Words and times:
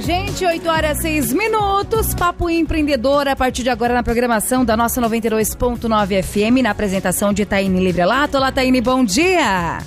gente, 0.00 0.44
8 0.44 0.68
horas 0.68 0.98
6 0.98 1.32
minutos. 1.32 2.14
Papo 2.14 2.48
empreendedor 2.48 3.28
a 3.28 3.36
partir 3.36 3.62
de 3.62 3.70
agora 3.70 3.92
na 3.92 4.02
programação 4.02 4.64
da 4.64 4.76
nossa 4.76 5.00
92.9 5.00 6.22
FM, 6.22 6.62
na 6.62 6.70
apresentação 6.70 7.32
de 7.32 7.44
Taine 7.44 7.78
Librelato. 7.84 8.36
Olá, 8.36 8.50
Taine, 8.50 8.80
bom 8.80 9.04
dia. 9.04 9.78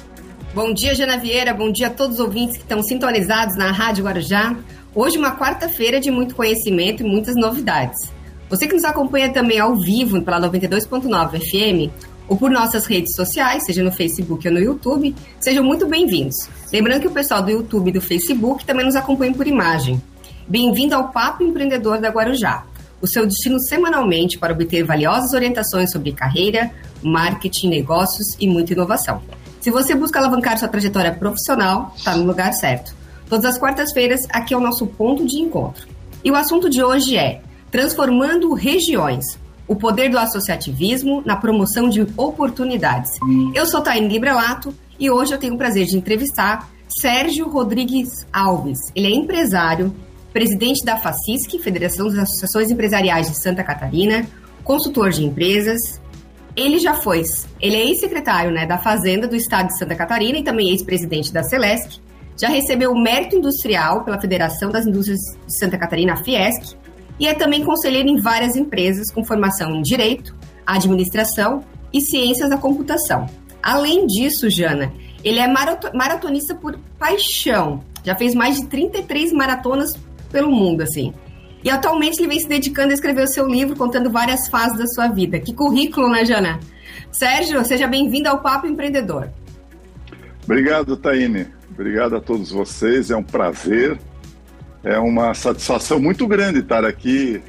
Bom 0.54 0.74
dia, 0.74 0.94
Jana 0.94 1.18
Vieira. 1.18 1.54
Bom 1.54 1.72
dia 1.72 1.88
a 1.88 1.90
todos 1.90 2.20
os 2.20 2.26
ouvintes 2.26 2.58
que 2.58 2.64
estão 2.64 2.82
sintonizados 2.84 3.58
na 3.58 3.72
Rádio 3.72 4.06
Guarujá. 4.06 4.56
Hoje, 4.94 5.18
uma 5.18 5.36
quarta-feira 5.38 6.00
de 6.00 6.12
muito 6.12 6.36
conhecimento 6.36 7.04
e 7.04 7.06
muitas 7.06 7.36
novidades. 7.36 8.12
Você 8.50 8.68
que 8.68 8.74
nos 8.74 8.86
acompanha 8.86 9.34
também 9.34 9.60
ao 9.60 9.76
vivo 9.76 10.22
pela 10.22 10.40
92.9 10.40 11.40
FM 11.40 12.15
ou 12.28 12.38
por 12.38 12.50
nossas 12.50 12.86
redes 12.86 13.16
sociais, 13.16 13.64
seja 13.66 13.84
no 13.84 13.92
Facebook 13.92 14.48
ou 14.48 14.54
no 14.54 14.60
YouTube, 14.60 15.16
sejam 15.40 15.64
muito 15.64 15.88
bem-vindos. 15.88 16.36
Lembrando 16.72 17.02
que 17.02 17.08
o 17.08 17.12
pessoal 17.12 17.42
do 17.42 17.52
YouTube 17.52 17.90
e 17.90 17.94
do 17.94 18.02
Facebook 18.02 18.66
também 18.66 18.86
nos 18.86 18.96
acompanha 18.96 19.34
por 19.34 19.48
imagem. 19.48 20.02
Bem-vindo 20.48 20.96
ao 20.96 21.10
Papo 21.10 21.44
Empreendedor 21.44 22.00
da 22.00 22.10
Guarujá, 22.10 22.66
o 23.02 23.08
seu 23.08 23.26
destino 23.26 23.60
semanalmente 23.60 24.38
para 24.38 24.54
obter 24.54 24.84
valiosas 24.84 25.34
orientações 25.34 25.92
sobre 25.92 26.12
carreira, 26.12 26.72
marketing, 27.02 27.70
negócios 27.70 28.36
e 28.40 28.48
muita 28.48 28.74
inovação. 28.74 29.22
Se 29.62 29.72
você 29.72 29.96
busca 29.96 30.20
alavancar 30.20 30.58
sua 30.60 30.68
trajetória 30.68 31.12
profissional, 31.12 31.94
está 31.96 32.16
no 32.16 32.26
lugar 32.26 32.54
certo. 32.54 32.96
Todas 33.28 33.46
as 33.46 33.58
quartas-feiras, 33.58 34.22
aqui 34.32 34.54
é 34.54 34.58
o 34.58 34.62
nosso 34.62 34.86
ponto 34.86 35.26
de 35.26 35.38
encontro. 35.38 35.88
E 36.24 36.30
o 36.30 36.36
assunto 36.36 36.70
de 36.70 36.84
hoje 36.84 37.18
é 37.18 37.42
Transformando 37.72 38.54
Regiões, 38.54 39.26
o 39.68 39.76
poder 39.76 40.10
do 40.10 40.18
associativismo 40.18 41.22
na 41.26 41.36
promoção 41.36 41.90
de 41.90 42.06
oportunidades. 42.18 43.12
Eu 43.54 43.66
sou 43.66 43.82
Taine 43.82 44.08
Librelato 44.08 44.74
e 45.00 45.10
hoje 45.10 45.34
eu 45.34 45.40
tenho 45.40 45.56
o 45.56 45.58
prazer 45.58 45.86
de 45.86 45.98
entrevistar 45.98 46.70
Sérgio 47.02 47.50
Rodrigues 47.50 48.26
Alves. 48.32 48.80
Ele 48.96 49.08
é 49.08 49.12
empresário, 49.12 49.94
presidente 50.32 50.86
da 50.86 50.98
FACISC, 50.98 51.60
Federação 51.60 52.08
das 52.08 52.20
Associações 52.20 52.70
Empresariais 52.70 53.30
de 53.30 53.42
Santa 53.42 53.64
Catarina, 53.64 54.26
consultor 54.64 55.10
de 55.10 55.24
empresas. 55.24 55.80
Ele 56.56 56.80
já 56.80 56.94
foi, 56.94 57.24
ele 57.60 57.76
é 57.76 57.88
ex-secretário 57.88 58.52
né, 58.52 58.66
da 58.66 58.78
Fazenda 58.78 59.28
do 59.28 59.36
Estado 59.36 59.68
de 59.68 59.78
Santa 59.78 59.96
Catarina 59.96 60.38
e 60.38 60.44
também 60.44 60.70
ex-presidente 60.70 61.34
da 61.34 61.44
Celesc. 61.44 62.00
Já 62.40 62.50
recebeu 62.50 62.92
o 62.92 63.02
mérito 63.02 63.36
industrial 63.36 64.04
pela 64.04 64.20
Federação 64.20 64.70
das 64.70 64.86
Indústrias 64.86 65.20
de 65.20 65.58
Santa 65.58 65.78
Catarina, 65.78 66.14
a 66.14 66.18
Fiesc, 66.18 66.76
e 67.20 67.28
é 67.28 67.34
também 67.34 67.64
conselheiro 67.64 68.10
em 68.10 68.20
várias 68.20 68.56
empresas 68.56 69.12
com 69.14 69.24
formação 69.24 69.72
em 69.76 69.82
Direito, 69.82 70.36
Administração 70.66 71.64
e 71.94 72.02
Ciências 72.02 72.50
da 72.50 72.58
Computação. 72.58 73.28
Além 73.62 74.06
disso, 74.06 74.50
Jana, 74.50 74.92
ele 75.24 75.40
é 75.40 75.48
maratonista 75.48 76.54
por 76.54 76.78
paixão. 77.00 77.84
Já 78.04 78.16
fez 78.16 78.36
mais 78.36 78.58
de 78.58 78.68
33 78.68 79.32
maratonas 79.32 79.92
pelo 80.32 80.52
mundo, 80.52 80.82
assim. 80.82 81.14
E 81.64 81.70
atualmente 81.70 82.20
ele 82.20 82.28
vem 82.28 82.40
se 82.40 82.48
dedicando 82.48 82.92
a 82.92 82.94
escrever 82.94 83.24
o 83.24 83.28
seu 83.28 83.48
livro, 83.48 83.76
contando 83.76 84.12
várias 84.12 84.48
fases 84.48 84.78
da 84.78 84.86
sua 84.86 85.08
vida. 85.08 85.40
Que 85.40 85.52
currículo, 85.52 86.10
né, 86.10 86.24
Jana? 86.24 86.60
Sérgio, 87.12 87.66
seja 87.66 87.88
bem-vindo 87.88 88.30
ao 88.30 88.40
Papo 88.42 88.68
Empreendedor. 88.68 89.30
Obrigado, 90.44 90.96
Taine. 90.96 91.48
Obrigado 91.72 92.16
a 92.16 92.22
todos 92.22 92.52
vocês. 92.52 93.10
É 93.10 93.16
um 93.16 93.24
prazer 93.24 93.98
é 94.86 95.00
uma 95.00 95.34
satisfação 95.34 96.00
muito 96.00 96.28
grande 96.28 96.60
estar 96.60 96.86
aqui 96.86 97.42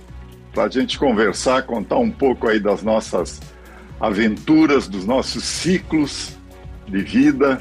para 0.55 0.65
a 0.65 0.69
gente 0.71 0.99
conversar, 0.99 1.63
contar 1.65 1.99
um 1.99 2.11
pouco 2.11 2.49
aí 2.49 2.59
das 2.59 2.83
nossas 2.83 3.41
aventuras, 4.01 4.89
dos 4.89 5.05
nossos 5.05 5.45
ciclos 5.45 6.35
de 6.89 7.03
vida, 7.03 7.61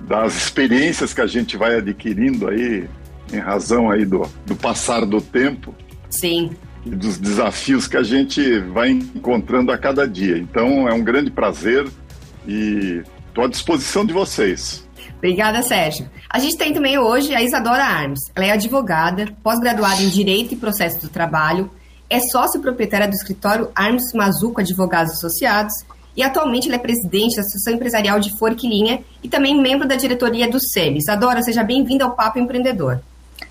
das 0.00 0.36
experiências 0.36 1.14
que 1.14 1.20
a 1.20 1.26
gente 1.28 1.56
vai 1.56 1.76
adquirindo 1.76 2.48
aí 2.48 2.88
em 3.32 3.38
razão 3.38 3.88
aí 3.88 4.04
do, 4.04 4.28
do 4.44 4.56
passar 4.56 5.06
do 5.06 5.20
tempo. 5.20 5.72
Sim. 6.10 6.50
E 6.84 6.90
dos 6.90 7.18
desafios 7.18 7.86
que 7.86 7.96
a 7.96 8.02
gente 8.02 8.58
vai 8.58 8.90
encontrando 8.90 9.70
a 9.70 9.78
cada 9.78 10.08
dia. 10.08 10.38
Então 10.38 10.88
é 10.88 10.92
um 10.92 11.04
grande 11.04 11.30
prazer 11.30 11.86
e 12.46 13.02
estou 13.28 13.44
à 13.44 13.48
disposição 13.48 14.04
de 14.04 14.12
vocês. 14.12 14.85
Obrigada, 15.18 15.62
Sérgio. 15.62 16.08
A 16.28 16.38
gente 16.38 16.56
tem 16.56 16.72
também 16.72 16.98
hoje 16.98 17.34
a 17.34 17.42
Isadora 17.42 17.84
Armes. 17.84 18.20
Ela 18.34 18.46
é 18.46 18.50
advogada, 18.52 19.26
pós-graduada 19.42 20.02
em 20.02 20.08
Direito 20.08 20.54
e 20.54 20.56
Processo 20.56 21.00
do 21.00 21.08
Trabalho, 21.08 21.70
é 22.08 22.20
sócio 22.20 22.60
proprietária 22.60 23.08
do 23.08 23.14
escritório 23.14 23.68
Armes 23.74 24.12
Mazuco 24.14 24.60
Advogados 24.60 25.14
Associados 25.14 25.74
e 26.16 26.22
atualmente 26.22 26.68
ela 26.68 26.76
é 26.76 26.78
presidente 26.78 27.34
da 27.34 27.42
Associação 27.42 27.74
Empresarial 27.74 28.20
de 28.20 28.36
Forquilinha 28.38 29.00
e 29.22 29.28
também 29.28 29.60
membro 29.60 29.88
da 29.88 29.96
diretoria 29.96 30.48
do 30.48 30.58
SEB. 30.60 30.98
Isadora, 30.98 31.42
seja 31.42 31.64
bem-vinda 31.64 32.04
ao 32.04 32.14
Papo 32.14 32.38
Empreendedor. 32.38 33.00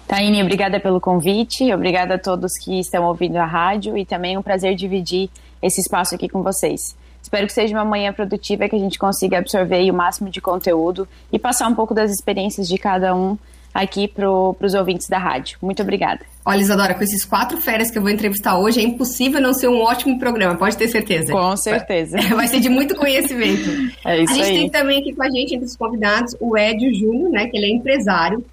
Taine, 0.08 0.42
obrigada 0.42 0.80
pelo 0.80 1.02
convite, 1.02 1.72
obrigada 1.74 2.16
a 2.16 2.20
todos 2.20 2.54
que 2.58 2.80
estão 2.80 3.04
ouvindo 3.04 3.38
a 3.38 3.46
rádio 3.46 3.98
e 3.98 4.06
também 4.06 4.36
é 4.36 4.40
um 4.40 4.44
prazer 4.44 4.74
dividir 4.76 5.30
esse 5.62 5.82
espaço 5.82 6.16
aqui 6.16 6.30
com 6.30 6.42
vocês. 6.42 6.96
Espero 7.26 7.48
que 7.48 7.54
seja 7.54 7.76
uma 7.76 7.84
manhã 7.84 8.14
produtiva, 8.14 8.70
que 8.70 8.76
a 8.76 8.80
gente 8.80 9.00
consiga 9.00 9.40
absorver 9.40 9.90
o 9.90 9.94
máximo 9.96 10.30
de 10.30 10.40
conteúdo 10.40 11.08
e 11.34 11.40
passar 11.40 11.68
um 11.68 11.74
pouco 11.74 11.92
das 11.92 12.12
experiências 12.12 12.68
de 12.68 12.78
cada 12.78 13.16
um 13.16 13.36
aqui 13.74 14.08
para 14.08 14.30
os 14.30 14.76
ouvintes 14.76 15.08
da 15.08 15.18
rádio. 15.18 15.58
Muito 15.60 15.82
obrigada. 15.82 16.20
Olha, 16.46 16.62
Isadora, 16.62 16.94
com 16.94 17.04
esses 17.04 17.26
quatro 17.26 17.60
férias 17.60 17.90
que 17.90 17.98
eu 17.98 18.04
vou 18.04 18.12
entrevistar 18.12 18.60
hoje, 18.60 18.80
é 18.80 18.84
impossível 18.84 19.42
não 19.42 19.56
ser 19.56 19.68
um 19.70 19.82
ótimo 19.82 20.20
programa, 20.20 20.56
pode 20.56 20.78
ter 20.78 20.88
certeza. 20.88 21.34
Com 21.34 21.58
certeza. 21.58 22.16
Vai 22.30 22.48
ser 22.48 22.60
de 22.60 22.70
muito 22.70 22.94
conhecimento. 22.94 23.72
É 24.06 24.22
isso 24.22 24.34
a 24.34 24.36
gente 24.36 24.48
aí. 24.48 24.58
tem 24.58 24.70
também 24.70 25.00
aqui 25.00 25.12
com 25.12 25.24
a 25.24 25.30
gente, 25.32 25.56
entre 25.56 25.66
os 25.66 25.76
convidados, 25.76 26.36
o 26.40 26.56
Edio 26.56 26.94
Júnior, 26.94 27.32
né, 27.32 27.48
que 27.48 27.58
ele 27.58 27.66
é 27.66 27.76
empresário, 27.76 28.46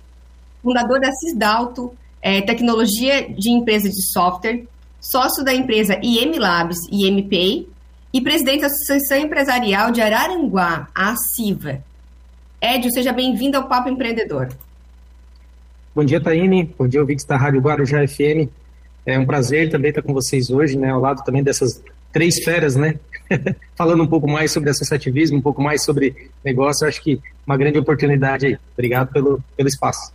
fundador 0.62 0.98
da 0.98 1.12
Cisdalto, 1.12 1.92
é, 2.22 2.40
tecnologia 2.40 3.28
de 3.30 3.50
empresa 3.50 3.90
de 3.90 4.02
software, 4.10 4.62
sócio 4.98 5.44
da 5.44 5.52
empresa 5.52 6.00
IM 6.02 6.38
Labs 6.38 6.78
e 6.90 7.06
e 8.12 8.20
presidente 8.20 8.60
da 8.60 8.66
Associação 8.66 9.16
Empresarial 9.16 9.90
de 9.90 10.00
Araranguá, 10.00 10.88
a 10.94 11.16
CIVA. 11.16 11.82
Edio, 12.60 12.92
seja 12.92 13.12
bem-vindo 13.12 13.56
ao 13.56 13.66
Papo 13.66 13.88
Empreendedor. 13.88 14.48
Bom 15.94 16.04
dia, 16.04 16.20
Taine. 16.20 16.72
Bom 16.78 16.86
dia, 16.86 17.00
ouvintes 17.00 17.24
da 17.24 17.36
Rádio 17.36 17.60
Guarujá 17.60 18.06
FM. 18.06 18.48
É 19.06 19.18
um 19.18 19.24
prazer 19.24 19.70
também 19.70 19.88
estar 19.88 20.02
com 20.02 20.12
vocês 20.12 20.50
hoje, 20.50 20.76
né, 20.76 20.90
ao 20.90 21.00
lado 21.00 21.24
também 21.24 21.42
dessas 21.42 21.82
três 22.12 22.44
feras, 22.44 22.76
né, 22.76 23.00
falando 23.74 24.02
um 24.02 24.06
pouco 24.06 24.28
mais 24.28 24.52
sobre 24.52 24.70
associativismo, 24.70 25.38
um 25.38 25.42
pouco 25.42 25.62
mais 25.62 25.82
sobre 25.82 26.30
negócio. 26.44 26.86
Acho 26.86 27.02
que 27.02 27.18
uma 27.46 27.56
grande 27.56 27.78
oportunidade 27.78 28.46
aí. 28.46 28.58
Obrigado 28.74 29.10
pelo, 29.10 29.42
pelo 29.56 29.68
espaço. 29.68 30.12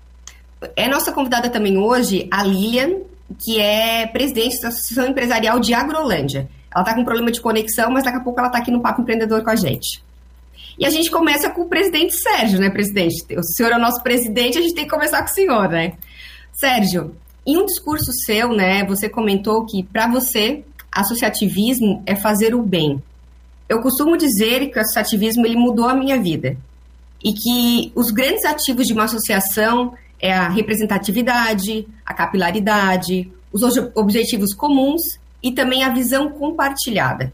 É 0.76 0.88
nossa 0.88 1.12
convidada 1.12 1.50
também 1.50 1.78
hoje 1.78 2.28
a 2.32 2.44
Lilian, 2.44 3.02
que 3.44 3.60
é 3.60 4.08
presidente 4.08 4.62
da 4.62 4.70
Associação 4.70 5.08
Empresarial 5.08 5.60
de 5.60 5.74
Agrolândia. 5.74 6.48
Ela 6.78 6.84
está 6.84 6.94
com 6.94 7.04
problema 7.04 7.32
de 7.32 7.42
conexão, 7.42 7.90
mas 7.90 8.04
daqui 8.04 8.18
a 8.18 8.22
pouco 8.22 8.40
ela 8.40 8.50
está 8.50 8.60
aqui 8.60 8.70
no 8.70 8.82
Papo 8.82 9.02
Empreendedor 9.02 9.44
com 9.44 9.50
a 9.50 9.56
gente. 9.56 10.04
E 10.78 10.86
a 10.86 10.92
gente 10.92 11.10
começa 11.10 11.50
com 11.50 11.64
o 11.64 11.68
presidente 11.68 12.14
Sérgio, 12.14 12.60
né, 12.60 12.70
presidente? 12.70 13.26
O 13.36 13.42
senhor 13.42 13.72
é 13.72 13.78
o 13.78 13.82
nosso 13.82 14.04
presidente, 14.04 14.60
a 14.60 14.62
gente 14.62 14.76
tem 14.76 14.84
que 14.84 14.92
começar 14.92 15.24
com 15.24 15.30
o 15.32 15.34
senhor, 15.34 15.70
né? 15.70 15.94
Sérgio, 16.54 17.16
em 17.48 17.58
um 17.58 17.66
discurso 17.66 18.12
seu, 18.26 18.54
né, 18.54 18.84
você 18.86 19.10
comentou 19.10 19.66
que 19.66 19.82
para 19.82 20.08
você 20.08 20.64
associativismo 20.92 22.04
é 22.06 22.16
fazer 22.16 22.54
o 22.54 22.62
bem. 22.62 23.02
Eu 23.68 23.82
costumo 23.82 24.16
dizer 24.16 24.70
que 24.70 24.78
o 24.78 24.82
associativismo 24.82 25.48
ele 25.48 25.56
mudou 25.56 25.90
a 25.90 25.96
minha 25.96 26.22
vida 26.22 26.56
e 27.24 27.34
que 27.34 27.92
os 27.96 28.12
grandes 28.12 28.46
ativos 28.46 28.86
de 28.86 28.94
uma 28.94 29.06
associação 29.06 29.96
é 30.20 30.32
a 30.32 30.48
representatividade, 30.48 31.88
a 32.06 32.14
capilaridade, 32.14 33.32
os 33.52 33.64
objetivos 33.96 34.54
comuns 34.54 35.02
e 35.48 35.54
também 35.54 35.84
a 35.84 35.90
visão 35.90 36.30
compartilhada. 36.30 37.32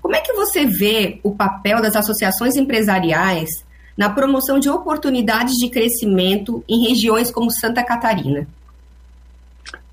Como 0.00 0.16
é 0.16 0.20
que 0.20 0.32
você 0.32 0.64
vê 0.64 1.20
o 1.22 1.34
papel 1.34 1.82
das 1.82 1.94
associações 1.94 2.56
empresariais 2.56 3.50
na 3.96 4.08
promoção 4.08 4.58
de 4.58 4.70
oportunidades 4.70 5.56
de 5.56 5.68
crescimento 5.68 6.64
em 6.66 6.88
regiões 6.88 7.30
como 7.30 7.50
Santa 7.50 7.84
Catarina? 7.84 8.48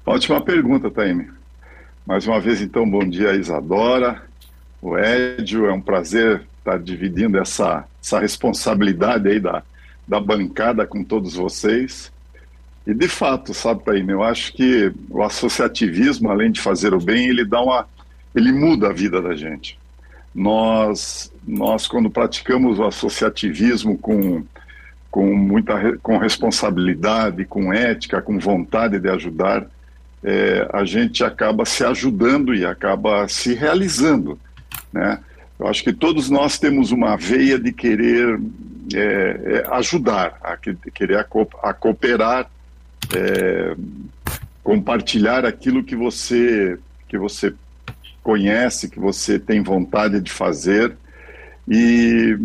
Ótima 0.05 0.39
pergunta, 0.39 0.89
Taime. 0.89 1.29
Mais 2.05 2.25
uma 2.25 2.39
vez, 2.39 2.61
então, 2.61 2.89
bom 2.89 3.05
dia, 3.05 3.35
Isadora, 3.35 4.23
o 4.81 4.97
Édio. 4.97 5.65
É 5.65 5.73
um 5.73 5.81
prazer 5.81 6.47
estar 6.59 6.79
dividindo 6.79 7.37
essa, 7.37 7.83
essa 8.01 8.19
responsabilidade 8.19 9.27
aí 9.27 9.41
da, 9.41 9.61
da 10.07 10.21
bancada 10.21 10.87
com 10.87 11.03
todos 11.03 11.35
vocês. 11.35 12.13
E 12.87 12.93
de 12.93 13.09
fato, 13.09 13.53
sabe, 13.53 13.83
Taime, 13.83 14.13
eu 14.13 14.23
acho 14.23 14.53
que 14.53 14.93
o 15.09 15.21
associativismo, 15.21 16.31
além 16.31 16.49
de 16.53 16.61
fazer 16.61 16.93
o 16.93 17.01
bem, 17.01 17.27
ele 17.27 17.43
dá 17.43 17.61
uma. 17.61 17.85
ele 18.33 18.49
muda 18.53 18.87
a 18.87 18.93
vida 18.93 19.21
da 19.21 19.35
gente. 19.35 19.77
Nós, 20.33 21.29
nós 21.45 21.85
quando 21.85 22.09
praticamos 22.09 22.79
o 22.79 22.85
associativismo 22.85 23.97
com, 23.97 24.41
com 25.11 25.35
muita 25.35 25.97
com 25.97 26.17
responsabilidade, 26.17 27.43
com 27.43 27.73
ética, 27.73 28.21
com 28.21 28.39
vontade 28.39 28.97
de 28.99 29.09
ajudar, 29.09 29.67
é, 30.23 30.65
a 30.71 30.85
gente 30.85 31.25
acaba 31.25 31.65
se 31.65 31.83
ajudando 31.83 32.55
e 32.55 32.65
acaba 32.65 33.27
se 33.27 33.53
realizando, 33.53 34.39
né? 34.93 35.19
Eu 35.59 35.67
acho 35.67 35.83
que 35.83 35.91
todos 35.91 36.29
nós 36.29 36.57
temos 36.57 36.91
uma 36.93 37.17
veia 37.17 37.59
de 37.59 37.73
querer 37.73 38.39
é, 38.95 38.99
é, 38.99 39.67
ajudar, 39.73 40.37
a 40.41 40.55
querer 40.55 41.17
a, 41.17 41.73
cooperar 41.73 42.49
é, 43.15 43.75
compartilhar 44.63 45.45
aquilo 45.45 45.83
que 45.83 45.95
você 45.95 46.77
que 47.07 47.17
você 47.17 47.53
conhece, 48.21 48.89
que 48.89 48.99
você 48.99 49.39
tem 49.39 49.63
vontade 49.63 50.19
de 50.19 50.29
fazer. 50.29 50.97
E, 51.65 52.37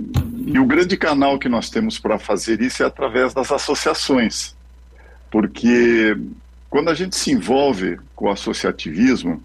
e 0.47 0.59
o 0.59 0.65
grande 0.65 0.97
canal 0.97 1.39
que 1.39 1.49
nós 1.49 1.69
temos 1.69 1.99
para 1.99 2.19
fazer 2.19 2.61
isso 2.61 2.83
é 2.83 2.87
através 2.87 3.35
das 3.35 3.51
associações, 3.51 4.55
porque 5.31 6.17
quando 6.71 6.89
a 6.89 6.95
gente 6.95 7.17
se 7.17 7.31
envolve 7.31 7.99
com 8.15 8.27
o 8.27 8.31
associativismo, 8.31 9.43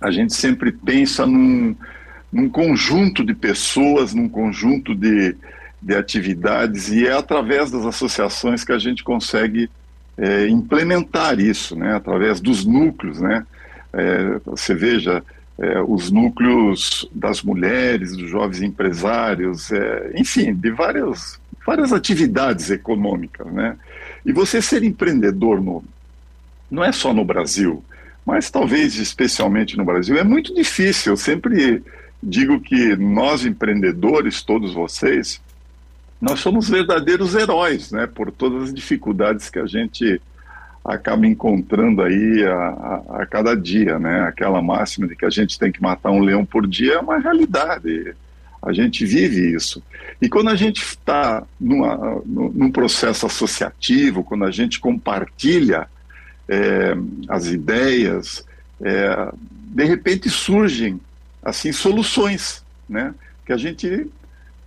a 0.00 0.10
gente 0.10 0.34
sempre 0.34 0.72
pensa 0.72 1.26
num, 1.26 1.76
num 2.32 2.48
conjunto 2.48 3.24
de 3.24 3.34
pessoas, 3.34 4.14
num 4.14 4.28
conjunto 4.28 4.94
de, 4.94 5.36
de 5.80 5.94
atividades, 5.94 6.88
e 6.88 7.06
é 7.06 7.12
através 7.12 7.70
das 7.70 7.84
associações 7.84 8.64
que 8.64 8.72
a 8.72 8.78
gente 8.78 9.04
consegue 9.04 9.70
é, 10.20 10.46
implementar 10.48 11.40
isso, 11.40 11.74
né, 11.74 11.94
através 11.94 12.40
dos 12.40 12.66
núcleos. 12.66 13.20
Né? 13.20 13.44
É, 13.92 14.38
você 14.44 14.74
veja, 14.74 15.24
é, 15.58 15.80
os 15.80 16.10
núcleos 16.10 17.08
das 17.10 17.42
mulheres, 17.42 18.14
dos 18.14 18.28
jovens 18.28 18.60
empresários, 18.60 19.72
é, 19.72 20.12
enfim, 20.14 20.52
de 20.54 20.70
várias, 20.70 21.40
várias 21.66 21.90
atividades 21.90 22.70
econômicas. 22.70 23.46
Né? 23.46 23.76
E 24.24 24.30
você 24.30 24.60
ser 24.60 24.84
empreendedor 24.84 25.62
no, 25.62 25.82
não 26.70 26.84
é 26.84 26.92
só 26.92 27.14
no 27.14 27.24
Brasil, 27.24 27.82
mas 28.24 28.50
talvez 28.50 28.96
especialmente 28.96 29.76
no 29.76 29.84
Brasil, 29.84 30.18
é 30.18 30.22
muito 30.22 30.54
difícil. 30.54 31.14
Eu 31.14 31.16
sempre 31.16 31.82
digo 32.22 32.60
que 32.60 32.94
nós 32.96 33.46
empreendedores, 33.46 34.42
todos 34.42 34.74
vocês, 34.74 35.40
nós 36.20 36.40
somos 36.40 36.68
verdadeiros 36.68 37.34
heróis, 37.34 37.90
né, 37.92 38.06
por 38.06 38.30
todas 38.30 38.64
as 38.64 38.74
dificuldades 38.74 39.48
que 39.48 39.58
a 39.58 39.66
gente 39.66 40.20
acaba 40.84 41.26
encontrando 41.26 42.02
aí 42.02 42.44
a, 42.44 42.54
a, 42.54 43.22
a, 43.22 43.26
cada 43.26 43.54
dia, 43.54 43.98
né? 43.98 44.22
Aquela 44.22 44.62
máxima 44.62 45.06
de 45.06 45.14
que 45.14 45.24
a 45.24 45.30
gente 45.30 45.58
tem 45.58 45.70
que 45.70 45.82
matar 45.82 46.10
um 46.10 46.20
leão 46.20 46.44
por 46.44 46.66
dia 46.66 46.94
é 46.94 46.98
uma 46.98 47.18
realidade. 47.18 48.14
A 48.62 48.72
gente 48.72 49.04
vive 49.04 49.54
isso. 49.54 49.82
E 50.20 50.28
quando 50.28 50.48
a 50.48 50.56
gente 50.56 50.82
está 50.82 51.42
num 51.58 52.70
processo 52.70 53.26
associativo, 53.26 54.24
quando 54.24 54.44
a 54.44 54.50
gente 54.50 54.80
compartilha 54.80 55.86
é, 56.48 56.94
as 57.28 57.46
ideias, 57.46 58.44
é, 58.82 59.32
de 59.40 59.84
repente 59.84 60.28
surgem 60.28 61.00
assim 61.42 61.72
soluções, 61.72 62.62
né? 62.88 63.14
Que 63.46 63.52
a 63.52 63.56
gente 63.56 64.10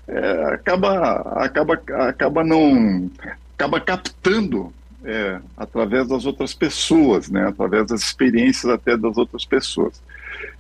é, 0.08 0.54
acaba 0.54 1.20
acaba 1.38 1.82
acaba 2.08 2.44
não 2.44 3.10
acaba 3.56 3.80
captando 3.80 4.74
é, 5.04 5.40
através 5.58 6.08
das 6.08 6.26
outras 6.26 6.54
pessoas, 6.54 7.30
né? 7.30 7.48
Através 7.48 7.88
das 7.88 8.02
experiências 8.02 8.72
até 8.72 8.96
das 8.96 9.18
outras 9.18 9.46
pessoas. 9.46 10.02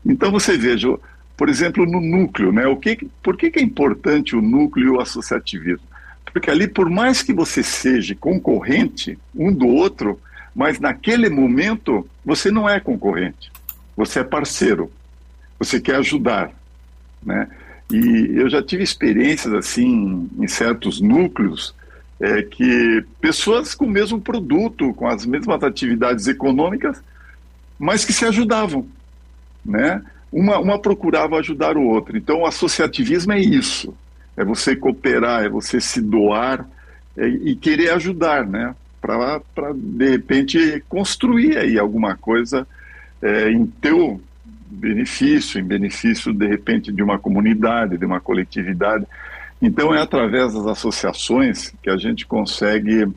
Então 0.06 0.32
você 0.32 0.58
veja, 0.58 0.98
por 1.38 1.50
exemplo, 1.50 1.86
no 1.86 2.02
núcleo, 2.02 2.52
né? 2.52 2.68
O 2.68 2.78
que, 2.78 3.08
por 3.22 3.38
que, 3.38 3.50
que 3.50 3.60
é 3.60 3.62
importante 3.62 4.36
o 4.36 4.42
núcleo 4.42 4.88
e 4.88 4.90
o 4.90 5.00
associativismo? 5.00 5.88
Porque 6.32 6.50
ali, 6.50 6.68
por 6.68 6.90
mais 6.90 7.22
que 7.22 7.32
você 7.32 7.62
seja 7.62 8.16
concorrente 8.16 9.18
um 9.36 9.54
do 9.54 9.68
outro, 9.68 10.20
mas 10.56 10.80
naquele 10.80 11.30
momento 11.30 12.08
você 12.26 12.50
não 12.50 12.68
é 12.68 12.80
concorrente, 12.80 13.52
você 13.96 14.20
é 14.20 14.24
parceiro, 14.24 14.92
você 15.60 15.80
quer 15.80 15.98
ajudar, 15.98 16.52
né? 17.22 17.48
E 17.92 18.32
eu 18.36 18.50
já 18.50 18.62
tive 18.62 18.84
experiências 18.84 19.54
assim 19.54 20.30
em 20.40 20.48
certos 20.48 21.00
núcleos 21.00 21.74
é, 22.20 22.42
que 22.42 23.04
pessoas 23.20 23.76
com 23.76 23.86
o 23.86 23.90
mesmo 23.90 24.20
produto, 24.20 24.94
com 24.94 25.08
as 25.08 25.26
mesmas 25.26 25.62
atividades 25.64 26.28
econômicas, 26.28 27.02
mas 27.78 28.06
que 28.06 28.14
se 28.14 28.26
ajudavam, 28.26 28.88
né? 29.66 30.02
Uma, 30.32 30.58
uma 30.60 30.80
procurava 30.80 31.38
ajudar 31.38 31.78
o 31.78 31.84
outro. 31.84 32.18
Então, 32.18 32.42
o 32.42 32.46
associativismo 32.46 33.34
é 33.34 33.40
isso: 33.40 33.94
é 34.38 34.44
você 34.44 34.76
cooperar, 34.76 35.44
é 35.44 35.50
você 35.50 35.80
se 35.80 36.02
doar 36.02 36.68
é, 37.18 37.28
e 37.28 37.56
querer 37.56 37.92
ajudar, 37.92 38.48
né? 38.48 38.74
para, 39.04 39.74
de 39.76 40.10
repente, 40.12 40.82
construir 40.88 41.58
aí 41.58 41.78
alguma 41.78 42.16
coisa 42.16 42.66
é, 43.22 43.52
em 43.52 43.66
teu 43.66 44.22
benefício, 44.74 45.60
em 45.60 45.64
benefício, 45.64 46.34
de 46.34 46.48
repente, 46.48 46.92
de 46.92 47.02
uma 47.02 47.20
comunidade, 47.20 47.98
de 47.98 48.06
uma 48.06 48.20
coletividade. 48.20 49.06
Então, 49.62 49.94
é 49.94 50.02
através 50.02 50.54
das 50.54 50.66
associações 50.68 51.74
que 51.82 51.90
a 51.90 51.98
gente 51.98 52.26
consegue 52.26 53.08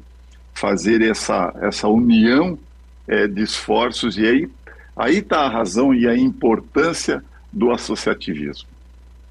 fazer 0.55 1.03
essa, 1.03 1.53
essa 1.61 1.89
união 1.89 2.59
é, 3.07 3.27
de 3.27 3.43
esforços, 3.43 4.17
e 4.17 4.27
aí 4.27 4.49
aí 4.97 5.19
está 5.19 5.41
a 5.41 5.51
razão 5.51 5.95
e 5.95 6.09
a 6.09 6.17
importância 6.17 7.23
do 7.53 7.71
associativismo. 7.71 8.67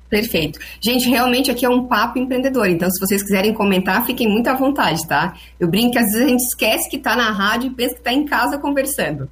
Perfeito. 0.07 0.60
Gente, 0.80 1.10
realmente 1.10 1.50
aqui 1.50 1.66
é 1.66 1.69
um 1.69 1.88
papo 1.88 2.19
empreendedor, 2.19 2.69
então 2.69 2.89
se 2.89 3.00
vocês 3.00 3.24
quiserem 3.24 3.54
comentar, 3.54 4.06
fiquem 4.06 4.27
muito 4.27 4.48
à 4.48 4.54
vontade, 4.54 5.06
tá? 5.07 5.36
Eu 5.60 5.68
brinco 5.68 5.94
que 5.94 5.98
às 5.98 6.06
vezes 6.06 6.22
a 6.22 6.30
gente 6.30 6.44
esquece 6.44 6.89
que 6.89 6.98
está 6.98 7.16
na 7.16 7.31
rádio 7.31 7.72
e 7.72 7.74
pensa 7.74 7.95
que 7.95 8.01
está 8.01 8.13
em 8.13 8.24
casa 8.24 8.60
conversando. 8.60 9.27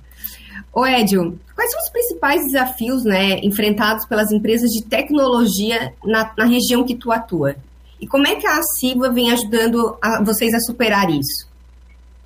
Ô 0.73 0.87
Edio, 0.87 1.39
quais 1.55 1.69
são 1.69 1.79
os 1.79 1.89
principais 1.89 2.43
desafios 2.45 3.03
né, 3.03 3.39
enfrentados 3.43 4.05
pelas 4.07 4.31
empresas 4.31 4.71
de 4.71 4.83
tecnologia 4.83 5.93
na, 6.03 6.31
na 6.35 6.45
região 6.45 6.83
que 6.83 6.95
tu 6.95 7.11
atua? 7.11 7.55
E 8.01 8.07
como 8.07 8.27
é 8.27 8.35
que 8.35 8.47
a 8.47 8.59
CIVA 8.61 9.11
vem 9.11 9.31
ajudando 9.31 9.95
a, 10.01 10.23
vocês 10.23 10.51
a 10.53 10.59
superar 10.59 11.09
isso? 11.11 11.47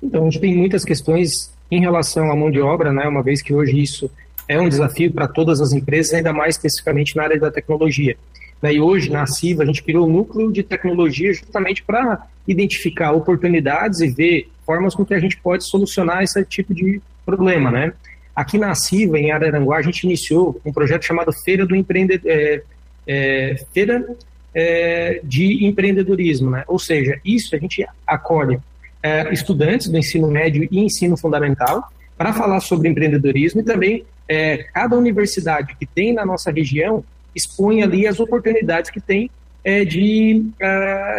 Então, 0.02 0.22
a 0.22 0.24
gente 0.24 0.40
tem 0.40 0.56
muitas 0.56 0.82
questões 0.82 1.52
em 1.70 1.80
relação 1.80 2.32
à 2.32 2.36
mão 2.36 2.50
de 2.50 2.60
obra, 2.60 2.90
né, 2.90 3.06
uma 3.06 3.22
vez 3.22 3.42
que 3.42 3.52
hoje 3.52 3.78
isso 3.78 4.10
é 4.48 4.58
um 4.58 4.68
desafio 4.68 5.12
para 5.12 5.28
todas 5.28 5.60
as 5.60 5.72
empresas, 5.72 6.14
ainda 6.14 6.32
mais 6.32 6.54
especificamente 6.54 7.14
na 7.14 7.24
área 7.24 7.38
da 7.38 7.50
tecnologia. 7.50 8.16
Né? 8.62 8.74
E 8.74 8.80
hoje, 8.80 9.10
na 9.10 9.26
CIVA, 9.26 9.62
a 9.62 9.66
gente 9.66 9.82
criou 9.82 10.08
um 10.08 10.12
núcleo 10.12 10.50
de 10.50 10.62
tecnologia 10.62 11.34
justamente 11.34 11.82
para 11.82 12.26
identificar 12.46 13.12
oportunidades 13.12 14.00
e 14.00 14.08
ver 14.08 14.48
formas 14.64 14.94
com 14.94 15.04
que 15.04 15.12
a 15.12 15.20
gente 15.20 15.36
pode 15.36 15.64
solucionar 15.64 16.22
esse 16.22 16.42
tipo 16.46 16.74
de 16.74 17.00
problema. 17.26 17.70
Né? 17.70 17.92
Aqui 18.38 18.56
na 18.56 18.72
CIVA, 18.72 19.18
em 19.18 19.32
Araranguá, 19.32 19.78
a 19.78 19.82
gente 19.82 20.04
iniciou 20.04 20.60
um 20.64 20.72
projeto 20.72 21.04
chamado 21.04 21.32
Feira 21.42 21.66
do 21.66 21.74
Empreendedor. 21.74 22.30
É, 22.30 22.62
é, 23.04 23.56
Feira 23.74 24.16
é, 24.54 25.20
de 25.24 25.66
Empreendedorismo. 25.66 26.48
Né? 26.48 26.62
Ou 26.68 26.78
seja, 26.78 27.20
isso 27.24 27.56
a 27.56 27.58
gente 27.58 27.84
acolhe 28.06 28.60
é, 29.02 29.32
estudantes 29.32 29.88
do 29.88 29.98
ensino 29.98 30.30
médio 30.30 30.68
e 30.70 30.78
ensino 30.78 31.16
fundamental 31.16 31.90
para 32.16 32.32
falar 32.32 32.60
sobre 32.60 32.88
empreendedorismo 32.88 33.60
e 33.60 33.64
também 33.64 34.04
é, 34.28 34.58
cada 34.72 34.96
universidade 34.96 35.74
que 35.74 35.84
tem 35.84 36.14
na 36.14 36.24
nossa 36.24 36.52
região 36.52 37.02
expõe 37.34 37.82
ali 37.82 38.06
as 38.06 38.20
oportunidades 38.20 38.88
que 38.88 39.00
tem 39.00 39.28
é, 39.64 39.84
de 39.84 40.44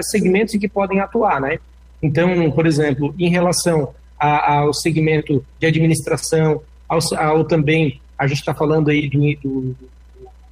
segmentos 0.04 0.56
em 0.56 0.60
que 0.60 0.70
podem 0.70 1.02
atuar, 1.02 1.42
né? 1.42 1.60
Então, 2.02 2.50
por 2.52 2.66
exemplo, 2.66 3.14
em 3.20 3.30
relação 3.30 3.94
a, 4.18 4.60
ao 4.60 4.74
segmento 4.74 5.46
de 5.60 5.68
administração, 5.68 6.62
ao, 6.90 7.00
ao 7.18 7.46
também, 7.46 8.02
a 8.18 8.28
gente 8.28 8.40
está 8.40 8.54
falando 8.54 8.90
aí 8.90 9.08
do, 9.08 9.36
do, 9.42 9.76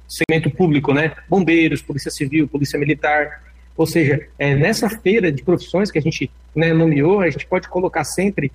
segmento 0.08 0.50
público, 0.50 0.94
né? 0.94 1.14
Bombeiros, 1.28 1.82
Polícia 1.82 2.10
Civil, 2.10 2.48
Polícia 2.48 2.78
Militar, 2.78 3.42
ou 3.76 3.86
seja, 3.86 4.26
é, 4.38 4.54
nessa 4.54 4.88
feira 4.88 5.30
de 5.30 5.42
profissões 5.42 5.90
que 5.90 5.98
a 5.98 6.02
gente 6.02 6.30
né, 6.54 6.72
nomeou, 6.72 7.20
a 7.20 7.28
gente 7.28 7.46
pode 7.46 7.68
colocar 7.68 8.04
sempre 8.04 8.50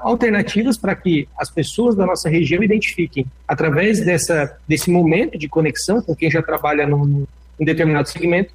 alternativas 0.00 0.76
para 0.76 0.94
que 0.94 1.28
as 1.36 1.50
pessoas 1.50 1.96
da 1.96 2.06
nossa 2.06 2.28
região 2.28 2.62
identifiquem, 2.62 3.26
através 3.48 4.04
dessa, 4.04 4.56
desse 4.68 4.90
momento 4.90 5.36
de 5.36 5.48
conexão 5.48 6.00
com 6.00 6.14
quem 6.14 6.30
já 6.30 6.40
trabalha 6.40 6.86
num, 6.86 7.04
num 7.04 7.26
determinado 7.64 8.08
segmento, 8.08 8.52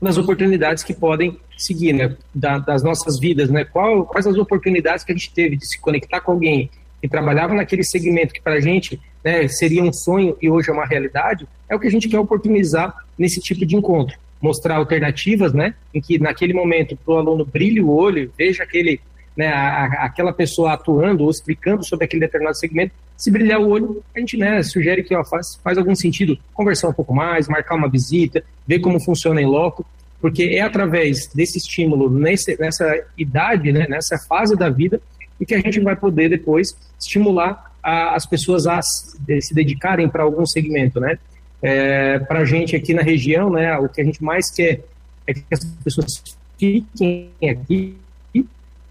nas 0.00 0.16
oportunidades 0.16 0.82
que 0.82 0.94
podem 0.94 1.38
seguir, 1.58 1.92
né, 1.92 2.16
da, 2.34 2.58
das 2.58 2.82
nossas 2.82 3.18
vidas, 3.18 3.50
né, 3.50 3.64
qual, 3.64 4.06
quais 4.06 4.26
as 4.26 4.36
oportunidades 4.36 5.04
que 5.04 5.12
a 5.12 5.14
gente 5.14 5.32
teve 5.32 5.56
de 5.56 5.66
se 5.66 5.78
conectar 5.80 6.20
com 6.20 6.32
alguém 6.32 6.70
que 7.06 7.10
trabalhava 7.10 7.54
naquele 7.54 7.84
segmento 7.84 8.34
que 8.34 8.40
para 8.42 8.54
a 8.54 8.60
gente 8.60 9.00
né, 9.24 9.46
seria 9.46 9.82
um 9.82 9.92
sonho 9.92 10.36
e 10.42 10.50
hoje 10.50 10.70
é 10.70 10.72
uma 10.72 10.84
realidade, 10.84 11.46
é 11.68 11.76
o 11.76 11.78
que 11.78 11.86
a 11.86 11.90
gente 11.90 12.08
quer 12.08 12.18
oportunizar 12.18 12.94
nesse 13.16 13.40
tipo 13.40 13.64
de 13.64 13.76
encontro, 13.76 14.18
mostrar 14.42 14.76
alternativas, 14.76 15.52
né, 15.52 15.74
em 15.94 16.00
que 16.00 16.18
naquele 16.18 16.52
momento 16.52 16.96
para 16.96 17.14
o 17.14 17.18
aluno 17.18 17.44
brilhe 17.44 17.80
o 17.80 17.90
olho, 17.90 18.32
veja 18.36 18.64
aquele 18.64 19.00
né, 19.36 19.48
a, 19.48 19.84
aquela 20.06 20.32
pessoa 20.32 20.72
atuando 20.72 21.22
ou 21.22 21.30
explicando 21.30 21.84
sobre 21.84 22.06
aquele 22.06 22.20
determinado 22.20 22.56
segmento, 22.56 22.92
se 23.16 23.30
brilhar 23.30 23.60
o 23.60 23.68
olho, 23.68 24.02
a 24.14 24.18
gente 24.18 24.36
né, 24.36 24.62
sugere 24.62 25.02
que 25.02 25.14
ó, 25.14 25.24
faz, 25.24 25.60
faz 25.62 25.78
algum 25.78 25.94
sentido 25.94 26.36
conversar 26.52 26.88
um 26.88 26.92
pouco 26.92 27.14
mais, 27.14 27.46
marcar 27.46 27.76
uma 27.76 27.88
visita, 27.88 28.42
ver 28.66 28.80
como 28.80 28.98
funciona 28.98 29.40
em 29.40 29.46
loco, 29.46 29.86
porque 30.20 30.44
é 30.44 30.60
através 30.60 31.28
desse 31.28 31.58
estímulo 31.58 32.10
nesse, 32.10 32.58
nessa 32.58 33.04
idade, 33.16 33.70
né, 33.70 33.86
nessa 33.88 34.18
fase 34.18 34.56
da 34.56 34.68
vida, 34.68 35.00
e 35.40 35.46
que 35.46 35.54
a 35.54 35.60
gente 35.60 35.80
vai 35.80 35.96
poder 35.96 36.28
depois 36.28 36.76
estimular 36.98 37.72
a, 37.82 38.14
as 38.14 38.26
pessoas 38.26 38.66
a 38.66 38.80
se 38.82 39.54
dedicarem 39.54 40.08
para 40.08 40.22
algum 40.22 40.46
segmento, 40.46 41.00
né? 41.00 41.18
É, 41.62 42.18
para 42.20 42.40
a 42.40 42.44
gente 42.44 42.76
aqui 42.76 42.92
na 42.92 43.02
região, 43.02 43.50
né, 43.50 43.76
o 43.78 43.88
que 43.88 44.00
a 44.00 44.04
gente 44.04 44.22
mais 44.22 44.50
quer 44.50 44.84
é 45.26 45.32
que 45.32 45.42
as 45.50 45.64
pessoas 45.82 46.22
fiquem 46.58 47.30
aqui 47.42 47.96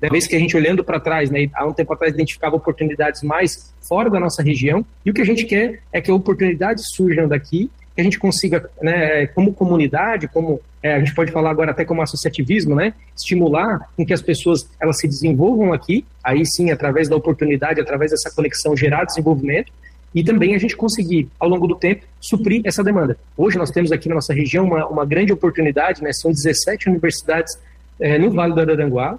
da 0.02 0.10
vez 0.10 0.28
que 0.28 0.36
a 0.36 0.40
gente 0.40 0.56
olhando 0.56 0.84
para 0.84 1.00
trás, 1.00 1.32
né, 1.32 1.50
há 1.54 1.66
um 1.66 1.74
tempo 1.74 1.94
atrás 1.94 2.14
identificava 2.14 2.56
oportunidades 2.56 3.24
mais 3.24 3.74
fora 3.82 4.10
da 4.10 4.20
nossa 4.20 4.44
região, 4.44 4.86
e 5.06 5.10
o 5.10 5.14
que 5.14 5.22
a 5.22 5.26
gente 5.26 5.46
quer 5.46 5.82
é 5.92 6.02
que 6.02 6.12
oportunidades 6.12 6.84
surjam 6.94 7.28
daqui, 7.28 7.70
que 7.96 8.02
a 8.02 8.04
gente 8.04 8.20
consiga, 8.20 8.70
né, 8.82 9.26
como 9.28 9.54
comunidade, 9.54 10.28
como 10.28 10.60
é, 10.84 10.96
a 10.96 11.00
gente 11.00 11.16
pode 11.16 11.32
falar 11.32 11.50
agora 11.50 11.72
até 11.72 11.86
como 11.86 12.02
associativismo, 12.02 12.76
né, 12.76 12.94
estimular 13.16 13.90
com 13.96 14.06
que 14.06 14.14
as 14.14 14.22
pessoas 14.22 14.70
elas 14.80 15.00
se 15.00 15.08
desenvolvam 15.08 15.72
aqui, 15.72 16.06
aí 16.22 16.46
sim 16.46 16.72
através 16.72 17.08
da 17.08 17.16
oportunidade, 17.16 17.80
através 17.80 18.12
dessa 18.12 18.30
conexão 18.30 18.76
gerar 18.76 19.06
desenvolvimento, 19.06 19.72
e 20.14 20.24
também 20.24 20.56
a 20.56 20.58
gente 20.58 20.76
conseguir, 20.76 21.30
ao 21.40 21.48
longo 21.48 21.68
do 21.68 21.76
tempo, 21.76 22.04
suprir 22.20 22.62
essa 22.66 22.84
demanda. 22.84 23.18
Hoje 23.36 23.58
nós 23.58 23.72
temos 23.72 23.92
aqui 23.92 24.10
na 24.10 24.16
nossa 24.16 24.34
região 24.34 24.66
uma, 24.66 24.86
uma 24.88 25.06
grande 25.06 25.32
oportunidade, 25.32 26.04
né, 26.04 26.12
são 26.12 26.32
17 26.32 26.90
universidades 26.90 27.58
é, 28.00 28.18
no 28.18 28.30
Vale 28.30 28.54
do 28.54 28.60
Araranguá, 28.60 29.18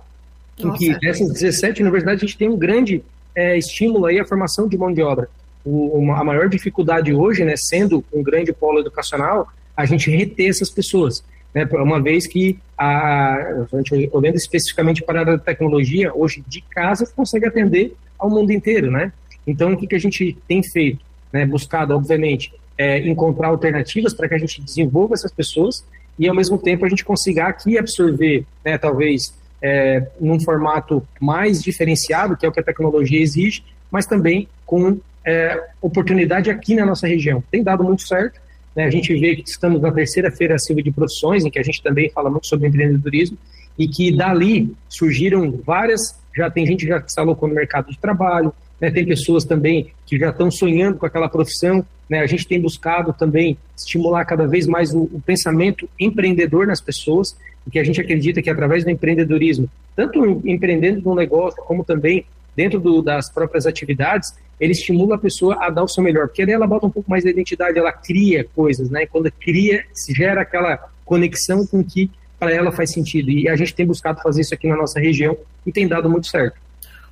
em 0.58 0.70
que 0.72 0.98
dessas 1.00 1.32
17 1.32 1.82
universidades 1.82 2.22
a 2.22 2.26
gente 2.26 2.38
tem 2.38 2.48
um 2.48 2.56
grande 2.56 3.02
é, 3.34 3.56
estímulo 3.56 4.06
aí 4.06 4.18
à 4.18 4.24
formação 4.24 4.68
de 4.68 4.76
mão 4.76 4.92
de 4.92 5.02
obra. 5.02 5.28
O, 5.66 5.98
uma, 5.98 6.20
a 6.20 6.24
maior 6.24 6.48
dificuldade 6.48 7.12
hoje, 7.12 7.44
né, 7.44 7.54
sendo 7.56 8.02
um 8.12 8.22
grande 8.22 8.52
polo 8.52 8.78
educacional, 8.78 9.48
a 9.76 9.84
gente 9.84 10.10
reter 10.10 10.48
essas 10.48 10.70
pessoas. 10.70 11.22
Né, 11.52 11.68
uma 11.72 12.00
vez 12.00 12.26
que, 12.26 12.58
a, 12.78 13.34
a 13.34 13.66
olhando 14.12 14.36
especificamente 14.36 15.02
para 15.02 15.18
a 15.18 15.22
área 15.22 15.36
da 15.36 15.42
tecnologia, 15.42 16.12
hoje 16.14 16.44
de 16.46 16.60
casa 16.62 17.06
consegue 17.14 17.46
atender 17.46 17.94
ao 18.18 18.30
mundo 18.30 18.52
inteiro, 18.52 18.90
né? 18.90 19.12
Então, 19.46 19.72
o 19.72 19.76
que, 19.76 19.86
que 19.86 19.94
a 19.94 19.98
gente 19.98 20.36
tem 20.46 20.62
feito? 20.62 21.04
Né, 21.32 21.44
buscado, 21.44 21.94
obviamente, 21.94 22.52
é, 22.78 22.98
encontrar 22.98 23.48
alternativas 23.48 24.14
para 24.14 24.28
que 24.28 24.34
a 24.34 24.38
gente 24.38 24.62
desenvolva 24.62 25.14
essas 25.14 25.32
pessoas 25.32 25.84
e, 26.18 26.28
ao 26.28 26.34
mesmo 26.34 26.56
tempo, 26.58 26.84
a 26.84 26.88
gente 26.88 27.04
consiga 27.04 27.46
aqui 27.46 27.76
absorver, 27.76 28.44
né, 28.64 28.78
talvez, 28.78 29.34
é, 29.60 30.06
num 30.20 30.38
formato 30.40 31.06
mais 31.20 31.62
diferenciado, 31.62 32.36
que 32.36 32.46
é 32.46 32.48
o 32.48 32.52
que 32.52 32.60
a 32.60 32.62
tecnologia 32.62 33.20
exige, 33.20 33.64
mas 33.90 34.06
também 34.06 34.48
com 34.64 34.98
é, 35.26 35.60
oportunidade 35.82 36.48
aqui 36.48 36.76
na 36.76 36.86
nossa 36.86 37.08
região. 37.08 37.42
Tem 37.50 37.62
dado 37.62 37.82
muito 37.82 38.06
certo. 38.06 38.40
Né? 38.76 38.84
A 38.84 38.90
gente 38.90 39.12
vê 39.18 39.34
que 39.34 39.48
estamos 39.48 39.80
na 39.82 39.90
terceira 39.90 40.30
feira 40.30 40.56
civil 40.56 40.84
de 40.84 40.92
profissões, 40.92 41.44
em 41.44 41.50
que 41.50 41.58
a 41.58 41.62
gente 41.64 41.82
também 41.82 42.08
fala 42.10 42.30
muito 42.30 42.46
sobre 42.46 42.68
empreendedorismo, 42.68 43.36
e 43.76 43.88
que 43.88 44.16
dali 44.16 44.72
surgiram 44.88 45.50
várias. 45.64 46.16
Já 46.34 46.48
tem 46.48 46.64
gente 46.64 46.84
que 46.84 46.88
já 46.88 47.02
se 47.04 47.18
alocou 47.18 47.48
no 47.48 47.54
mercado 47.54 47.90
de 47.90 47.98
trabalho, 47.98 48.52
né? 48.80 48.90
tem 48.90 49.04
pessoas 49.04 49.44
também 49.44 49.90
que 50.06 50.16
já 50.16 50.30
estão 50.30 50.50
sonhando 50.50 50.98
com 50.98 51.06
aquela 51.06 51.28
profissão. 51.28 51.84
Né? 52.08 52.20
A 52.20 52.26
gente 52.26 52.46
tem 52.46 52.60
buscado 52.60 53.12
também 53.12 53.58
estimular 53.76 54.24
cada 54.24 54.46
vez 54.46 54.66
mais 54.66 54.94
o, 54.94 55.02
o 55.02 55.20
pensamento 55.26 55.88
empreendedor 55.98 56.68
nas 56.68 56.80
pessoas, 56.80 57.36
porque 57.64 57.80
a 57.80 57.84
gente 57.84 58.00
acredita 58.00 58.40
que 58.40 58.48
através 58.48 58.84
do 58.84 58.90
empreendedorismo, 58.90 59.68
tanto 59.96 60.40
empreendendo 60.44 61.02
no 61.02 61.16
negócio, 61.16 61.60
como 61.64 61.82
também 61.82 62.24
dentro 62.54 62.78
do, 62.78 63.02
das 63.02 63.30
próprias 63.30 63.66
atividades, 63.66 64.34
ele 64.60 64.72
estimula 64.72 65.16
a 65.16 65.18
pessoa 65.18 65.56
a 65.60 65.70
dar 65.70 65.84
o 65.84 65.88
seu 65.88 66.02
melhor, 66.02 66.28
porque 66.28 66.42
ela 66.42 66.66
bota 66.66 66.86
um 66.86 66.90
pouco 66.90 67.10
mais 67.10 67.24
da 67.24 67.30
identidade, 67.30 67.78
ela 67.78 67.92
cria 67.92 68.46
coisas, 68.54 68.90
né? 68.90 69.02
E 69.02 69.06
quando 69.06 69.30
cria, 69.32 69.84
se 69.92 70.12
gera 70.12 70.42
aquela 70.42 70.88
conexão 71.04 71.66
com 71.66 71.84
que 71.84 72.10
para 72.38 72.52
ela 72.52 72.70
faz 72.70 72.92
sentido. 72.92 73.30
E 73.30 73.48
a 73.48 73.56
gente 73.56 73.74
tem 73.74 73.86
buscado 73.86 74.20
fazer 74.22 74.42
isso 74.42 74.54
aqui 74.54 74.68
na 74.68 74.76
nossa 74.76 75.00
região 75.00 75.36
e 75.64 75.72
tem 75.72 75.88
dado 75.88 76.08
muito 76.08 76.26
certo. 76.26 76.56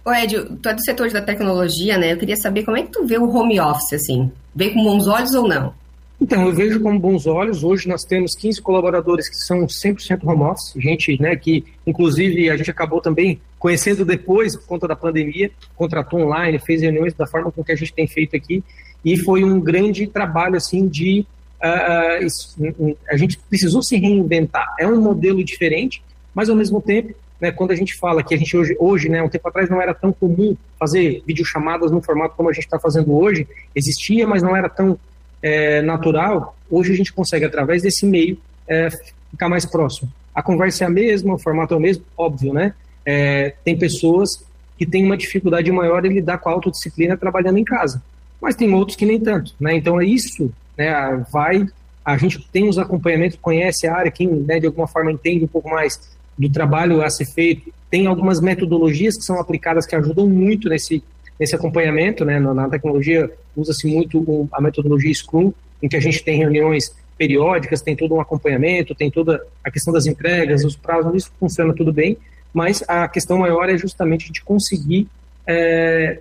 Ô 0.04 0.12
Ed, 0.12 0.34
tu 0.60 0.68
é 0.68 0.74
do 0.74 0.84
setor 0.84 1.10
da 1.10 1.22
tecnologia, 1.22 1.96
né? 1.96 2.12
Eu 2.12 2.18
queria 2.18 2.36
saber 2.36 2.62
como 2.62 2.76
é 2.76 2.82
que 2.82 2.90
tu 2.90 3.06
vê 3.06 3.16
o 3.16 3.30
home 3.30 3.58
office, 3.58 3.94
assim? 3.94 4.30
Vê 4.54 4.70
com 4.70 4.84
bons 4.84 5.06
olhos 5.06 5.34
ou 5.34 5.48
não? 5.48 5.72
Então, 6.20 6.46
eu 6.46 6.54
vejo 6.54 6.80
com 6.80 6.98
bons 6.98 7.26
olhos. 7.26 7.64
Hoje 7.64 7.88
nós 7.88 8.02
temos 8.04 8.36
15 8.36 8.60
colaboradores 8.60 9.28
que 9.28 9.36
são 9.36 9.66
100% 9.66 10.20
home 10.24 10.42
office, 10.42 10.72
gente 10.76 11.20
né, 11.20 11.34
que, 11.36 11.64
inclusive, 11.86 12.50
a 12.50 12.56
gente 12.56 12.70
acabou 12.70 13.00
também 13.00 13.40
conhecendo 13.64 14.04
depois, 14.04 14.54
por 14.54 14.66
conta 14.66 14.86
da 14.86 14.94
pandemia, 14.94 15.50
contratou 15.74 16.20
online, 16.20 16.58
fez 16.58 16.82
reuniões 16.82 17.14
da 17.14 17.26
forma 17.26 17.50
com 17.50 17.64
que 17.64 17.72
a 17.72 17.74
gente 17.74 17.94
tem 17.94 18.06
feito 18.06 18.36
aqui, 18.36 18.62
e 19.02 19.16
foi 19.16 19.42
um 19.42 19.58
grande 19.58 20.06
trabalho, 20.06 20.54
assim, 20.54 20.86
de... 20.86 21.24
Uh, 21.62 22.94
a 23.08 23.16
gente 23.16 23.38
precisou 23.48 23.82
se 23.82 23.96
reinventar. 23.96 24.66
É 24.78 24.86
um 24.86 25.00
modelo 25.00 25.42
diferente, 25.42 26.04
mas, 26.34 26.50
ao 26.50 26.56
mesmo 26.56 26.78
tempo, 26.78 27.14
né, 27.40 27.50
quando 27.52 27.70
a 27.70 27.74
gente 27.74 27.94
fala 27.94 28.22
que 28.22 28.34
a 28.34 28.36
gente 28.36 28.54
hoje, 28.54 28.76
hoje, 28.78 29.08
né, 29.08 29.22
um 29.22 29.30
tempo 29.30 29.48
atrás 29.48 29.70
não 29.70 29.80
era 29.80 29.94
tão 29.94 30.12
comum 30.12 30.54
fazer 30.78 31.22
videochamadas 31.26 31.90
no 31.90 32.02
formato 32.02 32.34
como 32.36 32.50
a 32.50 32.52
gente 32.52 32.64
está 32.64 32.78
fazendo 32.78 33.16
hoje, 33.16 33.48
existia, 33.74 34.26
mas 34.26 34.42
não 34.42 34.54
era 34.54 34.68
tão 34.68 34.98
é, 35.40 35.80
natural, 35.80 36.54
hoje 36.70 36.92
a 36.92 36.96
gente 36.96 37.14
consegue, 37.14 37.46
através 37.46 37.80
desse 37.80 38.04
meio, 38.04 38.36
é, 38.68 38.90
ficar 39.30 39.48
mais 39.48 39.64
próximo. 39.64 40.12
A 40.34 40.42
conversa 40.42 40.84
é 40.84 40.86
a 40.86 40.90
mesma, 40.90 41.36
o 41.36 41.38
formato 41.38 41.72
é 41.72 41.76
o 41.78 41.80
mesmo, 41.80 42.04
óbvio, 42.14 42.52
né? 42.52 42.74
É, 43.04 43.54
tem 43.64 43.76
pessoas 43.76 44.44
que 44.78 44.86
têm 44.86 45.04
uma 45.04 45.16
dificuldade 45.16 45.70
maior 45.70 46.04
em 46.04 46.12
lidar 46.12 46.38
com 46.38 46.48
a 46.48 46.52
autodisciplina 46.52 47.16
trabalhando 47.16 47.58
em 47.58 47.64
casa, 47.64 48.02
mas 48.40 48.56
tem 48.56 48.72
outros 48.74 48.96
que 48.96 49.06
nem 49.06 49.20
tanto, 49.20 49.54
né? 49.60 49.76
Então 49.76 50.00
é 50.00 50.04
isso, 50.04 50.52
né? 50.76 51.24
Vai, 51.32 51.66
a 52.04 52.16
gente 52.16 52.46
tem 52.50 52.68
os 52.68 52.78
acompanhamentos, 52.78 53.38
conhece 53.40 53.86
a 53.86 53.94
área, 53.94 54.10
quem 54.10 54.28
né, 54.28 54.58
de 54.58 54.66
alguma 54.66 54.86
forma 54.86 55.12
entende 55.12 55.44
um 55.44 55.48
pouco 55.48 55.70
mais 55.70 56.00
do 56.36 56.48
trabalho 56.50 57.02
a 57.02 57.08
ser 57.08 57.26
feito, 57.26 57.72
tem 57.90 58.06
algumas 58.06 58.40
metodologias 58.40 59.16
que 59.16 59.22
são 59.22 59.38
aplicadas 59.38 59.86
que 59.86 59.94
ajudam 59.94 60.28
muito 60.28 60.68
nesse 60.68 61.02
nesse 61.38 61.54
acompanhamento, 61.54 62.24
né, 62.24 62.38
na, 62.38 62.68
tecnologia 62.68 63.30
usa-se 63.56 63.86
muito 63.86 64.48
a 64.52 64.60
metodologia 64.60 65.12
Scrum, 65.12 65.52
em 65.82 65.88
que 65.88 65.96
a 65.96 66.00
gente 66.00 66.22
tem 66.22 66.38
reuniões 66.38 66.94
periódicas, 67.18 67.82
tem 67.82 67.96
todo 67.96 68.14
um 68.14 68.20
acompanhamento, 68.20 68.94
tem 68.94 69.10
toda 69.10 69.44
a 69.62 69.70
questão 69.70 69.92
das 69.92 70.06
entregas, 70.06 70.64
os 70.64 70.76
prazos, 70.76 71.14
isso 71.14 71.32
funciona 71.38 71.74
tudo 71.74 71.92
bem, 71.92 72.16
mas 72.54 72.84
a 72.86 73.08
questão 73.08 73.38
maior 73.38 73.68
é 73.68 73.76
justamente 73.76 74.28
gente 74.28 74.44
conseguir 74.44 75.08
é, 75.44 76.20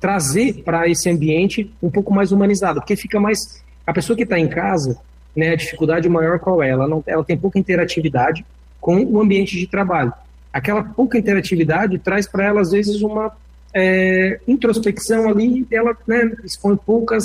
trazer 0.00 0.62
para 0.64 0.88
esse 0.88 1.08
ambiente 1.10 1.70
um 1.82 1.90
pouco 1.90 2.12
mais 2.12 2.32
humanizado, 2.32 2.80
porque 2.80 2.96
fica 2.96 3.20
mais... 3.20 3.62
A 3.86 3.92
pessoa 3.92 4.16
que 4.16 4.22
está 4.22 4.38
em 4.38 4.48
casa, 4.48 4.98
né, 5.36 5.50
a 5.50 5.56
dificuldade 5.56 6.08
maior 6.08 6.38
qual 6.38 6.62
é? 6.62 6.70
Ela, 6.70 6.88
não, 6.88 7.04
ela 7.06 7.22
tem 7.22 7.36
pouca 7.36 7.58
interatividade 7.58 8.44
com 8.80 9.04
o 9.04 9.20
ambiente 9.20 9.58
de 9.58 9.66
trabalho. 9.66 10.12
Aquela 10.50 10.82
pouca 10.82 11.18
interatividade 11.18 11.98
traz 11.98 12.26
para 12.26 12.46
ela, 12.46 12.62
às 12.62 12.70
vezes, 12.70 13.02
uma 13.02 13.36
é, 13.74 14.40
introspecção 14.48 15.28
ali, 15.28 15.66
ela 15.70 15.94
né, 16.06 16.32
expõe 16.42 16.76
poucas, 16.76 17.24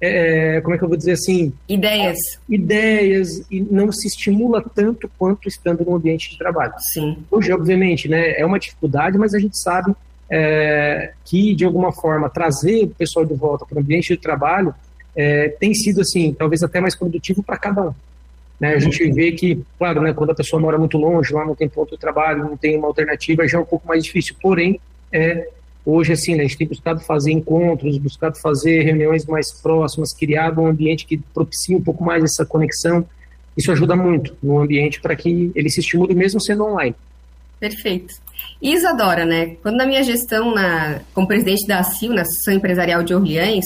é, 0.00 0.60
como 0.60 0.74
é 0.74 0.78
que 0.78 0.84
eu 0.84 0.88
vou 0.88 0.96
dizer 0.96 1.12
assim? 1.12 1.52
Ideias. 1.68 2.18
Ideias, 2.48 3.42
e 3.50 3.60
não 3.60 3.90
se 3.90 4.06
estimula 4.06 4.64
tanto 4.74 5.10
quanto 5.18 5.48
estando 5.48 5.84
no 5.84 5.96
ambiente 5.96 6.30
de 6.30 6.38
trabalho. 6.38 6.72
Sim. 6.92 7.18
Hoje, 7.30 7.52
obviamente, 7.52 8.08
né, 8.08 8.38
é 8.38 8.46
uma 8.46 8.58
dificuldade, 8.58 9.18
mas 9.18 9.34
a 9.34 9.38
gente 9.38 9.58
sabe 9.58 9.92
é, 10.30 11.12
que, 11.24 11.54
de 11.54 11.64
alguma 11.64 11.92
forma, 11.92 12.30
trazer 12.30 12.84
o 12.84 12.88
pessoal 12.88 13.24
de 13.24 13.34
volta 13.34 13.66
para 13.66 13.76
o 13.76 13.80
ambiente 13.80 14.08
de 14.08 14.18
trabalho 14.18 14.72
é, 15.16 15.48
tem 15.48 15.74
sido, 15.74 16.00
assim, 16.00 16.32
talvez 16.32 16.62
até 16.62 16.80
mais 16.80 16.96
produtivo 16.96 17.42
para 17.42 17.56
cada 17.56 17.88
um. 17.88 17.94
Né, 18.60 18.74
a 18.74 18.78
gente 18.78 19.10
vê 19.12 19.32
que, 19.32 19.60
claro, 19.78 20.00
né, 20.00 20.12
quando 20.12 20.30
a 20.30 20.34
pessoa 20.34 20.60
mora 20.60 20.78
muito 20.78 20.96
longe, 20.96 21.32
lá 21.32 21.44
não 21.44 21.54
tem 21.54 21.68
ponto 21.68 21.90
de 21.90 22.00
trabalho, 22.00 22.44
não 22.44 22.56
tem 22.56 22.76
uma 22.76 22.86
alternativa, 22.86 23.46
já 23.48 23.58
é 23.58 23.60
um 23.60 23.64
pouco 23.64 23.86
mais 23.86 24.04
difícil. 24.04 24.36
Porém, 24.40 24.80
é, 25.12 25.48
Hoje, 25.90 26.12
assim, 26.12 26.34
né, 26.34 26.40
a 26.40 26.46
gente 26.46 26.58
tem 26.58 26.66
buscado 26.68 27.00
fazer 27.00 27.32
encontros, 27.32 27.96
buscado 27.96 28.38
fazer 28.38 28.82
reuniões 28.82 29.24
mais 29.24 29.50
próximas, 29.50 30.12
criado 30.12 30.60
um 30.60 30.66
ambiente 30.66 31.06
que 31.06 31.16
propicie 31.16 31.74
um 31.74 31.80
pouco 31.80 32.04
mais 32.04 32.22
essa 32.22 32.44
conexão. 32.44 33.06
Isso 33.56 33.72
ajuda 33.72 33.96
muito 33.96 34.36
no 34.42 34.60
ambiente 34.60 35.00
para 35.00 35.16
que 35.16 35.50
ele 35.54 35.70
se 35.70 35.80
estimule 35.80 36.14
mesmo 36.14 36.42
sendo 36.42 36.66
online. 36.66 36.94
Perfeito. 37.58 38.14
Isadora, 38.60 39.24
né? 39.24 39.56
Quando 39.62 39.76
na 39.76 39.86
minha 39.86 40.02
gestão 40.02 40.54
na, 40.54 41.00
como 41.14 41.26
presidente 41.26 41.66
da 41.66 41.78
ACIL, 41.78 42.12
na 42.12 42.20
Associação 42.20 42.52
Empresarial 42.52 43.02
de 43.02 43.14
Orleans, 43.14 43.64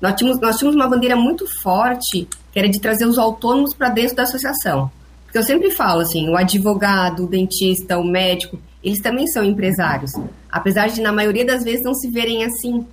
nós 0.00 0.16
tínhamos, 0.16 0.40
nós 0.40 0.56
tínhamos 0.58 0.74
uma 0.74 0.88
bandeira 0.88 1.14
muito 1.14 1.46
forte, 1.62 2.26
que 2.52 2.58
era 2.58 2.68
de 2.68 2.80
trazer 2.80 3.06
os 3.06 3.16
autônomos 3.16 3.76
para 3.76 3.90
dentro 3.90 4.16
da 4.16 4.24
associação. 4.24 4.90
Porque 5.24 5.38
eu 5.38 5.44
sempre 5.44 5.70
falo 5.70 6.00
assim, 6.00 6.28
o 6.30 6.36
advogado, 6.36 7.26
o 7.26 7.28
dentista, 7.28 7.96
o 7.96 8.04
médico, 8.04 8.58
eles 8.82 9.00
também 9.00 9.26
são 9.26 9.44
empresários, 9.44 10.12
apesar 10.50 10.88
de 10.88 11.00
na 11.00 11.12
maioria 11.12 11.44
das 11.44 11.62
vezes 11.62 11.84
não 11.84 11.94
se 11.94 12.08
verem 12.10 12.44
assim. 12.44 12.86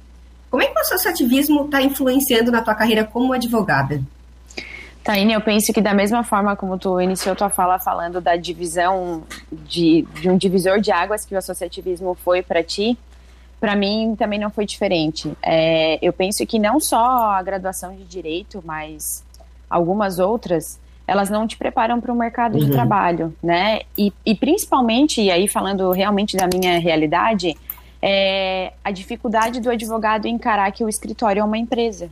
Como 0.50 0.64
é 0.64 0.68
que 0.68 0.78
o 0.78 0.82
associativismo 0.82 1.66
está 1.66 1.82
influenciando 1.82 2.52
na 2.52 2.62
tua 2.62 2.76
carreira 2.76 3.04
como 3.04 3.34
advogada? 3.34 4.02
Taine, 5.04 5.32
eu 5.32 5.42
penso 5.42 5.72
que 5.72 5.82
da 5.82 5.94
mesma 5.94 6.22
forma 6.22 6.56
como 6.56 6.78
tu 6.78 7.00
iniciou 7.00 7.34
tua 7.34 7.50
fala 7.50 7.80
falando 7.80 8.20
da 8.20 8.36
divisão 8.36 9.24
de, 9.50 10.06
de 10.20 10.30
um 10.30 10.38
divisor 10.38 10.82
de 10.82 10.92
águas 10.92 11.24
que 11.26 11.34
o 11.34 11.38
associativismo 11.38 12.14
foi 12.14 12.44
para 12.44 12.62
ti, 12.62 12.98
para 13.58 13.74
mim 13.74 14.16
também 14.18 14.38
não 14.38 14.50
foi 14.50 14.66
diferente. 14.66 15.32
É, 15.42 15.98
eu 16.06 16.12
penso 16.12 16.46
que 16.46 16.60
não 16.60 16.80
só 16.80 17.32
a 17.32 17.42
graduação 17.42 17.96
de 17.96 18.04
direito, 18.04 18.62
mas 18.66 19.24
algumas 19.70 20.20
outras 20.20 20.78
elas 21.08 21.30
não 21.30 21.48
te 21.48 21.56
preparam 21.58 22.02
para 22.02 22.12
o 22.12 22.16
mercado 22.16 22.58
uhum. 22.58 22.66
de 22.66 22.72
trabalho, 22.72 23.34
né? 23.42 23.82
E, 23.98 24.12
e, 24.26 24.36
principalmente, 24.36 25.22
e 25.22 25.32
aí 25.32 25.48
falando 25.48 25.90
realmente 25.92 26.36
da 26.36 26.48
minha 26.48 26.78
realidade, 26.80 27.56
é 28.02 28.74
a 28.84 28.92
dificuldade 28.92 29.62
do 29.62 29.70
advogado 29.70 30.28
encarar 30.28 30.70
que 30.72 30.84
o 30.84 30.90
escritório 30.90 31.40
é 31.40 31.44
uma 31.44 31.58
empresa. 31.58 32.10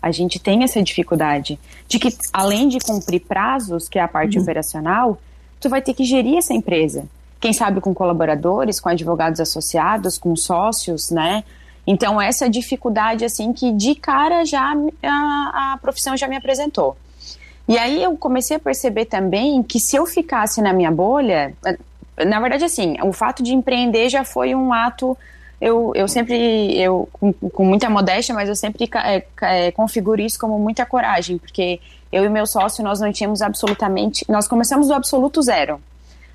A 0.00 0.10
gente 0.10 0.38
tem 0.38 0.62
essa 0.64 0.82
dificuldade 0.82 1.58
de 1.86 1.98
que, 1.98 2.08
além 2.32 2.68
de 2.68 2.78
cumprir 2.78 3.20
prazos, 3.20 3.88
que 3.88 3.98
é 3.98 4.02
a 4.02 4.08
parte 4.08 4.38
uhum. 4.38 4.42
operacional, 4.42 5.18
tu 5.60 5.68
vai 5.68 5.82
ter 5.82 5.92
que 5.92 6.04
gerir 6.04 6.38
essa 6.38 6.54
empresa. 6.54 7.04
quem 7.40 7.52
sabe 7.52 7.80
com 7.80 7.94
colaboradores, 7.94 8.80
com 8.80 8.88
advogados 8.88 9.38
associados, 9.38 10.18
com 10.18 10.34
sócios, 10.34 11.10
né? 11.10 11.44
Então 11.86 12.20
essa 12.20 12.50
dificuldade 12.50 13.24
assim 13.24 13.52
que 13.52 13.72
de 13.72 13.94
cara 13.94 14.44
já 14.44 14.74
a, 15.02 15.72
a 15.74 15.78
profissão 15.80 16.16
já 16.16 16.26
me 16.26 16.36
apresentou. 16.36 16.96
E 17.68 17.76
aí 17.76 18.02
eu 18.02 18.16
comecei 18.16 18.56
a 18.56 18.60
perceber 18.60 19.04
também 19.04 19.62
que 19.62 19.78
se 19.78 19.94
eu 19.94 20.06
ficasse 20.06 20.62
na 20.62 20.72
minha 20.72 20.90
bolha, 20.90 21.54
na 22.26 22.40
verdade 22.40 22.64
assim, 22.64 22.96
o 23.02 23.12
fato 23.12 23.42
de 23.42 23.54
empreender 23.54 24.08
já 24.08 24.24
foi 24.24 24.54
um 24.54 24.72
ato 24.72 25.16
eu, 25.60 25.92
eu 25.94 26.06
sempre, 26.06 26.78
eu 26.78 27.08
com, 27.12 27.32
com 27.32 27.64
muita 27.64 27.90
modéstia, 27.90 28.34
mas 28.34 28.48
eu 28.48 28.54
sempre 28.54 28.88
é, 29.04 29.24
é, 29.42 29.72
configuro 29.72 30.20
isso 30.20 30.38
como 30.38 30.58
muita 30.58 30.86
coragem, 30.86 31.36
porque 31.36 31.80
eu 32.12 32.24
e 32.24 32.28
meu 32.28 32.46
sócio, 32.46 32.84
nós 32.84 33.00
não 33.00 33.12
tínhamos 33.12 33.42
absolutamente, 33.42 34.24
nós 34.28 34.46
começamos 34.46 34.86
do 34.86 34.94
absoluto 34.94 35.42
zero. 35.42 35.80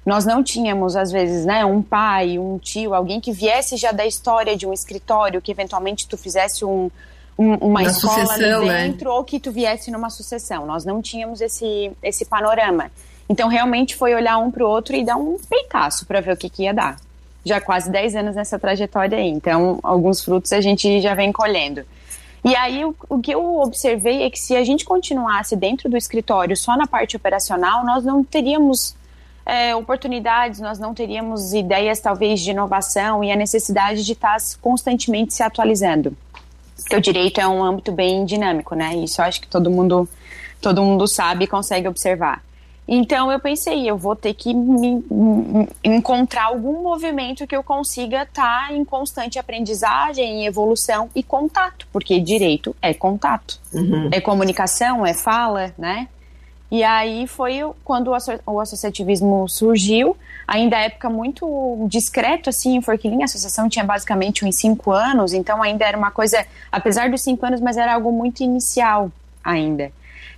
Nós 0.06 0.26
não 0.26 0.44
tínhamos, 0.44 0.98
às 0.98 1.14
vezes, 1.14 1.46
né, 1.46 1.64
um 1.64 1.82
pai, 1.82 2.38
um 2.38 2.58
tio, 2.58 2.94
alguém 2.94 3.22
que 3.22 3.32
viesse 3.32 3.78
já 3.78 3.94
da 3.94 4.06
história 4.06 4.58
de 4.58 4.68
um 4.68 4.74
escritório, 4.74 5.42
que 5.42 5.50
eventualmente 5.50 6.06
tu 6.06 6.18
fizesse 6.18 6.66
um, 6.66 6.92
um, 6.92 6.92
uma, 7.38 7.58
uma 7.58 7.84
escola 7.84 8.26
sucessão, 8.26 8.62
ali 8.62 8.68
né? 8.68 8.88
dentro, 8.88 9.10
né? 9.10 9.16
ou 9.16 9.24
que 9.24 9.40
tu 9.40 9.52
viesse 9.52 9.92
numa 9.92 10.10
sucessão. 10.10 10.66
Nós 10.66 10.86
não 10.86 11.02
tínhamos 11.02 11.42
esse, 11.42 11.92
esse 12.02 12.26
panorama. 12.26 12.92
Então, 13.28 13.48
realmente 13.48 13.96
foi 13.96 14.14
olhar 14.14 14.38
um 14.38 14.52
para 14.52 14.66
o 14.66 14.70
outro 14.70 14.96
e 14.96 15.04
dar 15.04 15.16
um 15.16 15.38
peitaço 15.50 16.06
para 16.06 16.22
ver 16.22 16.34
o 16.34 16.38
que, 16.38 16.50
que 16.50 16.64
ia 16.64 16.74
dar. 16.74 16.98
Já 17.46 17.60
quase 17.60 17.90
10 17.92 18.16
anos 18.16 18.36
nessa 18.36 18.60
trajetória 18.60 19.18
aí. 19.18 19.30
Então, 19.30 19.80
alguns 19.82 20.24
frutos 20.24 20.54
a 20.54 20.62
gente 20.62 21.02
já 21.02 21.14
vem 21.14 21.32
colhendo. 21.32 21.84
E 22.44 22.56
aí, 22.56 22.84
o, 22.84 22.94
o, 23.08 23.20
que 23.20 23.34
eu 23.34 23.62
observei 23.62 24.24
é 24.24 24.30
que 24.30 24.38
se 24.38 24.56
a 24.56 24.64
gente 24.64 24.84
continuasse 24.84 25.56
dentro 25.56 25.90
do 25.90 25.96
escritório 25.96 26.58
só 26.58 26.76
na 26.76 26.86
parte 26.86 27.16
operacional, 27.16 27.86
nós 27.86 28.04
não 28.04 28.22
teríamos 28.24 28.96
é, 29.46 29.74
oportunidades, 29.76 30.60
nós 30.60 30.78
não 30.78 30.94
teríamos 30.94 31.54
ideias, 31.54 32.02
talvez, 32.02 32.42
de 32.42 32.52
inovação 32.52 33.24
e 33.24 33.32
a 33.32 33.36
necessidade 33.36 34.06
de 34.06 34.12
estar 34.12 34.38
constantemente 34.62 35.34
se 35.34 35.42
atualizando. 35.42 36.16
Porque 36.76 36.96
o 36.96 37.02
direito 37.02 37.40
é 37.40 37.48
um 37.48 37.64
âmbito 37.64 37.92
bem 37.92 38.26
dinâmico, 38.26 38.76
né? 38.76 38.96
Isso 38.96 39.22
eu 39.22 39.26
acho 39.26 39.42
que 39.42 39.48
todo 39.48 39.70
mundo, 39.70 40.08
todo 40.62 40.84
mundo 40.84 41.08
sabe 41.08 41.46
e 41.46 41.48
consegue 41.48 41.88
observar. 41.88 42.44
Então 42.88 43.32
eu 43.32 43.40
pensei, 43.40 43.90
eu 43.90 43.98
vou 43.98 44.16
ter 44.16 44.34
que 44.34 44.54
me, 44.54 45.02
me, 45.10 45.70
encontrar 45.84 46.46
algum 46.46 46.84
movimento 46.84 47.48
que 47.48 47.56
eu 47.56 47.64
consiga 47.64 48.24
estar 48.24 48.68
tá 48.68 48.74
em 48.74 48.84
constante 48.84 49.40
aprendizagem, 49.40 50.42
em 50.42 50.46
evolução 50.46 51.10
e 51.16 51.24
contato, 51.24 51.88
porque 51.94 52.20
direito 52.20 52.76
é 52.82 52.94
contato, 52.94 53.58
uhum. 53.74 54.10
é 54.12 54.20
comunicação, 54.20 55.06
é 55.06 55.14
fala, 55.14 55.74
né? 55.78 56.10
E 56.74 56.84
aí 56.84 57.28
foi 57.28 57.60
quando 57.84 58.08
o, 58.08 58.16
asso 58.16 58.32
o 58.48 58.60
associativismo 58.60 59.48
surgiu, 59.48 60.18
ainda 60.48 60.76
época 60.76 61.08
muito 61.08 61.86
discreto, 61.88 62.50
assim, 62.50 62.78
em 62.78 62.82
Forquilinha, 62.82 63.26
a 63.26 63.26
associação 63.26 63.70
tinha 63.70 63.86
basicamente 63.86 64.44
uns 64.44 64.56
cinco 64.56 64.90
anos, 64.90 65.34
então 65.34 65.62
ainda 65.62 65.86
era 65.86 65.96
uma 65.96 66.10
coisa, 66.10 66.44
apesar 66.72 67.12
dos 67.12 67.22
cinco 67.22 67.46
anos, 67.46 67.62
mas 67.62 67.78
era 67.78 67.94
algo 67.94 68.12
muito 68.12 68.42
inicial 68.42 69.12
ainda. 69.44 69.92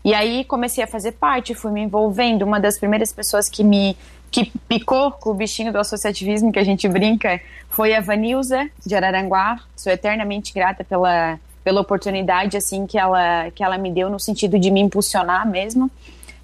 E 0.03 0.13
aí 0.13 0.43
comecei 0.43 0.83
a 0.83 0.87
fazer 0.87 1.13
parte, 1.13 1.55
fui 1.55 1.71
me 1.71 1.79
envolvendo. 1.79 2.41
Uma 2.41 2.59
das 2.59 2.77
primeiras 2.77 3.13
pessoas 3.13 3.47
que 3.47 3.63
me 3.63 3.95
que 4.29 4.51
picou 4.67 5.11
com 5.11 5.29
o 5.29 5.33
bichinho 5.33 5.71
do 5.71 5.79
associativismo 5.79 6.51
que 6.51 6.59
a 6.59 6.65
gente 6.65 6.85
brinca 6.89 7.39
foi 7.69 7.95
a 7.95 8.01
Vanilza 8.01 8.69
de 8.85 8.93
Araranguá. 8.93 9.61
Sou 9.73 9.89
eternamente 9.89 10.53
grata 10.53 10.83
pela, 10.83 11.39
pela 11.63 11.79
oportunidade 11.79 12.57
assim 12.57 12.85
que 12.85 12.97
ela 12.97 13.49
que 13.51 13.63
ela 13.63 13.77
me 13.77 13.89
deu 13.89 14.09
no 14.09 14.19
sentido 14.19 14.59
de 14.59 14.69
me 14.69 14.81
impulsionar 14.81 15.49
mesmo. 15.49 15.89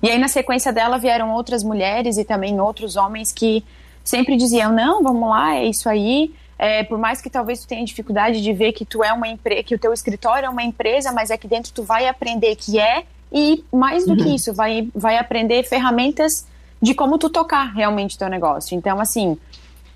E 0.02 0.10
aí 0.10 0.18
na 0.18 0.28
sequência 0.28 0.74
dela 0.74 0.98
vieram 0.98 1.32
outras 1.32 1.64
mulheres 1.64 2.18
e 2.18 2.24
também 2.24 2.60
outros 2.60 2.96
homens 2.96 3.32
que 3.32 3.64
sempre 4.04 4.36
diziam 4.36 4.72
não, 4.72 5.04
vamos 5.04 5.30
lá, 5.30 5.56
é 5.56 5.66
isso 5.66 5.88
aí. 5.88 6.34
É, 6.58 6.84
por 6.84 6.98
mais 6.98 7.22
que 7.22 7.30
talvez 7.30 7.60
tu 7.60 7.68
tenha 7.68 7.84
dificuldade 7.84 8.42
de 8.42 8.54
ver 8.54 8.72
que 8.72 8.86
tu 8.86 9.04
é 9.04 9.12
uma 9.12 9.28
empresa, 9.28 9.64
que 9.64 9.74
o 9.74 9.80
teu 9.80 9.92
escritório 9.94 10.46
é 10.46 10.50
uma 10.50 10.64
empresa, 10.64 11.12
mas 11.12 11.32
é 11.32 11.38
que 11.38 11.48
dentro 11.48 11.72
tu 11.74 11.84
vai 11.84 12.08
aprender 12.08 12.56
que 12.56 12.80
é 12.80 13.04
e 13.32 13.64
mais 13.72 14.06
do 14.06 14.12
uhum. 14.12 14.18
que 14.18 14.36
isso, 14.36 14.54
vai, 14.54 14.88
vai 14.94 15.18
aprender 15.18 15.64
ferramentas 15.64 16.46
de 16.82 16.94
como 16.94 17.18
tu 17.18 17.30
tocar 17.30 17.74
realmente 17.74 18.18
teu 18.18 18.28
negócio. 18.28 18.76
Então, 18.76 19.00
assim, 19.00 19.38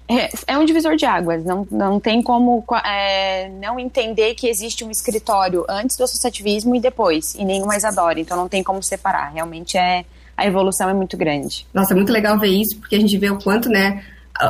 é, 0.07 0.29
é 0.47 0.57
um 0.57 0.65
divisor 0.65 0.95
de 0.95 1.05
águas. 1.05 1.43
Não, 1.43 1.67
não 1.71 1.99
tem 1.99 2.21
como 2.21 2.63
é, 2.85 3.49
não 3.49 3.79
entender 3.79 4.35
que 4.35 4.47
existe 4.47 4.83
um 4.83 4.91
escritório 4.91 5.65
antes 5.67 5.97
do 5.97 6.03
associativismo 6.03 6.75
e 6.75 6.79
depois, 6.79 7.35
e 7.35 7.43
nenhum 7.43 7.65
mais 7.65 7.83
adora. 7.83 8.19
Então, 8.19 8.37
não 8.37 8.47
tem 8.47 8.63
como 8.63 8.81
separar. 8.83 9.31
Realmente 9.33 9.77
é 9.77 10.05
a 10.37 10.45
evolução 10.45 10.89
é 10.89 10.93
muito 10.93 11.15
grande. 11.15 11.65
Nossa, 11.73 11.93
é 11.93 11.95
muito 11.95 12.11
legal 12.11 12.37
ver 12.37 12.49
isso, 12.49 12.77
porque 12.77 12.95
a 12.95 12.99
gente 12.99 13.17
vê 13.17 13.29
o 13.29 13.39
quanto, 13.39 13.69
né, 13.69 14.03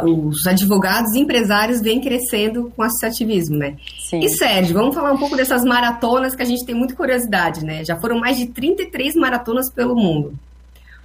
os 0.04 0.48
advogados 0.48 1.14
e 1.14 1.20
empresários 1.20 1.80
vêm 1.80 2.02
crescendo 2.02 2.72
com 2.76 2.82
o 2.82 2.86
associativismo, 2.86 3.56
né? 3.56 3.76
Sim. 4.00 4.20
E 4.20 4.30
Sérgio, 4.30 4.74
vamos 4.74 4.96
falar 4.96 5.12
um 5.12 5.18
pouco 5.18 5.38
dessas 5.38 5.64
maratonas 5.64 6.36
que 6.36 6.42
a 6.42 6.46
gente 6.46 6.66
tem 6.66 6.74
muita 6.74 6.96
curiosidade, 6.96 7.64
né? 7.64 7.86
Já 7.86 7.96
foram 7.96 8.20
mais 8.20 8.38
de 8.38 8.48
33 8.48 9.16
maratonas 9.16 9.70
pelo 9.70 9.96
mundo. 9.96 10.34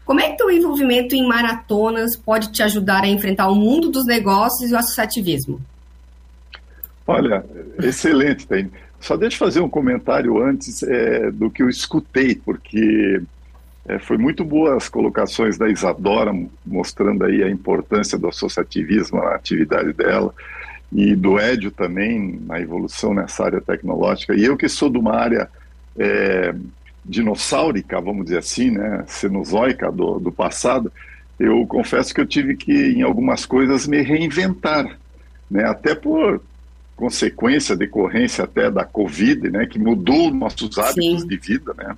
Como 0.04 0.20
é 0.20 0.32
que 0.32 0.42
o 0.42 0.50
envolvimento 0.50 1.14
em 1.14 1.26
maratonas 1.26 2.16
pode 2.16 2.50
te 2.50 2.62
ajudar 2.62 3.04
a 3.04 3.08
enfrentar 3.08 3.48
o 3.48 3.54
mundo 3.54 3.90
dos 3.90 4.06
negócios 4.06 4.70
e 4.70 4.74
o 4.74 4.78
associativismo? 4.78 5.60
Olha, 7.06 7.44
excelente, 7.78 8.46
Taine. 8.46 8.70
Só 9.00 9.16
deixa 9.16 9.36
eu 9.36 9.38
fazer 9.38 9.60
um 9.60 9.68
comentário 9.68 10.42
antes 10.42 10.82
é, 10.82 11.30
do 11.30 11.50
que 11.50 11.62
eu 11.62 11.68
escutei, 11.68 12.34
porque 12.34 13.22
é, 13.86 13.98
foi 13.98 14.18
muito 14.18 14.44
boa 14.44 14.76
as 14.76 14.88
colocações 14.88 15.56
da 15.56 15.68
Isadora, 15.68 16.32
mostrando 16.66 17.24
aí 17.24 17.42
a 17.42 17.50
importância 17.50 18.18
do 18.18 18.28
associativismo 18.28 19.18
na 19.18 19.34
atividade 19.34 19.92
dela, 19.92 20.34
e 20.92 21.14
do 21.14 21.38
Édio 21.38 21.70
também, 21.70 22.38
na 22.46 22.60
evolução 22.60 23.14
nessa 23.14 23.44
área 23.44 23.60
tecnológica. 23.60 24.34
E 24.34 24.44
eu 24.44 24.56
que 24.56 24.68
sou 24.68 24.90
de 24.90 24.98
uma 24.98 25.14
área 25.14 25.48
é, 25.98 26.54
dinossáurica, 27.10 28.00
vamos 28.00 28.24
dizer 28.24 28.38
assim, 28.38 28.70
né, 28.70 29.04
cenozoica 29.06 29.90
do, 29.90 30.20
do 30.20 30.30
passado, 30.30 30.92
eu 31.38 31.66
confesso 31.66 32.14
que 32.14 32.20
eu 32.20 32.26
tive 32.26 32.56
que, 32.56 32.72
em 32.72 33.02
algumas 33.02 33.44
coisas, 33.44 33.86
me 33.86 34.00
reinventar, 34.00 34.96
né, 35.50 35.64
até 35.64 35.94
por 35.94 36.40
consequência, 36.94 37.74
decorrência 37.74 38.44
até 38.44 38.70
da 38.70 38.84
Covid, 38.84 39.50
né, 39.50 39.66
que 39.66 39.78
mudou 39.78 40.32
nossos 40.32 40.78
hábitos 40.78 41.22
Sim. 41.22 41.26
de 41.26 41.36
vida, 41.36 41.74
né, 41.76 41.96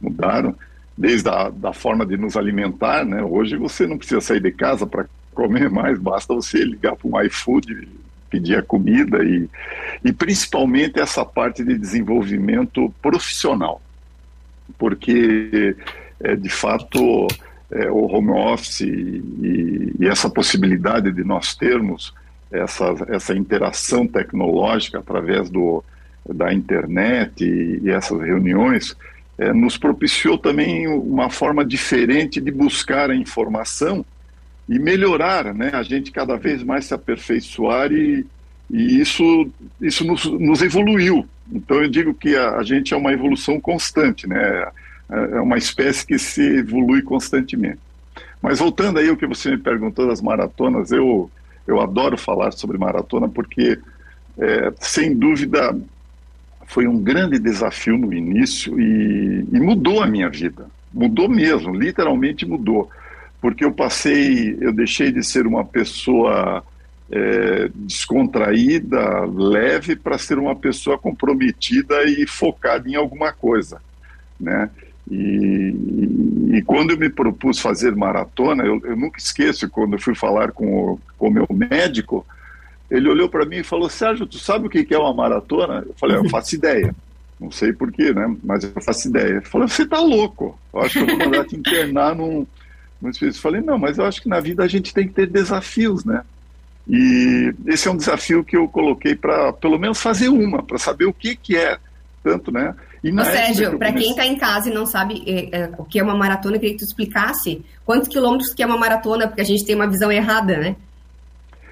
mudaram 0.00 0.54
desde 0.96 1.28
a 1.28 1.48
da 1.48 1.72
forma 1.72 2.04
de 2.04 2.16
nos 2.16 2.36
alimentar, 2.36 3.04
né? 3.04 3.22
Hoje 3.22 3.56
você 3.56 3.86
não 3.86 3.96
precisa 3.96 4.20
sair 4.20 4.40
de 4.40 4.52
casa 4.52 4.86
para 4.86 5.06
comer 5.34 5.70
mais, 5.70 5.98
basta 5.98 6.34
você 6.34 6.58
ligar 6.64 6.96
para 6.96 7.08
um 7.08 7.20
iFood, 7.22 7.88
pedir 8.28 8.58
a 8.58 8.62
comida 8.62 9.24
e, 9.24 9.48
e 10.04 10.12
principalmente 10.12 11.00
essa 11.00 11.24
parte 11.24 11.64
de 11.64 11.76
desenvolvimento 11.76 12.92
profissional, 13.00 13.80
porque 14.78 15.76
é, 16.20 16.36
de 16.36 16.48
fato 16.48 17.26
é, 17.70 17.90
o 17.90 18.06
home 18.06 18.30
office 18.30 18.80
e, 18.80 19.94
e, 19.98 20.06
essa 20.06 20.28
possibilidade 20.28 21.10
de 21.12 21.24
nós 21.24 21.54
termos 21.54 22.12
essa, 22.50 22.94
essa 23.08 23.34
interação 23.34 24.06
tecnológica 24.06 24.98
através 24.98 25.48
do, 25.48 25.82
da 26.28 26.52
internet 26.52 27.44
e, 27.44 27.80
e 27.82 27.90
essas 27.90 28.20
reuniões 28.20 28.96
é, 29.38 29.52
nos 29.52 29.78
propiciou 29.78 30.36
também 30.36 30.86
uma 30.86 31.30
forma 31.30 31.64
diferente 31.64 32.40
de 32.40 32.50
buscar 32.50 33.10
a 33.10 33.16
informação 33.16 34.04
e 34.68 34.78
melhorar, 34.78 35.52
né? 35.54 35.70
A 35.72 35.82
gente 35.82 36.10
cada 36.10 36.36
vez 36.36 36.62
mais 36.62 36.84
se 36.84 36.94
aperfeiçoar 36.94 37.92
e, 37.92 38.24
e 38.70 39.00
isso, 39.00 39.50
isso 39.80 40.04
nos, 40.04 40.24
nos, 40.24 40.62
evoluiu. 40.62 41.26
Então 41.50 41.82
eu 41.82 41.88
digo 41.88 42.14
que 42.14 42.36
a, 42.36 42.56
a, 42.56 42.62
gente 42.62 42.94
é 42.94 42.96
uma 42.96 43.12
evolução 43.12 43.60
constante, 43.60 44.26
né? 44.26 44.68
É, 45.10 45.14
é 45.36 45.40
uma 45.40 45.58
espécie 45.58 46.06
que 46.06 46.18
se 46.18 46.42
evolui 46.58 47.02
constantemente. 47.02 47.80
Mas 48.40 48.58
voltando 48.58 48.98
aí 48.98 49.08
ao 49.08 49.16
que 49.16 49.26
você 49.26 49.50
me 49.50 49.58
perguntou 49.58 50.06
das 50.06 50.20
maratonas, 50.20 50.90
eu, 50.90 51.30
eu 51.66 51.80
adoro 51.80 52.18
falar 52.18 52.52
sobre 52.52 52.76
maratona 52.76 53.28
porque, 53.28 53.78
é, 54.38 54.72
sem 54.80 55.14
dúvida, 55.14 55.76
foi 56.66 56.86
um 56.86 56.98
grande 56.98 57.38
desafio 57.38 57.96
no 57.96 58.12
início 58.12 58.80
e, 58.80 59.46
e 59.52 59.60
mudou 59.60 60.02
a 60.02 60.06
minha 60.06 60.28
vida. 60.28 60.66
Mudou 60.92 61.28
mesmo, 61.28 61.74
literalmente 61.74 62.44
mudou. 62.46 62.90
Porque 63.40 63.64
eu 63.64 63.72
passei, 63.72 64.56
eu 64.60 64.72
deixei 64.72 65.12
de 65.12 65.22
ser 65.22 65.46
uma 65.46 65.64
pessoa 65.64 66.64
é, 67.12 67.70
descontraída, 67.74 69.24
leve, 69.26 69.94
para 69.94 70.18
ser 70.18 70.38
uma 70.38 70.56
pessoa 70.56 70.98
comprometida 70.98 72.04
e 72.04 72.26
focada 72.26 72.88
em 72.88 72.94
alguma 72.94 73.32
coisa, 73.32 73.80
né? 74.40 74.70
E, 75.10 75.74
e, 76.54 76.62
quando 76.62 76.92
eu 76.92 76.98
me 76.98 77.10
propus 77.10 77.58
fazer 77.58 77.94
maratona, 77.94 78.64
eu, 78.64 78.80
eu, 78.84 78.96
nunca 78.96 79.18
esqueço 79.18 79.68
quando 79.68 79.94
eu 79.94 79.98
fui 79.98 80.14
falar 80.14 80.52
com 80.52 80.98
o 81.18 81.30
meu 81.30 81.46
médico, 81.50 82.24
ele 82.90 83.08
olhou 83.08 83.28
para 83.28 83.44
mim 83.44 83.56
e 83.56 83.64
falou: 83.64 83.90
Sérgio, 83.90 84.26
tu 84.26 84.38
sabe 84.38 84.66
o 84.66 84.70
que 84.70 84.86
é 84.94 84.98
uma 84.98 85.12
maratona? 85.12 85.84
Eu 85.86 85.94
falei: 85.98 86.16
Eu 86.16 86.28
faço 86.30 86.54
ideia. 86.54 86.94
Não 87.38 87.50
sei 87.50 87.72
porquê, 87.72 88.12
né? 88.12 88.34
Mas 88.44 88.62
eu 88.62 88.80
faço 88.80 89.08
ideia. 89.08 89.32
Ele 89.32 89.40
falou: 89.40 89.66
Você 89.66 89.84
tá 89.84 89.98
louco. 89.98 90.58
Eu 90.72 90.80
acho 90.80 91.04
que 91.04 91.10
eu 91.10 91.18
vou 91.18 91.26
mandar 91.26 91.44
te 91.44 91.56
internar 91.56 92.14
num, 92.14 92.46
Muitas 93.02 93.20
vezes 93.20 93.40
falei, 93.40 93.60
não, 93.60 93.76
mas 93.76 93.98
eu 93.98 94.06
acho 94.06 94.22
que 94.22 94.28
na 94.28 94.38
vida 94.38 94.62
a 94.62 94.68
gente 94.68 94.94
tem 94.94 95.08
que 95.08 95.12
ter 95.12 95.26
desafios, 95.26 96.04
né? 96.04 96.22
E 96.88 97.54
esse 97.66 97.86
é 97.86 97.90
um 97.90 97.96
desafio 97.96 98.44
que 98.44 98.56
eu 98.56 98.68
coloquei 98.68 99.14
para, 99.14 99.52
pelo 99.52 99.78
menos, 99.78 100.00
fazer 100.00 100.28
uma, 100.28 100.62
para 100.62 100.78
saber 100.78 101.04
o 101.04 101.12
que, 101.12 101.36
que 101.36 101.56
é 101.56 101.78
tanto, 102.22 102.52
né? 102.52 102.74
E 103.02 103.12
Ô, 103.12 103.24
Sérgio, 103.24 103.78
para 103.78 103.92
quem 103.92 104.10
está 104.10 104.24
em 104.24 104.36
casa 104.36 104.70
e 104.70 104.74
não 104.74 104.86
sabe 104.86 105.22
é, 105.26 105.62
é, 105.62 105.70
o 105.76 105.84
que 105.84 105.98
é 105.98 106.02
uma 106.02 106.14
maratona, 106.14 106.56
eu 106.56 106.60
queria 106.60 106.74
que 106.74 106.84
tu 106.84 106.86
explicasse 106.86 107.64
quantos 107.84 108.08
quilômetros 108.08 108.52
que 108.54 108.62
é 108.62 108.66
uma 108.66 108.78
maratona, 108.78 109.26
porque 109.26 109.40
a 109.40 109.44
gente 109.44 109.64
tem 109.64 109.74
uma 109.74 109.88
visão 109.88 110.10
errada, 110.10 110.56
né? 110.56 110.76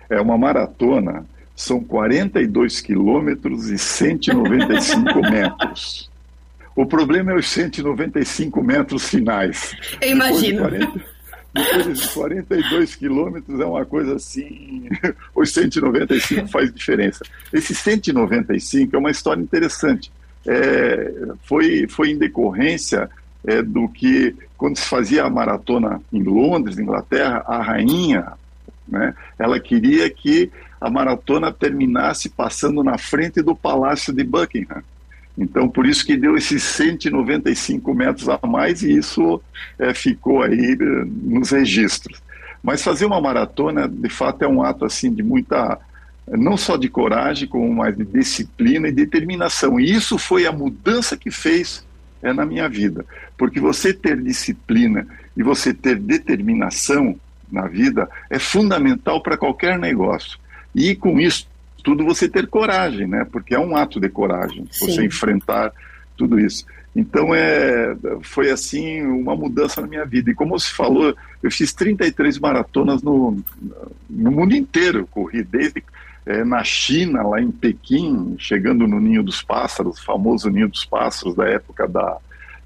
É 0.09 0.21
uma 0.21 0.37
maratona, 0.37 1.25
são 1.55 1.81
42 1.83 2.81
quilômetros 2.81 3.69
e 3.69 3.79
195 3.79 5.21
metros. 5.31 6.11
O 6.75 6.87
problema 6.87 7.33
é 7.33 7.35
os 7.35 7.49
195 7.49 8.63
metros 8.63 9.09
finais. 9.09 9.75
Eu 10.01 10.11
imagino. 10.11 10.63
De 11.53 12.09
42 12.15 12.95
quilômetros 12.95 13.59
é 13.59 13.65
uma 13.65 13.85
coisa 13.85 14.15
assim, 14.15 14.89
os 15.35 15.53
195 15.53 16.47
faz 16.49 16.73
diferença. 16.73 17.25
Esse 17.53 17.75
195 17.75 18.95
é 18.95 18.99
uma 18.99 19.11
história 19.11 19.43
interessante. 19.43 20.13
É, 20.47 21.13
foi, 21.43 21.87
foi 21.89 22.11
em 22.11 22.19
decorrência 22.19 23.11
é, 23.45 23.63
do 23.63 23.89
que, 23.89 24.35
quando 24.57 24.79
se 24.79 24.89
fazia 24.89 25.25
a 25.25 25.31
maratona 25.31 26.01
em 26.13 26.23
Londres, 26.23 26.79
Inglaterra, 26.79 27.45
a 27.47 27.61
rainha, 27.61 28.33
né, 28.87 29.15
ela 29.39 29.59
queria 29.59 30.09
que 30.09 30.51
a 30.81 30.89
maratona 30.89 31.53
terminasse 31.53 32.29
passando 32.29 32.83
na 32.83 32.97
frente 32.97 33.43
do 33.43 33.55
Palácio 33.55 34.13
de 34.13 34.25
Buckingham. 34.25 34.83
Então, 35.41 35.71
por 35.71 35.87
isso 35.87 36.05
que 36.05 36.19
deu 36.19 36.37
esses 36.37 36.63
195 36.63 37.95
metros 37.95 38.29
a 38.29 38.39
mais 38.47 38.83
e 38.83 38.93
isso 38.93 39.43
é, 39.79 39.95
ficou 39.95 40.43
aí 40.43 40.73
eh, 40.73 41.05
nos 41.23 41.51
registros. 41.51 42.23
Mas 42.63 42.83
fazer 42.83 43.07
uma 43.07 43.23
maratona, 43.23 43.89
de 43.89 44.11
fato, 44.11 44.43
é 44.45 44.49
um 44.49 44.63
ato 44.63 44.85
assim 44.85 45.11
de 45.11 45.23
muita, 45.23 45.79
não 46.29 46.59
só 46.59 46.77
de 46.77 46.91
coragem, 46.91 47.49
como 47.49 47.75
mais 47.75 47.97
de 47.97 48.05
disciplina 48.05 48.89
e 48.89 48.93
determinação. 48.93 49.81
E 49.81 49.91
isso 49.91 50.19
foi 50.19 50.45
a 50.47 50.53
mudança 50.53 51.17
que 51.17 51.31
fez 51.31 51.87
é, 52.23 52.35
na 52.35 52.45
minha 52.45 52.69
vida. 52.69 53.07
Porque 53.39 53.59
você 53.59 53.95
ter 53.95 54.21
disciplina 54.21 55.07
e 55.35 55.43
você 55.43 55.73
ter 55.73 55.99
determinação 55.99 57.19
na 57.51 57.67
vida 57.67 58.11
é 58.29 58.39
fundamental 58.39 59.23
para 59.23 59.39
qualquer 59.39 59.79
negócio. 59.79 60.39
E 60.75 60.95
com 60.95 61.19
isso 61.19 61.49
tudo 61.83 62.05
você 62.05 62.29
ter 62.29 62.47
coragem, 62.47 63.07
né? 63.07 63.27
Porque 63.31 63.55
é 63.55 63.59
um 63.59 63.77
ato 63.77 64.01
de 64.01 64.09
coragem, 64.09 64.67
Sim. 64.71 64.87
você 64.87 65.05
enfrentar 65.05 65.73
tudo 66.17 66.39
isso. 66.39 66.65
Então 66.95 67.35
é, 67.35 67.97
foi 68.23 68.51
assim 68.51 69.03
uma 69.03 69.37
mudança 69.37 69.81
na 69.81 69.87
minha 69.87 70.05
vida. 70.05 70.31
E 70.31 70.35
como 70.35 70.59
você 70.59 70.71
falou, 70.71 71.15
eu 71.43 71.51
fiz 71.51 71.73
33 71.73 72.39
maratonas 72.39 73.03
no, 73.03 73.39
no 74.09 74.31
mundo 74.31 74.55
inteiro. 74.55 75.07
Corri 75.11 75.43
desde 75.43 75.83
é, 76.27 76.45
na 76.45 76.63
China, 76.65 77.23
lá 77.23 77.41
em 77.41 77.51
Pequim, 77.51 78.35
chegando 78.39 78.87
no 78.87 79.01
Ninho 79.01 79.23
dos 79.23 79.43
Pássaros, 79.43 80.01
famoso 80.01 80.51
Ninho 80.51 80.69
dos 80.69 80.85
Pássaros 80.85 81.35
da 81.35 81.49
época 81.49 81.87
da, 81.87 82.19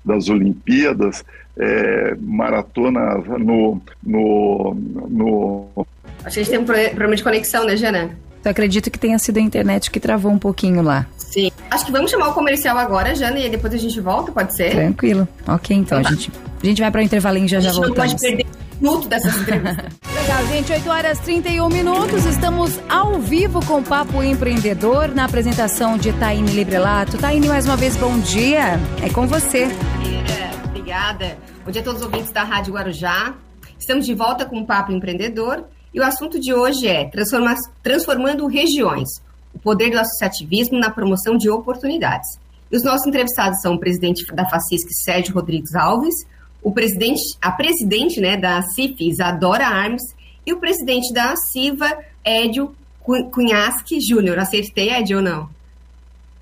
das 0.04 0.28
Olimpíadas, 0.28 1.24
é, 1.56 2.16
maratona 2.20 3.16
no, 3.38 3.80
no, 4.02 4.74
no. 5.08 5.86
A 6.24 6.30
gente 6.30 6.50
tem 6.50 6.58
um 6.58 6.64
problema 6.64 7.14
de 7.14 7.22
conexão, 7.22 7.64
né, 7.64 7.76
Jana? 7.76 8.16
Então 8.44 8.50
acredito 8.50 8.90
que 8.90 8.98
tenha 8.98 9.18
sido 9.18 9.38
a 9.38 9.40
internet 9.40 9.90
que 9.90 9.98
travou 9.98 10.30
um 10.30 10.38
pouquinho 10.38 10.82
lá. 10.82 11.06
Sim. 11.16 11.50
Acho 11.70 11.86
que 11.86 11.90
vamos 11.90 12.10
chamar 12.10 12.28
o 12.28 12.34
comercial 12.34 12.76
agora, 12.76 13.14
Jana, 13.14 13.38
e 13.38 13.48
depois 13.48 13.72
a 13.72 13.78
gente 13.78 13.98
volta, 14.02 14.30
pode 14.32 14.54
ser? 14.54 14.70
Tranquilo. 14.72 15.26
Ok, 15.48 15.74
então, 15.74 15.98
então 15.98 16.12
a, 16.12 16.14
gente, 16.14 16.30
a 16.62 16.66
gente 16.66 16.82
vai 16.82 16.90
para 16.90 17.00
o 17.00 17.02
intervalinho 17.02 17.46
e 17.46 17.48
já 17.48 17.60
já 17.60 17.72
voltamos. 17.72 17.96
não 17.96 18.04
pode 18.04 18.20
perder 18.20 18.44
um 18.44 18.82
minuto 18.82 19.08
dessa 19.08 19.28
entrevista. 19.28 19.88
Legal, 20.20 20.46
gente, 20.48 20.72
8 20.72 20.90
horas 20.90 21.18
31 21.20 21.68
minutos, 21.70 22.26
estamos 22.26 22.78
ao 22.86 23.18
vivo 23.18 23.64
com 23.64 23.78
o 23.78 23.82
Papo 23.82 24.22
Empreendedor 24.22 25.08
na 25.08 25.24
apresentação 25.24 25.96
de 25.96 26.12
Taine 26.12 26.50
Librelato. 26.50 27.16
Taine, 27.16 27.48
mais 27.48 27.64
uma 27.64 27.78
vez, 27.78 27.96
bom 27.96 28.18
dia. 28.18 28.78
É 29.02 29.08
com 29.08 29.26
você. 29.26 29.70
Obrigada. 30.66 31.38
Bom 31.64 31.70
dia 31.70 31.80
a 31.80 31.84
todos 31.84 32.02
os 32.02 32.06
ouvintes 32.06 32.30
da 32.30 32.42
Rádio 32.42 32.74
Guarujá. 32.74 33.36
Estamos 33.78 34.04
de 34.04 34.12
volta 34.12 34.44
com 34.44 34.58
o 34.60 34.66
Papo 34.66 34.92
Empreendedor. 34.92 35.64
E 35.94 36.00
o 36.00 36.04
assunto 36.04 36.40
de 36.40 36.52
hoje 36.52 36.88
é 36.88 37.08
Transformando 37.80 38.48
Regiões, 38.48 39.08
o 39.54 39.60
poder 39.60 39.90
do 39.90 40.00
associativismo 40.00 40.76
na 40.76 40.90
promoção 40.90 41.36
de 41.36 41.48
oportunidades. 41.48 42.36
E 42.68 42.76
os 42.76 42.82
nossos 42.82 43.06
entrevistados 43.06 43.60
são 43.60 43.74
o 43.74 43.78
presidente 43.78 44.26
da 44.34 44.44
FACISC, 44.44 44.92
Sérgio 44.92 45.32
Rodrigues 45.32 45.72
Alves, 45.76 46.26
o 46.60 46.72
presidente, 46.72 47.22
a 47.40 47.52
presidente 47.52 48.20
né, 48.20 48.36
da 48.36 48.60
CIF, 48.62 48.96
Isadora 49.08 49.68
Armes, 49.68 50.02
e 50.44 50.52
o 50.52 50.58
presidente 50.58 51.12
da 51.12 51.36
CIVA, 51.36 51.96
Edio 52.24 52.74
Cunhasque 53.30 54.00
Júnior. 54.00 54.38
Acertei, 54.40 54.90
Edio, 54.90 55.18
ou 55.18 55.22
não? 55.22 55.48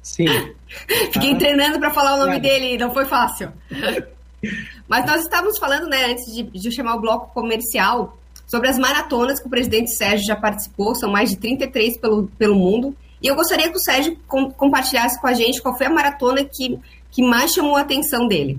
Sim. 0.03 0.27
Fiquei 1.12 1.35
ah. 1.35 1.38
treinando 1.38 1.79
para 1.79 1.93
falar 1.93 2.15
o 2.15 2.25
nome 2.25 2.41
dele, 2.41 2.79
não 2.79 2.95
foi 2.95 3.05
fácil. 3.05 3.53
Mas 4.88 5.05
nós 5.05 5.23
estávamos 5.23 5.59
falando, 5.59 5.88
né, 5.88 6.07
antes 6.07 6.33
de, 6.33 6.43
de 6.43 6.73
chamar 6.73 6.97
o 6.97 7.01
bloco 7.01 7.35
comercial, 7.35 8.17
sobre 8.53 8.69
as 8.69 8.79
maratonas 8.79 9.41
que 9.41 9.47
o 9.47 9.51
presidente 9.51 9.97
Sérgio 9.97 10.27
já 10.27 10.37
participou, 10.37 10.95
são 10.95 11.11
mais 11.11 11.31
de 11.31 11.38
33 11.38 11.97
pelo, 11.97 12.27
pelo 12.38 12.55
mundo. 12.55 12.95
E 13.23 13.27
eu 13.27 13.35
gostaria 13.35 13.71
que 13.71 13.77
o 13.79 13.81
Sérgio 13.81 14.15
com, 14.29 14.51
compartilhasse 14.51 15.19
com 15.19 15.27
a 15.27 15.33
gente 15.33 15.62
qual 15.62 15.75
foi 15.75 15.87
a 15.87 15.91
maratona 15.91 16.45
que, 16.45 16.79
que 17.11 17.27
mais 17.27 17.55
chamou 17.55 17.77
a 17.77 17.81
atenção 17.81 18.29
dele. 18.29 18.59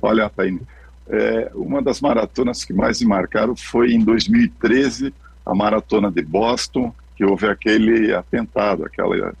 Olha, 0.00 0.30
Taine, 0.30 0.60
é, 1.08 1.50
uma 1.56 1.82
das 1.82 2.00
maratonas 2.00 2.64
que 2.64 2.72
mais 2.72 3.00
me 3.00 3.08
marcaram 3.08 3.56
foi 3.56 3.92
em 3.92 3.98
2013, 3.98 5.12
a 5.44 5.52
maratona 5.56 6.08
de 6.08 6.22
Boston, 6.22 6.94
que 7.16 7.24
houve 7.24 7.48
aquele 7.48 8.14
atentado, 8.14 8.84
aquela, 8.84 9.34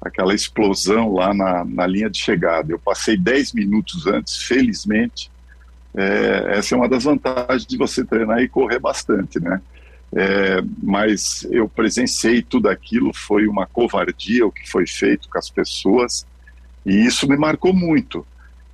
aquela 0.00 0.32
explosão 0.32 1.12
lá 1.12 1.34
na, 1.34 1.64
na 1.64 1.84
linha 1.84 2.08
de 2.08 2.18
chegada. 2.18 2.70
Eu 2.70 2.78
passei 2.78 3.16
10 3.16 3.54
minutos 3.54 4.06
antes, 4.06 4.36
felizmente, 4.36 5.32
é, 5.94 6.58
essa 6.58 6.74
é 6.74 6.78
uma 6.78 6.88
das 6.88 7.04
vantagens 7.04 7.66
de 7.66 7.76
você 7.76 8.04
treinar 8.04 8.40
e 8.40 8.48
correr 8.48 8.78
bastante, 8.78 9.40
né? 9.40 9.60
É, 10.12 10.60
mas 10.82 11.46
eu 11.50 11.68
presenciei 11.68 12.42
tudo 12.42 12.68
aquilo, 12.68 13.12
foi 13.14 13.46
uma 13.46 13.66
covardia 13.66 14.44
o 14.44 14.50
que 14.50 14.68
foi 14.68 14.84
feito 14.84 15.28
com 15.28 15.38
as 15.38 15.48
pessoas 15.48 16.26
e 16.84 17.06
isso 17.06 17.28
me 17.28 17.36
marcou 17.36 17.72
muito. 17.72 18.26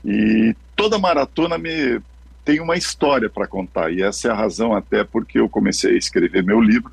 E 0.04 0.54
toda 0.74 0.98
maratona 0.98 1.58
me 1.58 2.00
tem 2.44 2.60
uma 2.60 2.76
história 2.76 3.28
para 3.28 3.46
contar 3.46 3.92
e 3.92 4.02
essa 4.02 4.28
é 4.28 4.30
a 4.30 4.34
razão 4.34 4.74
até 4.74 5.02
porque 5.02 5.38
eu 5.38 5.48
comecei 5.48 5.94
a 5.94 5.98
escrever 5.98 6.44
meu 6.44 6.60
livro 6.60 6.92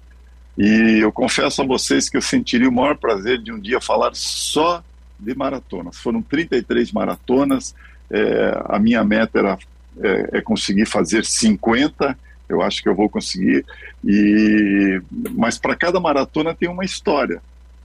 e 0.58 1.00
eu 1.02 1.12
confesso 1.12 1.62
a 1.62 1.66
vocês 1.66 2.10
que 2.10 2.18
eu 2.18 2.22
sentiria 2.22 2.68
o 2.68 2.72
maior 2.72 2.98
prazer 2.98 3.40
de 3.40 3.52
um 3.52 3.60
dia 3.60 3.80
falar 3.80 4.12
só 4.14 4.84
de 5.20 5.36
maratonas. 5.36 5.98
Foram 5.98 6.22
33 6.22 6.92
maratonas, 6.92 7.74
é, 8.10 8.62
a 8.66 8.78
minha 8.78 9.04
meta 9.04 9.40
era 9.40 9.58
é, 10.02 10.38
é 10.38 10.42
conseguir 10.42 10.86
fazer 10.86 11.26
50, 11.26 12.18
eu 12.50 12.62
acho 12.62 12.82
que 12.82 12.90
eu 12.90 12.96
vou 12.96 13.10
conseguir. 13.10 13.66
E 14.04 15.02
mas 15.32 15.58
para 15.58 15.76
cada 15.76 16.00
maratona 16.00 16.54
tem 16.54 16.70
uma 16.70 16.86
história, 16.86 17.42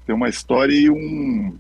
tem 0.07 0.15
uma 0.15 0.29
história 0.29 0.75
e 0.75 0.91
um 0.91 1.55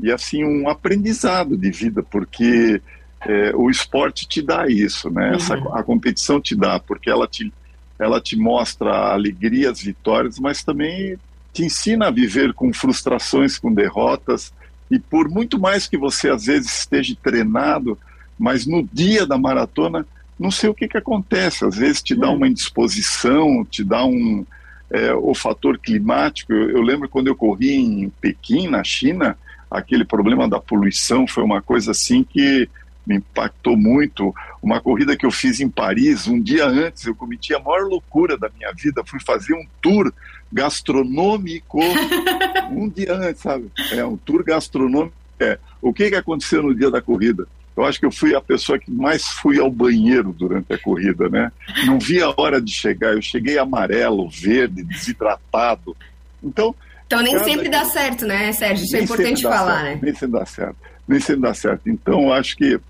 e 0.00 0.10
assim 0.10 0.44
um 0.44 0.68
aprendizado 0.68 1.56
de 1.56 1.70
vida, 1.70 2.02
porque 2.02 2.80
é, 3.24 3.52
o 3.54 3.70
esporte 3.70 4.26
te 4.26 4.42
dá 4.42 4.66
isso, 4.66 5.10
né? 5.10 5.30
Uhum. 5.30 5.36
Essa, 5.36 5.54
a 5.54 5.82
competição 5.82 6.40
te 6.40 6.56
dá, 6.56 6.80
porque 6.80 7.08
ela 7.08 7.26
te 7.26 7.52
ela 7.98 8.20
te 8.20 8.36
mostra 8.36 9.12
alegrias, 9.12 9.80
vitórias, 9.80 10.38
mas 10.38 10.64
também 10.64 11.16
te 11.52 11.64
ensina 11.64 12.08
a 12.08 12.10
viver 12.10 12.52
com 12.52 12.72
frustrações, 12.72 13.58
com 13.58 13.72
derrotas, 13.72 14.52
e 14.90 14.98
por 14.98 15.28
muito 15.28 15.58
mais 15.58 15.86
que 15.86 15.96
você 15.96 16.28
às 16.28 16.46
vezes 16.46 16.78
esteja 16.78 17.16
treinado, 17.22 17.96
mas 18.42 18.66
no 18.66 18.82
dia 18.92 19.24
da 19.24 19.38
maratona, 19.38 20.04
não 20.36 20.50
sei 20.50 20.68
o 20.68 20.74
que, 20.74 20.88
que 20.88 20.98
acontece. 20.98 21.64
Às 21.64 21.76
vezes 21.76 22.02
te 22.02 22.12
dá 22.12 22.28
hum. 22.28 22.34
uma 22.34 22.48
indisposição, 22.48 23.64
te 23.64 23.84
dá 23.84 24.04
um. 24.04 24.44
É, 24.90 25.14
o 25.14 25.32
fator 25.32 25.78
climático. 25.78 26.52
Eu, 26.52 26.70
eu, 26.70 26.82
lembro 26.82 27.08
quando 27.08 27.28
eu 27.28 27.36
corri 27.36 27.72
em 27.72 28.10
Pequim, 28.20 28.66
na 28.66 28.82
China, 28.82 29.38
aquele 29.70 30.04
problema 30.04 30.48
da 30.48 30.58
poluição 30.58 31.24
foi 31.26 31.44
uma 31.44 31.62
coisa 31.62 31.92
assim 31.92 32.24
que 32.24 32.68
me 33.06 33.16
impactou 33.16 33.76
muito. 33.76 34.34
Uma 34.60 34.80
corrida 34.80 35.16
que 35.16 35.24
eu 35.24 35.30
fiz 35.30 35.60
em 35.60 35.68
Paris, 35.68 36.26
um 36.26 36.40
dia 36.40 36.66
antes, 36.66 37.06
eu 37.06 37.14
cometi 37.14 37.54
a 37.54 37.60
maior 37.60 37.86
loucura 37.86 38.36
da 38.36 38.50
minha 38.58 38.72
vida. 38.72 39.04
Fui 39.06 39.20
fazer 39.20 39.54
um 39.54 39.64
tour 39.80 40.12
gastronômico 40.52 41.78
um 42.72 42.88
dia 42.88 43.14
antes, 43.14 43.40
sabe? 43.40 43.70
É 43.92 44.04
um 44.04 44.16
tour 44.16 44.42
gastronômico. 44.42 45.14
É. 45.38 45.60
O 45.80 45.92
que, 45.92 46.10
que 46.10 46.16
aconteceu 46.16 46.60
no 46.60 46.74
dia 46.74 46.90
da 46.90 47.00
corrida? 47.00 47.46
Eu 47.76 47.84
acho 47.84 47.98
que 47.98 48.06
eu 48.06 48.12
fui 48.12 48.34
a 48.34 48.40
pessoa 48.40 48.78
que 48.78 48.90
mais 48.90 49.26
fui 49.26 49.58
ao 49.58 49.70
banheiro 49.70 50.32
durante 50.32 50.72
a 50.72 50.78
corrida, 50.78 51.28
né? 51.28 51.50
Não 51.86 51.98
vi 51.98 52.22
a 52.22 52.32
hora 52.36 52.60
de 52.60 52.70
chegar. 52.70 53.14
Eu 53.14 53.22
cheguei 53.22 53.58
amarelo, 53.58 54.28
verde, 54.28 54.82
desidratado. 54.82 55.96
Então. 56.42 56.74
Então 57.06 57.22
nem 57.22 57.38
sempre 57.44 57.68
dá 57.68 57.84
certo, 57.84 58.26
né, 58.26 58.52
Sérgio? 58.52 58.84
Isso 58.84 58.96
é 58.96 59.00
importante 59.02 59.42
falar, 59.42 59.82
certo, 59.82 59.84
né? 59.84 59.98
Nem 60.02 60.14
sempre 60.14 60.38
dá 60.38 60.46
certo. 60.46 60.76
Nem 61.06 61.20
sempre 61.20 61.42
dá 61.42 61.54
certo. 61.54 61.90
Então, 61.90 62.22
eu 62.22 62.32
acho 62.32 62.56
que 62.56 62.80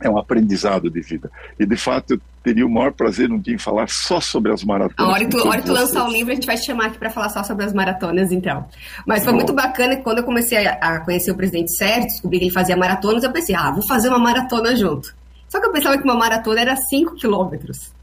é 0.00 0.08
um 0.08 0.18
aprendizado 0.18 0.90
de 0.90 1.00
vida. 1.00 1.30
E, 1.58 1.64
de 1.64 1.76
fato, 1.76 2.14
eu 2.14 2.20
teria 2.42 2.66
o 2.66 2.70
maior 2.70 2.92
prazer 2.92 3.32
um 3.32 3.38
dia 3.38 3.54
em 3.54 3.58
falar 3.58 3.88
só 3.88 4.20
sobre 4.20 4.52
as 4.52 4.62
maratonas. 4.62 5.10
A 5.10 5.14
hora 5.14 5.24
que 5.24 5.30
tu, 5.30 5.48
hora 5.48 5.62
tu 5.62 5.72
lançar 5.72 6.06
o 6.06 6.12
livro, 6.12 6.32
a 6.32 6.34
gente 6.34 6.46
vai 6.46 6.56
te 6.56 6.66
chamar 6.66 6.86
aqui 6.86 6.98
para 6.98 7.08
falar 7.10 7.30
só 7.30 7.42
sobre 7.42 7.64
as 7.64 7.72
maratonas, 7.72 8.30
então. 8.30 8.66
Mas 9.06 9.24
foi 9.24 9.32
Bom. 9.32 9.38
muito 9.38 9.52
bacana 9.54 9.96
que 9.96 10.02
quando 10.02 10.18
eu 10.18 10.24
comecei 10.24 10.66
a, 10.66 11.00
conhecer 11.00 11.30
o 11.30 11.36
presidente 11.36 11.74
Sérgio, 11.74 12.08
descobri 12.08 12.38
que 12.38 12.44
ele 12.44 12.52
fazia 12.52 12.76
maratonas, 12.76 13.24
eu 13.24 13.32
pensei, 13.32 13.54
ah, 13.54 13.70
vou 13.70 13.86
fazer 13.86 14.08
uma 14.08 14.18
maratona 14.18 14.76
junto. 14.76 15.14
Só 15.48 15.60
que 15.60 15.66
eu 15.66 15.72
pensava 15.72 15.96
que 15.96 16.04
uma 16.04 16.16
maratona 16.16 16.60
era 16.60 16.76
5 16.76 17.14
quilômetros. 17.14 17.93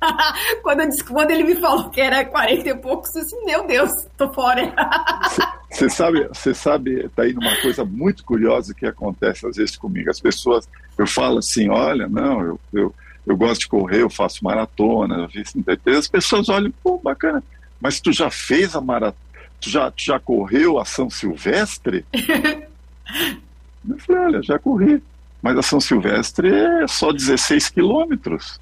quando, 0.62 0.82
quando, 1.06 1.30
ele 1.30 1.44
me 1.44 1.56
falou 1.56 1.90
que 1.90 2.00
era 2.00 2.24
40 2.24 2.68
e 2.68 2.74
poucos, 2.74 3.14
eu 3.14 3.22
disse, 3.22 3.44
meu 3.44 3.66
Deus, 3.66 3.90
tô 4.16 4.32
fora. 4.32 4.74
Você 5.70 5.88
sabe, 5.90 6.28
você 6.28 6.54
sabe, 6.54 7.08
tá 7.10 7.22
aí 7.22 7.32
uma 7.32 7.60
coisa 7.60 7.84
muito 7.84 8.24
curiosa 8.24 8.74
que 8.74 8.86
acontece 8.86 9.46
às 9.46 9.56
vezes 9.56 9.76
comigo. 9.76 10.10
As 10.10 10.20
pessoas, 10.20 10.68
eu 10.96 11.06
falo 11.06 11.38
assim, 11.38 11.68
olha, 11.68 12.08
não, 12.08 12.40
eu, 12.42 12.60
eu, 12.72 12.94
eu 13.26 13.36
gosto 13.36 13.62
de 13.62 13.68
correr, 13.68 14.02
eu 14.02 14.10
faço 14.10 14.44
maratona, 14.44 15.28
as 15.98 16.08
pessoas 16.08 16.48
olham, 16.48 16.72
pô, 16.82 16.98
bacana, 16.98 17.42
mas 17.80 18.00
tu 18.00 18.12
já 18.12 18.30
fez 18.30 18.76
a 18.76 18.80
maratona, 18.80 19.16
tu 19.60 19.70
já, 19.70 19.90
tu 19.90 20.02
já 20.02 20.20
correu 20.20 20.78
a 20.78 20.84
São 20.84 21.10
Silvestre? 21.10 22.04
eu 22.14 23.98
falei, 23.98 24.22
olha, 24.22 24.42
já 24.42 24.58
corri, 24.58 25.02
mas 25.42 25.58
a 25.58 25.62
São 25.62 25.80
Silvestre 25.80 26.48
é 26.48 26.86
só 26.86 27.12
16 27.12 27.70
quilômetros. 27.70 28.60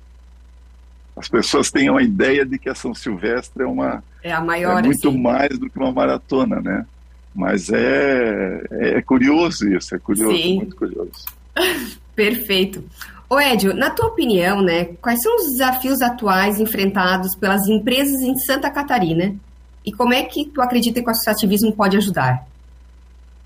As 1.17 1.29
pessoas 1.29 1.71
têm 1.71 1.91
uma 1.91 2.03
ideia 2.03 2.45
de 2.45 2.59
que 2.59 2.69
a 2.69 2.75
São 2.75 2.95
Silvestre 2.95 3.63
é 3.63 3.67
uma 3.67 4.03
é, 4.23 4.33
a 4.33 4.41
maior, 4.41 4.79
é 4.79 4.87
muito 4.87 5.09
assim. 5.09 5.19
mais 5.19 5.59
do 5.59 5.69
que 5.69 5.79
uma 5.79 5.93
maratona, 5.93 6.61
né? 6.61 6.87
Mas 7.35 7.71
é, 7.71 8.63
é 8.71 9.03
curioso 9.03 9.69
isso, 9.69 9.95
é 9.95 9.99
curioso, 9.99 10.37
Sim. 10.37 10.57
muito 10.57 10.77
curioso. 10.77 11.11
Perfeito. 12.15 12.85
Ô 13.29 13.41
Edio, 13.41 13.75
na 13.75 13.89
tua 13.89 14.09
opinião, 14.09 14.61
né, 14.61 14.85
quais 15.01 15.23
são 15.23 15.35
os 15.37 15.53
desafios 15.53 16.03
atuais 16.03 16.61
enfrentados 16.61 17.35
pelas 17.35 17.67
empresas 17.67 18.21
em 18.21 18.37
Santa 18.37 18.71
Catarina 18.71 19.35
e 19.85 19.91
como 19.91 20.13
é 20.13 20.23
que 20.23 20.45
tu 20.45 20.61
acredita 20.61 21.01
que 21.01 21.09
o 21.09 21.11
associativismo 21.11 21.73
pode 21.73 21.97
ajudar? 21.97 22.47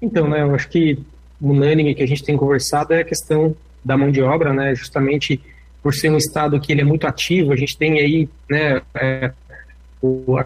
Então, 0.03 0.29
né, 0.29 0.43
eu 0.43 0.55
acho 0.55 0.69
que 0.69 0.99
o 1.41 1.51
unânime 1.51 1.95
que 1.95 2.03
a 2.03 2.07
gente 2.07 2.25
tem 2.25 2.37
conversado 2.37 2.93
é 2.93 3.01
a 3.01 3.05
questão 3.05 3.55
da 3.85 3.97
mão 3.97 4.11
de 4.11 4.21
obra, 4.21 4.53
né, 4.53 4.75
justamente 4.75 5.41
por 5.87 5.95
ser 5.95 6.11
um 6.11 6.17
estado 6.17 6.59
que 6.59 6.73
ele 6.73 6.81
é 6.81 6.85
muito 6.85 7.07
ativo, 7.07 7.53
a 7.53 7.57
gente 7.57 7.79
tem 7.79 8.01
aí, 8.01 8.29
né, 8.51 8.83
é, 8.93 9.31
o, 10.03 10.37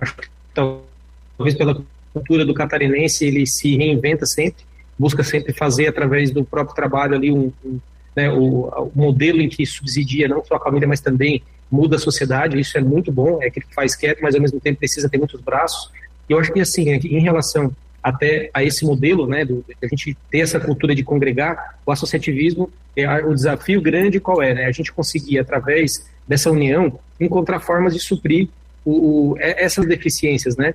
talvez 0.53 1.57
pela 1.57 1.83
cultura 2.13 2.45
do 2.45 2.53
catarinense, 2.53 3.25
ele 3.25 3.47
se 3.47 3.75
reinventa 3.75 4.27
sempre, 4.27 4.63
busca 4.99 5.25
sempre 5.25 5.55
fazer 5.55 5.87
através 5.87 6.31
do 6.31 6.45
próprio 6.45 6.77
trabalho 6.77 7.15
ali 7.15 7.33
um, 7.33 7.51
um 7.65 7.81
né, 8.15 8.31
o, 8.31 8.67
o, 8.67 8.93
modelo 8.95 9.41
em 9.41 9.49
que 9.49 9.65
subsidia 9.65 10.29
não 10.29 10.45
só 10.45 10.57
a 10.57 10.61
família, 10.61 10.87
mas 10.87 11.01
também 11.01 11.43
muda 11.71 11.97
a 11.97 11.99
sociedade, 11.99 12.61
isso 12.61 12.77
é 12.77 12.83
muito 12.83 13.11
bom, 13.11 13.43
é 13.43 13.49
que 13.49 13.63
faz 13.75 13.97
quieto, 13.97 14.19
mas 14.21 14.35
ao 14.35 14.43
mesmo 14.43 14.61
tempo 14.61 14.81
precisa 14.81 15.09
ter 15.09 15.17
muitos 15.17 15.41
braços. 15.41 15.91
E 16.29 16.35
eu 16.35 16.39
acho 16.39 16.53
que 16.53 16.61
assim, 16.61 16.91
em 16.91 17.23
relação 17.23 17.75
até 18.03 18.51
a 18.55 18.65
esse 18.65 18.85
modelo, 18.85 19.27
né, 19.27 19.45
do, 19.45 19.65
a 19.83 19.87
gente 19.87 20.17
ter 20.31 20.39
essa 20.39 20.59
cultura 20.59 20.95
de 20.95 21.03
congregar, 21.03 21.79
o 21.85 21.93
associativismo, 21.93 22.71
é, 22.97 23.07
o 23.25 23.35
desafio 23.35 23.81
grande 23.81 24.19
qual 24.19 24.43
é, 24.43 24.55
né, 24.55 24.65
a 24.65 24.73
gente 24.73 24.93
conseguir, 24.93 25.39
através 25.39 26.09
dessa 26.27 26.51
união, 26.51 26.99
encontrar 27.19 27.61
formas 27.61 27.93
de 27.93 28.01
suprir 28.01 28.49
o, 28.85 29.33
o, 29.33 29.37
essas 29.39 29.87
deficiências, 29.87 30.57
né, 30.57 30.75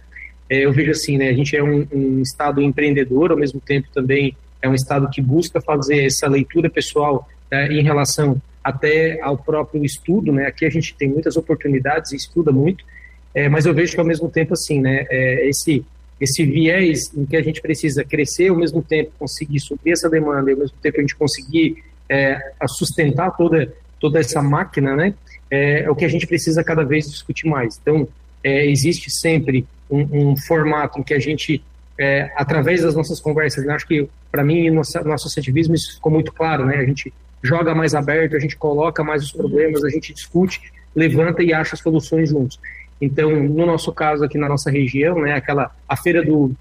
é, 0.50 0.66
eu 0.66 0.72
vejo 0.72 0.92
assim, 0.92 1.18
né, 1.18 1.30
a 1.30 1.34
gente 1.34 1.56
é 1.56 1.64
um, 1.64 1.88
um, 1.92 2.22
estado 2.22 2.62
empreendedor, 2.62 3.32
ao 3.32 3.38
mesmo 3.38 3.60
tempo 3.60 3.88
também 3.94 4.36
é 4.62 4.70
um 4.70 4.76
estado 4.76 5.10
que 5.10 5.22
busca 5.22 5.60
fazer 5.60 6.06
essa 6.06 6.28
leitura 6.28 6.70
pessoal 6.70 7.28
é, 7.50 7.68
em 7.74 7.82
relação 7.82 8.40
até 8.64 9.20
ao 9.22 9.38
próprio 9.38 9.84
estudo, 9.84 10.32
né, 10.32 10.46
aqui 10.46 10.66
a 10.66 10.70
gente 10.70 10.96
tem 10.96 11.10
muitas 11.10 11.36
oportunidades 11.36 12.12
e 12.12 12.16
estuda 12.16 12.52
muito, 12.52 12.86
é, 13.34 13.50
mas 13.50 13.66
eu 13.66 13.74
vejo 13.74 13.94
que 13.94 14.00
ao 14.00 14.06
mesmo 14.06 14.30
tempo 14.30 14.54
assim, 14.54 14.80
né, 14.80 15.06
é, 15.10 15.50
esse 15.50 15.84
esse 16.20 16.44
viés 16.46 17.12
em 17.16 17.26
que 17.26 17.36
a 17.36 17.42
gente 17.42 17.62
precisa 17.62 18.04
crescer 18.04 18.50
ao 18.50 18.56
mesmo 18.56 18.82
tempo 18.82 19.12
conseguir 19.20 19.60
suprir 19.60 19.94
essa 19.94 20.10
demanda 20.10 20.50
e 20.50 20.54
ao 20.54 20.60
mesmo 20.60 20.78
tempo 20.82 20.98
a 20.98 21.02
gente 21.02 21.16
conseguir 21.16 21.84
é, 22.10 22.40
sustentar 22.68 23.36
toda 23.36 23.74
toda 24.00 24.20
essa 24.20 24.42
máquina, 24.42 24.96
né? 24.96 25.14
É, 25.50 25.84
é, 25.84 25.90
o 25.90 25.96
que 25.96 26.06
a 26.06 26.08
gente 26.08 26.28
precisa 26.28 26.64
cada 26.64 26.84
vez 26.84 27.10
discutir 27.10 27.48
mais. 27.48 27.80
Então 27.82 28.08
é, 28.44 28.66
existe 28.68 29.10
sempre 29.10 29.66
um, 29.90 30.32
um, 30.32 30.38
formato 30.38 31.00
em 31.00 31.04
que 31.04 31.14
a 31.14 31.20
gente 31.20 31.64
é, 31.98 32.32
através 32.36 32.82
das 32.82 32.96
nossas 32.96 33.20
conversas, 33.20 33.66
né? 33.66 33.74
acho 33.74 33.88
que 33.88 34.08
para 34.32 34.44
mim 34.44 34.70
no, 34.70 34.82
no 35.06 35.14
associativismo 35.14 35.76
isso 35.76 35.96
ficou 35.96 36.12
muito 36.12 36.32
claro, 36.32 36.66
né? 36.66 36.78
A 36.78 36.86
gente 36.86 37.14
joga 37.42 37.76
mais 37.76 37.94
aberto, 37.94 38.36
a 38.36 38.40
gente 38.40 38.56
coloca 38.56 39.04
mais 39.04 39.24
os 39.24 39.32
problemas, 39.32 39.84
a 39.84 39.90
gente 39.90 40.14
discute, 40.14 40.62
levanta 40.96 41.44
e 41.44 41.54
acha 41.54 41.76
soluções 41.76 42.30
juntos. 42.30 42.60
Então, 43.02 43.32
no 43.32 43.66
nosso 43.66 43.92
caso 43.92 44.24
aqui 44.24 44.38
na 44.38 44.48
nossa 44.48 44.72
região, 44.72 45.20
né, 45.22 45.34
aquela 45.34 45.72
a 45.88 45.98
feira 45.98 46.24
do, 46.24 46.52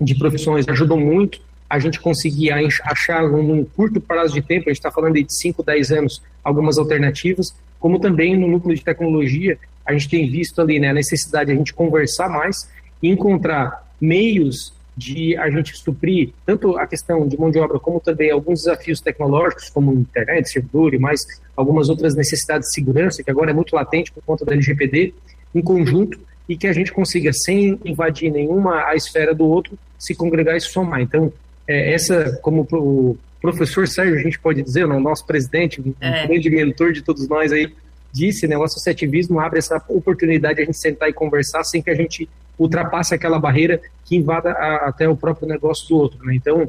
de 0.00 0.14
profissões 0.14 0.66
ajudou 0.68 0.98
muito 0.98 1.40
a 1.68 1.78
gente 1.78 2.00
conseguir 2.00 2.52
achar 2.82 3.22
num 3.28 3.64
curto 3.64 4.00
prazo 4.00 4.34
de 4.34 4.42
tempo, 4.42 4.68
a 4.68 4.72
gente 4.72 4.78
está 4.78 4.90
falando 4.90 5.14
de 5.14 5.26
5, 5.28 5.62
10 5.62 5.90
anos, 5.90 6.22
algumas 6.42 6.78
alternativas, 6.78 7.54
como 7.80 7.98
também 7.98 8.36
no 8.36 8.46
núcleo 8.46 8.76
de 8.76 8.84
tecnologia, 8.84 9.58
a 9.84 9.92
gente 9.92 10.08
tem 10.08 10.30
visto 10.30 10.60
ali 10.60 10.78
né, 10.78 10.90
a 10.90 10.94
necessidade 10.94 11.46
de 11.46 11.52
a 11.52 11.56
gente 11.56 11.74
conversar 11.74 12.28
mais 12.28 12.70
e 13.02 13.08
encontrar 13.08 13.90
meios 14.00 14.72
de 14.96 15.36
a 15.36 15.50
gente 15.50 15.76
suprir 15.76 16.30
tanto 16.46 16.78
a 16.78 16.86
questão 16.86 17.26
de 17.26 17.38
mão 17.38 17.50
de 17.50 17.58
obra 17.58 17.80
como 17.80 17.98
também 17.98 18.30
alguns 18.30 18.60
desafios 18.60 19.00
tecnológicos 19.00 19.68
como 19.68 19.92
internet, 19.92 20.48
servidor 20.48 20.94
e 20.94 20.98
mais 20.98 21.20
algumas 21.56 21.88
outras 21.88 22.14
necessidades 22.14 22.68
de 22.68 22.74
segurança 22.74 23.22
que 23.22 23.30
agora 23.30 23.50
é 23.50 23.54
muito 23.54 23.74
latente 23.74 24.12
por 24.12 24.22
conta 24.22 24.44
da 24.44 24.52
LGPD 24.52 25.12
em 25.54 25.62
conjunto 25.62 26.18
e 26.48 26.56
que 26.56 26.66
a 26.66 26.72
gente 26.72 26.92
consiga, 26.92 27.32
sem 27.32 27.78
invadir 27.84 28.30
nenhuma 28.30 28.84
a 28.86 28.94
esfera 28.94 29.34
do 29.34 29.46
outro, 29.46 29.78
se 29.98 30.14
congregar 30.14 30.56
e 30.56 30.60
somar. 30.60 31.00
Então, 31.00 31.32
é, 31.66 31.94
essa, 31.94 32.38
como 32.42 32.66
o 32.70 33.16
professor 33.40 33.88
Sérgio, 33.88 34.16
a 34.16 34.22
gente 34.22 34.38
pode 34.38 34.62
dizer, 34.62 34.84
o 34.84 35.00
nosso 35.00 35.26
presidente, 35.26 35.80
um 35.80 35.94
é. 36.00 36.26
grande 36.26 36.50
mentor 36.50 36.92
de 36.92 37.02
todos 37.02 37.28
nós 37.28 37.52
aí, 37.52 37.72
disse, 38.12 38.46
né, 38.46 38.56
o 38.56 38.62
associativismo 38.62 39.40
abre 39.40 39.58
essa 39.58 39.82
oportunidade 39.88 40.56
de 40.56 40.62
a 40.62 40.64
gente 40.64 40.78
sentar 40.78 41.08
e 41.08 41.12
conversar 41.12 41.64
sem 41.64 41.82
que 41.82 41.90
a 41.90 41.94
gente 41.94 42.28
ultrapasse 42.58 43.14
aquela 43.14 43.38
barreira 43.38 43.80
que 44.04 44.16
invada 44.16 44.52
a, 44.52 44.88
até 44.88 45.08
o 45.08 45.16
próprio 45.16 45.48
negócio 45.48 45.88
do 45.88 45.96
outro. 45.96 46.24
Né? 46.24 46.34
Então, 46.34 46.68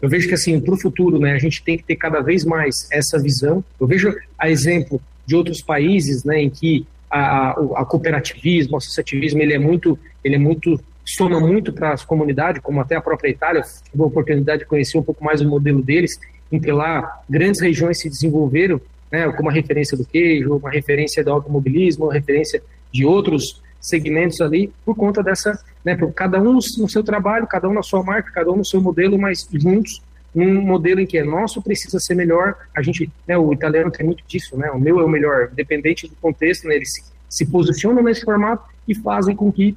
eu 0.00 0.08
vejo 0.08 0.28
que 0.28 0.34
assim, 0.34 0.60
para 0.60 0.74
o 0.74 0.80
futuro, 0.80 1.18
né, 1.18 1.32
a 1.32 1.38
gente 1.38 1.62
tem 1.62 1.76
que 1.76 1.84
ter 1.84 1.96
cada 1.96 2.20
vez 2.20 2.44
mais 2.44 2.88
essa 2.92 3.18
visão. 3.18 3.64
Eu 3.80 3.86
vejo 3.86 4.14
a 4.38 4.48
exemplo 4.48 5.00
de 5.26 5.34
outros 5.34 5.60
países, 5.60 6.22
né, 6.22 6.40
em 6.40 6.50
que 6.50 6.86
a, 7.10 7.50
a, 7.50 7.84
cooperativismo, 7.84 8.74
o 8.74 8.76
associativismo, 8.78 9.40
ele 9.40 9.54
é 9.54 9.58
muito, 9.58 9.98
ele 10.24 10.36
é 10.36 10.38
muito 10.38 10.78
soma 11.04 11.38
muito 11.38 11.72
para 11.72 11.92
as 11.92 12.04
comunidades, 12.04 12.60
como 12.60 12.80
até 12.80 12.96
a 12.96 13.00
própria 13.00 13.30
Itália, 13.30 13.62
tive 13.62 14.02
a 14.02 14.06
oportunidade 14.06 14.60
de 14.60 14.66
conhecer 14.66 14.98
um 14.98 15.02
pouco 15.02 15.24
mais 15.24 15.40
o 15.40 15.48
modelo 15.48 15.80
deles, 15.80 16.18
em 16.50 16.58
que 16.58 16.72
lá 16.72 17.22
grandes 17.30 17.60
regiões 17.60 18.00
se 18.00 18.08
desenvolveram, 18.08 18.80
né, 19.10 19.30
como 19.32 19.48
a 19.48 19.52
referência 19.52 19.96
do 19.96 20.04
queijo, 20.04 20.56
uma 20.56 20.70
referência 20.70 21.22
do 21.22 21.30
automobilismo, 21.30 22.06
uma 22.06 22.12
referência 22.12 22.60
de 22.90 23.04
outros 23.04 23.62
segmentos 23.80 24.40
ali, 24.40 24.72
por 24.84 24.96
conta 24.96 25.22
dessa, 25.22 25.56
né, 25.84 25.94
por 25.94 26.12
cada 26.12 26.40
um 26.40 26.54
no 26.54 26.88
seu 26.88 27.04
trabalho, 27.04 27.46
cada 27.46 27.68
um 27.68 27.72
na 27.72 27.82
sua 27.82 28.02
marca, 28.02 28.32
cada 28.32 28.50
um 28.50 28.56
no 28.56 28.64
seu 28.64 28.80
modelo, 28.80 29.16
mas 29.16 29.48
juntos 29.52 30.02
num 30.36 30.60
modelo 30.60 31.00
em 31.00 31.06
que 31.06 31.16
é 31.16 31.24
nosso 31.24 31.62
precisa 31.62 31.98
ser 31.98 32.14
melhor. 32.14 32.54
A 32.76 32.82
gente, 32.82 33.10
né, 33.26 33.38
o 33.38 33.54
italiano 33.54 33.90
tem 33.90 34.04
muito 34.04 34.22
disso, 34.28 34.54
né? 34.58 34.70
O 34.70 34.78
meu 34.78 35.00
é 35.00 35.04
o 35.04 35.08
melhor, 35.08 35.48
independente 35.50 36.06
do 36.06 36.14
contexto, 36.16 36.68
né, 36.68 36.76
eles 36.76 36.92
se, 36.92 37.02
se 37.28 37.46
posicionam 37.46 38.02
nesse 38.02 38.20
formato 38.20 38.62
e 38.86 38.94
fazem 38.94 39.34
com 39.34 39.50
que 39.50 39.74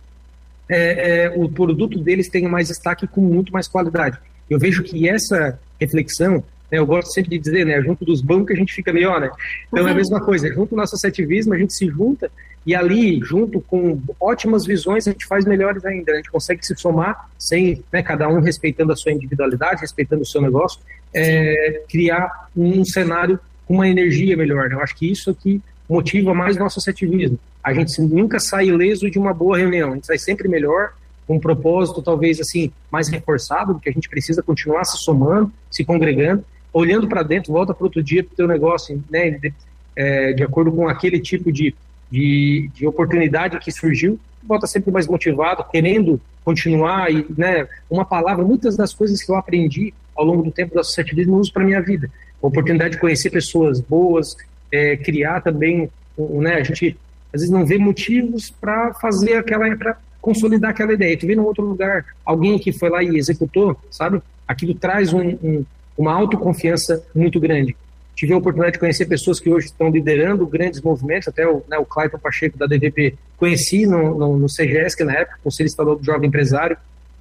é, 0.68 1.24
é, 1.24 1.34
o 1.34 1.48
produto 1.50 1.98
deles 1.98 2.28
tenha 2.28 2.50
mais 2.50 2.68
destaque 2.68 3.08
com 3.08 3.22
muito 3.22 3.54
mais 3.54 3.70
qualidade. 3.70 4.18
Eu 4.50 4.60
vejo 4.60 4.84
que 4.84 5.08
essa 5.08 5.58
reflexão, 5.80 6.44
né, 6.70 6.78
eu 6.78 6.86
gosto 6.86 7.14
sempre 7.14 7.32
de 7.32 7.40
dizer, 7.40 7.66
né, 7.66 7.82
junto 7.82 8.04
dos 8.04 8.22
bancos 8.22 8.52
a 8.54 8.60
gente 8.60 8.74
fica 8.74 8.92
melhor, 8.92 9.22
né? 9.22 9.32
Então 9.68 9.84
uhum. 9.84 9.90
é 9.90 9.92
a 9.94 9.96
mesma 9.96 10.20
coisa, 10.20 10.54
junto 10.54 10.76
nosso 10.76 10.96
associativismo 10.96 11.54
a 11.54 11.58
gente 11.58 11.74
se 11.74 11.88
junta 11.88 12.30
e 12.66 12.76
ali, 12.76 13.20
junto 13.24 13.62
com 13.62 14.00
ótimas 14.20 14.66
visões, 14.66 15.08
a 15.08 15.12
gente 15.12 15.26
faz 15.26 15.46
melhores 15.46 15.84
ainda. 15.86 16.12
A 16.12 16.16
gente 16.18 16.30
consegue 16.30 16.66
se 16.66 16.76
somar, 16.76 17.30
sem 17.38 17.84
né, 17.92 18.04
cada 18.04 18.28
um 18.28 18.42
respeitando 18.42 18.92
a 18.92 18.96
sua 18.96 19.12
individualidade, 19.12 19.82
respeitando 19.82 20.22
o 20.22 20.26
seu 20.26 20.42
negócio, 20.42 20.80
é, 21.14 21.84
criar 21.90 22.50
um 22.56 22.84
cenário 22.84 23.40
com 23.66 23.76
uma 23.76 23.88
energia 23.88 24.36
melhor. 24.36 24.70
Né? 24.70 24.76
Eu 24.76 24.82
acho 24.82 24.96
que 24.96 25.10
isso 25.10 25.30
aqui 25.30 25.62
motiva 25.90 26.34
mais 26.34 26.58
nosso 26.58 26.80
associativismo. 26.80 27.40
A 27.64 27.74
gente 27.74 28.00
nunca 28.02 28.40
sai 28.40 28.68
ileso 28.68 29.10
de 29.10 29.18
uma 29.18 29.34
boa 29.34 29.58
reunião, 29.58 29.92
a 29.92 29.96
gente 29.96 30.08
sai 30.08 30.18
sempre 30.18 30.48
melhor, 30.48 30.94
com 31.26 31.36
um 31.36 31.40
propósito 31.40 32.02
talvez 32.02 32.40
assim 32.40 32.72
mais 32.92 33.08
reforçado, 33.08 33.74
porque 33.74 33.90
a 33.90 33.92
gente 33.92 34.10
precisa 34.10 34.42
continuar 34.42 34.84
se 34.86 34.98
somando, 34.98 35.52
se 35.70 35.84
congregando, 35.84 36.44
olhando 36.72 37.08
para 37.08 37.24
dentro, 37.24 37.54
volta 37.54 37.74
para 37.74 37.84
outro 37.84 38.02
dia 38.02 38.24
para 38.24 38.34
o 38.34 38.36
teu 38.36 38.48
negócio, 38.48 39.04
né, 39.10 39.32
de, 39.32 39.54
é, 39.96 40.34
de 40.34 40.44
acordo 40.44 40.72
com 40.72 40.88
aquele 40.88 41.20
tipo 41.20 41.52
de 41.52 41.76
de, 42.12 42.70
de 42.74 42.88
oportunidade 42.88 43.60
que 43.60 43.72
surgiu, 43.72 44.20
volta 44.44 44.66
sempre 44.68 44.92
mais 44.92 45.08
motivado, 45.08 45.64
querendo 45.72 46.20
continuar 46.44 47.12
e, 47.12 47.26
né, 47.38 47.68
uma 47.90 48.06
palavra, 48.06 48.44
muitas 48.44 48.76
das 48.76 48.94
coisas 48.94 49.22
que 49.22 49.32
eu 49.32 49.36
aprendi 49.36 49.94
ao 50.16 50.26
longo 50.26 50.44
do 50.44 50.52
tempo 50.52 50.74
do 50.74 50.80
associativismo 50.80 51.36
eu 51.36 51.40
uso 51.40 51.54
para 51.54 51.64
minha 51.64 51.82
vida. 51.82 52.10
oportunidade 52.42 52.96
de 52.96 53.00
conhecer 53.00 53.30
pessoas 53.30 53.80
boas, 53.80 54.36
é, 54.72 54.98
criar 54.98 55.42
também, 55.42 55.90
né, 56.18 56.56
a 56.56 56.64
gente 56.64 56.98
às 57.34 57.42
vezes 57.42 57.50
não 57.50 57.66
vê 57.66 57.78
motivos 57.78 58.50
para 58.50 58.94
fazer 58.96 59.36
aquela, 59.36 59.76
para 59.76 59.98
consolidar 60.20 60.72
aquela 60.72 60.94
ideia. 60.94 61.18
Tu 61.18 61.28
vê 61.28 61.36
num 61.36 61.46
outro 61.46 61.64
lugar 61.64 62.06
alguém 62.26 62.58
que 62.58 62.72
foi 62.72 62.90
lá 62.90 63.04
e 63.04 63.18
executou, 63.18 63.78
sabe? 63.92 64.22
Aquilo 64.48 64.74
traz 64.74 65.14
um, 65.14 65.38
um, 65.44 65.66
uma 65.98 66.14
autoconfiança 66.14 67.04
muito 67.14 67.40
grande. 67.40 67.76
Tive 68.20 68.34
a 68.34 68.38
oportunidade 68.38 68.74
de 68.74 68.80
conhecer 68.80 69.06
pessoas 69.06 69.40
que 69.40 69.50
hoje 69.50 69.68
estão 69.68 69.90
liderando 69.90 70.46
grandes 70.46 70.82
movimentos, 70.82 71.30
até 71.30 71.48
o, 71.48 71.64
né, 71.70 71.78
o 71.78 71.86
Clayton 71.86 72.20
Pacheco 72.20 72.58
da 72.58 72.66
DVP 72.66 73.16
conheci 73.38 73.86
no, 73.86 74.14
no, 74.20 74.38
no 74.38 74.48
CGS, 74.50 75.02
na 75.06 75.14
época, 75.14 75.40
Conselho 75.42 75.68
Estadual 75.68 75.96
do 75.96 76.04
Jovem 76.04 76.28
Empresário, 76.28 76.76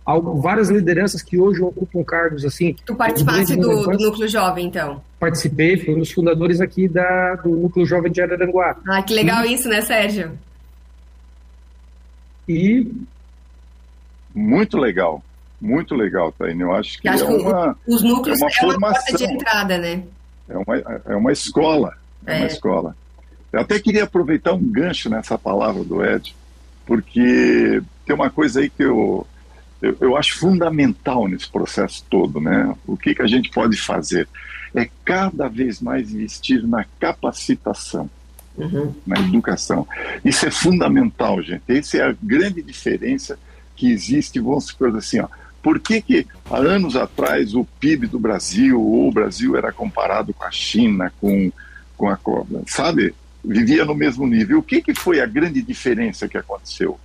algo, 0.05 0.41
várias 0.41 0.71
lideranças 0.71 1.23
que 1.23 1.39
hoje 1.39 1.63
ocupam 1.63 2.03
cargos 2.03 2.45
assim. 2.45 2.75
Tu 2.85 2.97
participaste 2.97 3.55
do, 3.55 3.85
do, 3.85 3.93
Núcleo 3.93 4.27
Jovem, 4.27 4.67
então? 4.67 5.01
Participei, 5.21 5.79
fui 5.79 5.95
um 5.95 6.01
dos 6.01 6.11
fundadores 6.11 6.61
aqui 6.61 6.89
da, 6.89 7.37
do 7.37 7.51
Núcleo 7.51 7.87
Jovem 7.87 8.11
de 8.11 8.21
Araranguá. 8.21 8.77
Ah, 8.89 9.01
que 9.01 9.15
legal 9.15 9.45
e, 9.45 9.55
isso, 9.55 9.69
né, 9.69 9.81
Sérgio? 9.83 10.33
E 12.49 12.91
muito 14.35 14.77
legal, 14.77 15.23
muito 15.61 15.95
legal, 15.95 16.33
Taine. 16.33 16.63
Eu 16.63 16.75
acho 16.75 17.01
que, 17.01 17.09
acho 17.09 17.23
é 17.23 17.29
uma, 17.29 17.79
os 17.87 18.03
núcleos 18.03 18.41
é 18.41 18.45
uma, 18.45 18.51
é 18.51 18.65
uma 18.65 18.73
formação, 18.73 19.17
de 19.17 19.25
entrada, 19.33 19.79
né? 19.79 20.03
É 20.49 20.57
uma, 20.57 20.77
é 21.07 21.17
uma 21.17 21.33
escola, 21.33 21.97
é, 22.27 22.35
é 22.35 22.39
uma 22.39 22.47
escola. 22.47 22.97
Eu 23.53 23.61
até 23.61 23.79
queria 23.79 24.05
aproveitar 24.05 24.53
um 24.53 24.63
gancho 24.63 25.09
nessa 25.09 25.39
palavra 25.39 25.83
do 25.85 26.05
Ed, 26.05 26.35
porque 26.87 27.83
tem 28.05 28.15
uma 28.15 28.31
coisa 28.31 28.61
aí 28.61 28.71
que 28.71 28.83
eu 28.83 29.27
eu, 29.81 29.97
eu, 30.01 30.17
acho 30.17 30.39
fundamental 30.39 31.29
nesse 31.29 31.49
processo 31.49 32.05
todo, 32.11 32.41
né? 32.41 32.75
O 32.87 32.97
que, 32.97 33.15
que 33.15 33.23
a 33.23 33.27
gente 33.27 33.49
pode 33.51 33.77
fazer 33.77 34.29
é 34.75 34.89
cada 35.05 35.49
vez 35.49 35.81
mais 35.81 36.13
investir 36.13 36.67
na 36.67 36.85
capacitação, 36.99 38.11
uhum. 38.57 38.93
na 39.07 39.21
educação. 39.21 39.87
Isso 40.25 40.47
é 40.47 40.51
fundamental, 40.51 41.41
gente. 41.43 41.63
Essa 41.69 41.99
é 41.99 42.03
a 42.03 42.17
grande 42.21 42.61
diferença 42.61 43.39
que 43.77 43.91
existe. 43.91 44.41
Vamos 44.41 44.67
supor 44.67 44.95
assim, 44.97 45.21
ó, 45.21 45.29
por 45.63 45.81
que, 45.81 46.01
que 46.01 46.27
há 46.51 46.57
anos 46.57 46.97
atrás 46.97 47.55
o 47.55 47.65
PIB 47.65 48.07
do 48.07 48.19
Brasil 48.19 48.81
ou 48.81 49.09
o 49.09 49.13
Brasil 49.13 49.57
era 49.57 49.73
comparado 49.73 50.33
com 50.33 50.45
a 50.45 50.51
China, 50.51 51.13
com, 51.21 51.51
com 51.97 52.09
a 52.09 52.19
sabe? 52.67 53.15
Vivia 53.45 53.85
no 53.85 53.95
mesmo 53.95 54.27
nível. 54.27 54.59
O 54.59 54.63
que, 54.63 54.81
que 54.81 54.95
foi 54.95 55.21
a 55.21 55.27
grande 55.27 55.63
diferença 55.63 56.29
que 56.29 56.39
aconteceu? 56.39 56.99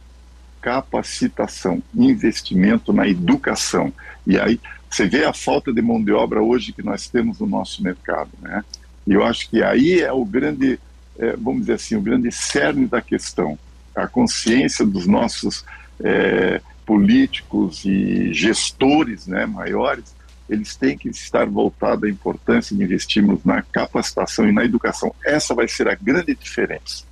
capacitação, 0.63 1.83
investimento 1.93 2.93
na 2.93 3.05
educação. 3.05 3.91
E 4.25 4.39
aí 4.39 4.57
você 4.89 5.05
vê 5.05 5.25
a 5.25 5.33
falta 5.33 5.73
de 5.73 5.81
mão 5.81 6.01
de 6.01 6.13
obra 6.13 6.41
hoje 6.41 6.71
que 6.71 6.81
nós 6.81 7.09
temos 7.09 7.39
no 7.39 7.45
nosso 7.45 7.83
mercado, 7.83 8.29
né? 8.41 8.63
E 9.05 9.11
eu 9.11 9.25
acho 9.25 9.49
que 9.49 9.61
aí 9.61 9.99
é 9.99 10.13
o 10.13 10.23
grande, 10.23 10.79
é, 11.19 11.35
vamos 11.35 11.61
dizer 11.61 11.73
assim, 11.73 11.97
o 11.97 12.01
grande 12.01 12.31
cerne 12.31 12.87
da 12.87 13.01
questão. 13.01 13.59
A 13.93 14.07
consciência 14.07 14.85
dos 14.85 15.05
nossos 15.05 15.65
é, 16.01 16.61
políticos 16.85 17.83
e 17.85 18.33
gestores 18.33 19.27
né, 19.27 19.45
maiores, 19.45 20.13
eles 20.49 20.75
têm 20.75 20.97
que 20.97 21.09
estar 21.09 21.45
voltados 21.45 22.03
à 22.03 22.09
importância 22.09 22.75
de 22.75 22.83
investirmos 22.83 23.43
na 23.43 23.61
capacitação 23.61 24.47
e 24.47 24.51
na 24.51 24.63
educação. 24.63 25.13
Essa 25.25 25.55
vai 25.55 25.67
ser 25.67 25.87
a 25.87 25.95
grande 25.95 26.35
diferença. 26.35 27.03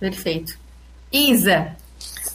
Perfeito. 0.00 0.58
Isa, 1.12 1.76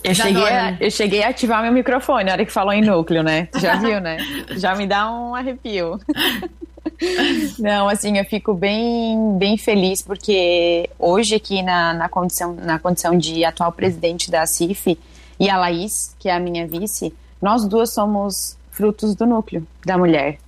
eu 0.03 0.13
cheguei, 0.13 0.43
a, 0.43 0.77
eu 0.79 0.91
cheguei 0.91 1.23
a 1.23 1.29
ativar 1.29 1.61
meu 1.61 1.71
microfone 1.71 2.25
na 2.25 2.33
hora 2.33 2.45
que 2.45 2.51
falou 2.51 2.71
em 2.71 2.81
núcleo, 2.81 3.23
né? 3.23 3.49
Já 3.59 3.75
viu, 3.81 3.99
né? 3.99 4.17
Já 4.51 4.75
me 4.75 4.85
dá 4.85 5.11
um 5.11 5.35
arrepio. 5.35 5.99
Não, 7.59 7.89
assim, 7.89 8.17
eu 8.17 8.25
fico 8.25 8.53
bem, 8.53 9.37
bem 9.37 9.57
feliz 9.57 10.01
porque 10.01 10.89
hoje 10.97 11.35
aqui 11.35 11.61
na, 11.61 11.93
na, 11.93 12.09
condição, 12.09 12.53
na 12.53 12.79
condição 12.79 13.17
de 13.17 13.43
atual 13.43 13.71
presidente 13.71 14.31
da 14.31 14.45
CIF 14.45 14.97
e 15.39 15.49
a 15.49 15.57
Laís, 15.57 16.15
que 16.19 16.29
é 16.29 16.35
a 16.35 16.39
minha 16.39 16.67
vice, 16.67 17.13
nós 17.41 17.65
duas 17.65 17.93
somos 17.93 18.57
frutos 18.71 19.15
do 19.15 19.25
núcleo 19.25 19.65
da 19.85 19.97
mulher. 19.97 20.39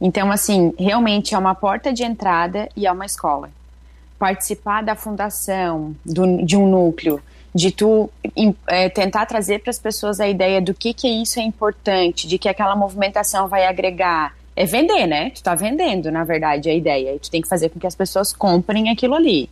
Então, 0.00 0.30
assim, 0.30 0.72
realmente 0.78 1.34
é 1.34 1.38
uma 1.38 1.54
porta 1.54 1.92
de 1.92 2.04
entrada 2.04 2.68
e 2.76 2.86
é 2.86 2.92
uma 2.92 3.06
escola. 3.06 3.50
Participar 4.18 4.82
da 4.82 4.94
fundação 4.94 5.94
do, 6.04 6.44
de 6.44 6.56
um 6.56 6.68
núcleo 6.68 7.22
de 7.54 7.70
tu 7.70 8.10
é, 8.66 8.88
tentar 8.88 9.26
trazer 9.26 9.60
para 9.60 9.70
as 9.70 9.78
pessoas 9.78 10.18
a 10.18 10.28
ideia 10.28 10.60
do 10.60 10.74
que 10.74 10.92
que 10.92 11.08
isso 11.08 11.38
é 11.38 11.42
importante, 11.42 12.26
de 12.26 12.36
que 12.36 12.48
aquela 12.48 12.74
movimentação 12.74 13.46
vai 13.46 13.64
agregar. 13.66 14.34
É 14.56 14.66
vender, 14.66 15.06
né? 15.06 15.30
Tu 15.30 15.42
tá 15.42 15.54
vendendo, 15.54 16.10
na 16.10 16.24
verdade, 16.24 16.68
a 16.68 16.74
ideia. 16.74 17.14
E 17.14 17.18
tu 17.18 17.30
tem 17.30 17.40
que 17.40 17.48
fazer 17.48 17.68
com 17.68 17.78
que 17.78 17.86
as 17.86 17.94
pessoas 17.94 18.32
comprem 18.32 18.90
aquilo 18.90 19.14
ali. 19.14 19.48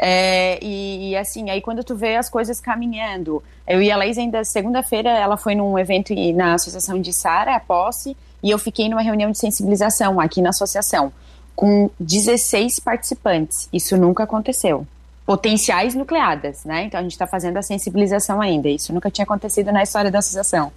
É, 0.00 0.58
e, 0.62 1.10
e, 1.10 1.16
assim, 1.16 1.50
aí 1.50 1.60
quando 1.60 1.82
tu 1.82 1.96
vê 1.96 2.16
as 2.16 2.30
coisas 2.30 2.60
caminhando, 2.60 3.42
eu 3.66 3.82
e 3.82 3.90
a 3.90 3.96
Laís 3.96 4.16
ainda 4.16 4.44
segunda-feira, 4.44 5.10
ela 5.10 5.36
foi 5.36 5.56
num 5.56 5.76
evento 5.76 6.14
na 6.34 6.54
Associação 6.54 7.00
de 7.00 7.12
Sara, 7.12 7.56
a 7.56 7.60
posse, 7.60 8.16
e 8.42 8.50
eu 8.50 8.58
fiquei 8.58 8.88
numa 8.88 9.02
reunião 9.02 9.30
de 9.30 9.38
sensibilização 9.38 10.20
aqui 10.20 10.40
na 10.40 10.50
associação, 10.50 11.12
com 11.56 11.90
16 11.98 12.78
participantes. 12.78 13.68
Isso 13.72 13.96
nunca 13.96 14.22
aconteceu 14.22 14.86
potenciais 15.28 15.94
nucleadas, 15.94 16.64
né? 16.64 16.84
Então 16.84 16.98
a 16.98 17.02
gente 17.02 17.12
está 17.12 17.26
fazendo 17.26 17.58
a 17.58 17.62
sensibilização 17.62 18.40
ainda. 18.40 18.66
Isso 18.66 18.94
nunca 18.94 19.10
tinha 19.10 19.24
acontecido 19.24 19.70
na 19.70 19.82
história 19.82 20.10
da 20.10 20.20
associação. 20.20 20.72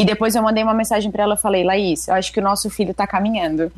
E 0.00 0.04
depois 0.04 0.34
eu 0.34 0.42
mandei 0.42 0.64
uma 0.64 0.72
mensagem 0.72 1.10
para 1.10 1.24
ela, 1.24 1.36
falei, 1.36 1.62
Laís, 1.62 2.08
eu 2.08 2.14
acho 2.14 2.32
que 2.32 2.40
o 2.40 2.42
nosso 2.42 2.70
filho 2.70 2.92
está 2.92 3.06
caminhando. 3.06 3.70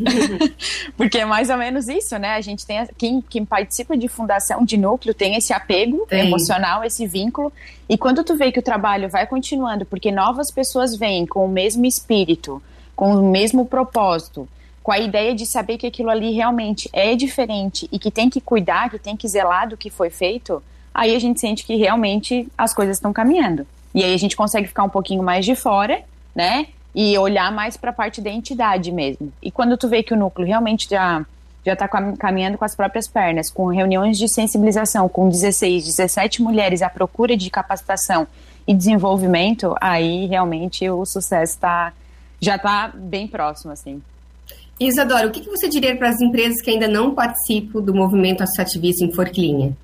Porque 0.97 1.19
é 1.19 1.25
mais 1.25 1.51
ou 1.51 1.57
menos 1.57 1.89
isso, 1.89 2.17
né? 2.17 2.35
A 2.35 2.41
gente 2.41 2.65
tem, 2.65 2.87
quem, 2.97 3.21
quem 3.21 3.45
participa 3.45 3.97
de 3.97 4.07
fundação 4.07 4.65
de 4.65 4.77
núcleo 4.77 5.13
tem 5.13 5.35
esse 5.35 5.53
apego 5.53 6.07
tem. 6.09 6.29
emocional, 6.29 6.85
esse 6.85 7.09
vínculo. 7.09 7.53
E 7.89 7.99
quando 7.99 8.23
tu 8.23 8.37
vê 8.37 8.53
que 8.53 8.61
o 8.61 8.63
trabalho 8.63 9.09
vai 9.09 9.27
continuando, 9.27 9.85
porque 9.85 10.13
novas 10.13 10.49
pessoas 10.49 10.95
vêm 10.95 11.27
com 11.27 11.45
o 11.45 11.49
mesmo 11.49 11.85
espírito, 11.87 12.63
com 12.95 13.17
o 13.17 13.29
mesmo 13.29 13.67
propósito, 13.67 14.49
com 14.81 14.93
a 14.93 15.01
ideia 15.01 15.35
de 15.35 15.45
saber 15.45 15.77
que 15.77 15.89
aquilo 15.89 16.09
ali 16.09 16.31
realmente 16.31 16.89
é 16.93 17.17
diferente 17.17 17.89
e 17.91 17.99
que 17.99 18.13
tem 18.13 18.31
que 18.31 18.41
cuidar, 18.41 18.91
que 18.91 18.99
tem 18.99 19.17
que 19.17 19.27
zelar 19.27 19.69
do 19.69 19.77
que 19.77 19.91
foi 19.91 20.09
feito, 20.09 20.63
aí 20.95 21.17
a 21.17 21.19
gente 21.19 21.41
sente 21.41 21.67
que 21.67 21.75
realmente 21.75 22.47
as 22.57 22.73
coisas 22.73 22.97
estão 22.97 23.13
caminhando. 23.13 23.67
E 23.93 24.05
aí 24.05 24.15
a 24.15 24.19
gente 24.19 24.37
consegue 24.37 24.69
ficar 24.69 24.85
um 24.85 24.89
pouquinho 24.89 25.23
mais 25.23 25.45
de 25.45 25.57
fora, 25.57 26.03
né? 26.35 26.67
E 26.95 27.17
olhar 27.19 27.51
mais 27.51 27.77
para 27.77 27.91
a 27.91 27.93
parte 27.93 28.21
da 28.21 28.31
entidade 28.31 28.93
mesmo. 28.93 29.33
E 29.43 29.51
quando 29.51 29.77
tu 29.77 29.89
vê 29.89 30.03
que 30.03 30.13
o 30.13 30.17
núcleo 30.17 30.47
realmente 30.47 30.89
já 30.89 31.25
já 31.65 31.75
está 31.75 31.87
caminhando 31.87 32.59
com 32.59 32.65
as 32.65 32.75
próprias 32.75 33.07
pernas, 33.07 33.49
com 33.49 33.69
reuniões 33.69 34.19
de 34.19 34.29
sensibilização, 34.29 35.09
com 35.09 35.29
16, 35.29 35.85
17 35.85 36.43
mulheres 36.43 36.83
à 36.83 36.91
procura 36.91 37.37
de 37.37 37.49
capacitação 37.51 38.27
e 38.67 38.75
desenvolvimento, 38.75 39.75
aí 39.81 40.27
realmente 40.27 40.89
o 40.91 41.05
sucesso 41.07 41.59
tá, 41.59 41.93
já 42.41 42.57
está 42.57 42.93
bem 42.93 43.29
próximo, 43.29 43.73
assim. 43.73 44.03
Isadora, 44.81 45.29
o 45.29 45.31
que 45.31 45.49
você 45.49 45.69
diria 45.69 45.97
para 45.97 46.09
as 46.09 46.21
empresas 46.21 46.61
que 46.61 46.71
ainda 46.71 46.89
não 46.89 47.15
participam 47.15 47.81
do 47.81 47.95
movimento 47.95 48.43
associativista 48.43 49.05
em 49.05 49.13
Forquilinha? 49.13 49.77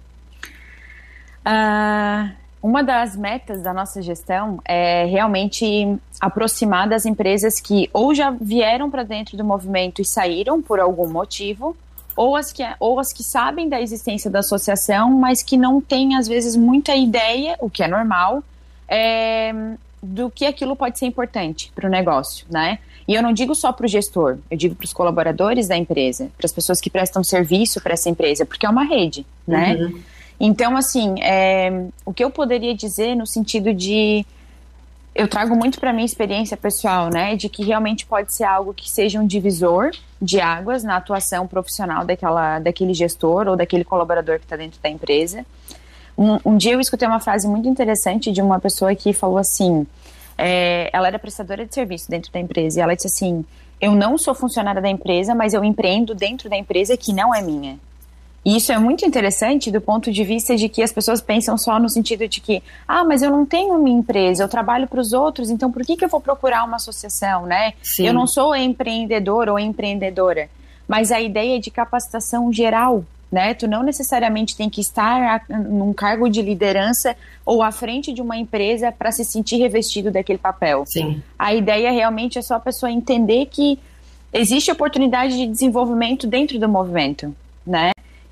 Uh, 1.47 2.31
uma 2.63 2.83
das 2.83 3.17
metas 3.17 3.63
da 3.63 3.73
nossa 3.73 4.03
gestão 4.03 4.61
é 4.65 5.05
realmente 5.05 5.97
aproximar 6.21 6.89
das 6.89 7.07
empresas 7.07 7.61
que 7.61 7.89
ou 7.93 8.15
já 8.15 8.31
vieram 8.31 8.91
para 8.91 9.05
dentro 9.05 9.37
do 9.37 9.45
movimento 9.45 10.03
e 10.03 10.05
saíram 10.05 10.61
por 10.61 10.81
algum 10.81 11.09
motivo, 11.09 11.77
ou 12.17 12.35
as, 12.35 12.53
que, 12.53 12.65
ou 12.81 12.99
as 12.99 13.13
que 13.13 13.23
sabem 13.23 13.69
da 13.69 13.81
existência 13.81 14.29
da 14.29 14.41
associação, 14.41 15.11
mas 15.13 15.41
que 15.41 15.57
não 15.57 15.81
têm, 15.81 16.17
às 16.17 16.27
vezes, 16.27 16.57
muita 16.57 16.97
ideia, 16.97 17.57
o 17.61 17.71
que 17.71 17.81
é 17.81 17.87
normal, 17.87 18.43
é, 18.89 19.55
do 20.03 20.29
que 20.29 20.45
aquilo 20.45 20.75
pode 20.75 20.99
ser 20.99 21.07
importante 21.07 21.71
para 21.77 21.87
o 21.87 21.91
negócio, 21.91 22.45
né? 22.51 22.81
E 23.07 23.15
eu 23.15 23.23
não 23.23 23.33
digo 23.33 23.55
só 23.55 23.73
para 23.73 23.87
o 23.87 23.89
gestor, 23.89 24.39
eu 24.51 24.57
digo 24.59 24.75
para 24.75 24.85
os 24.85 24.93
colaboradores 24.93 25.69
da 25.69 25.77
empresa, 25.77 26.29
para 26.37 26.45
as 26.45 26.53
pessoas 26.53 26.81
que 26.81 26.91
prestam 26.91 27.23
serviço 27.23 27.81
para 27.81 27.95
essa 27.95 28.11
empresa, 28.11 28.45
porque 28.45 28.67
é 28.67 28.69
uma 28.69 28.85
rede, 28.85 29.25
né? 29.47 29.77
Uhum. 29.77 30.03
Então, 30.41 30.77
assim, 30.77 31.21
é, 31.21 31.87
o 32.05 32.13
que 32.13 32.23
eu 32.23 32.31
poderia 32.31 32.75
dizer 32.75 33.15
no 33.15 33.27
sentido 33.27 33.75
de. 33.75 34.25
Eu 35.15 35.27
trago 35.27 35.57
muito 35.57 35.81
para 35.81 35.93
minha 35.93 36.07
experiência 36.07 36.57
pessoal, 36.57 37.11
né? 37.11 37.35
De 37.35 37.49
que 37.49 37.65
realmente 37.65 38.07
pode 38.07 38.33
ser 38.33 38.45
algo 38.45 38.73
que 38.73 38.89
seja 38.89 39.19
um 39.19 39.27
divisor 39.27 39.91
de 40.23 40.41
águas 40.41 40.85
na 40.85 40.97
atuação 40.97 41.47
profissional 41.47 42.05
daquela, 42.05 42.61
daquele 42.61 42.95
gestor 42.95 43.49
ou 43.49 43.57
daquele 43.57 43.85
colaborador 43.85 44.39
que 44.39 44.45
está 44.45 44.57
dentro 44.57 44.79
da 44.81 44.89
empresa. 44.89 45.45
Um, 46.17 46.39
um 46.45 46.57
dia 46.57 46.73
eu 46.73 46.81
escutei 46.81 47.07
uma 47.07 47.19
frase 47.19 47.49
muito 47.49 47.69
interessante 47.69 48.31
de 48.31 48.41
uma 48.41 48.61
pessoa 48.61 48.95
que 48.95 49.13
falou 49.13 49.39
assim: 49.39 49.85
é, 50.37 50.89
ela 50.93 51.09
era 51.09 51.19
prestadora 51.19 51.67
de 51.67 51.75
serviço 51.75 52.09
dentro 52.09 52.33
da 52.33 52.39
empresa 52.39 52.79
e 52.79 52.83
ela 52.83 52.95
disse 52.95 53.09
assim: 53.09 53.45
Eu 53.81 53.93
não 53.93 54.17
sou 54.17 54.37
funcionária 54.37 54.81
da 54.81 54.89
empresa, 54.89 55.35
mas 55.35 55.53
eu 55.53 55.65
empreendo 55.65 56.15
dentro 56.15 56.49
da 56.49 56.57
empresa 56.57 56.97
que 56.97 57.13
não 57.13 57.35
é 57.35 57.43
minha. 57.43 57.79
E 58.49 58.57
isso 58.57 58.73
é 58.73 58.79
muito 58.79 59.05
interessante 59.05 59.71
do 59.71 59.79
ponto 59.79 60.11
de 60.11 60.25
vista 60.25 60.57
de 60.57 60.71
que 60.71 60.83
as 60.83 60.91
pessoas 60.91 61.21
pensam 61.21 61.59
só 61.59 61.79
no 61.79 61.87
sentido 61.87 62.27
de 62.27 62.41
que, 62.41 62.63
ah, 62.89 63.05
mas 63.05 63.21
eu 63.21 63.31
não 63.31 63.45
tenho 63.45 63.79
minha 63.79 63.99
empresa, 63.99 64.43
eu 64.43 64.49
trabalho 64.49 64.89
para 64.89 65.03
os 65.03 65.13
outros, 65.13 65.51
então 65.51 65.71
por 65.71 65.85
que, 65.85 65.99
que 65.99 66.03
eu 66.03 66.09
vou 66.09 66.19
procurar 66.19 66.65
uma 66.65 66.77
associação, 66.77 67.45
né? 67.45 67.75
Sim. 67.83 68.07
Eu 68.07 68.15
não 68.15 68.27
sou 68.27 68.57
empreendedor 68.57 69.51
ou 69.51 69.59
empreendedora. 69.59 70.49
mas 70.89 71.13
a 71.13 71.21
ideia 71.21 71.59
é 71.59 71.61
de 71.61 71.71
capacitação 71.71 72.51
geral, 72.51 73.05
né? 73.31 73.53
Tu 73.53 73.69
não 73.69 73.83
necessariamente 73.83 74.57
tem 74.57 74.71
que 74.71 74.81
estar 74.81 75.45
num 75.51 75.93
cargo 75.93 76.27
de 76.31 76.41
liderança 76.41 77.15
ou 77.45 77.63
à 77.63 77.71
frente 77.71 78.15
de 78.15 78.23
uma 78.23 78.39
empresa 78.39 78.91
para 78.91 79.13
se 79.13 79.27
sentir 79.27 79.57
revestido 79.57 80.11
daquele 80.11 80.39
papel. 80.39 80.85
Sim. 80.87 81.23
A 81.39 81.53
ideia 81.53 81.91
realmente 81.91 82.39
é 82.39 82.43
só 82.43 82.55
a 82.55 82.61
pessoa 82.61 82.91
entender 82.91 83.45
que 83.51 83.79
existe 84.33 84.73
oportunidade 84.73 85.37
de 85.37 85.47
desenvolvimento 85.47 86.27
dentro 86.27 86.59
do 86.59 86.67
movimento, 86.67 87.37
né? 87.67 87.91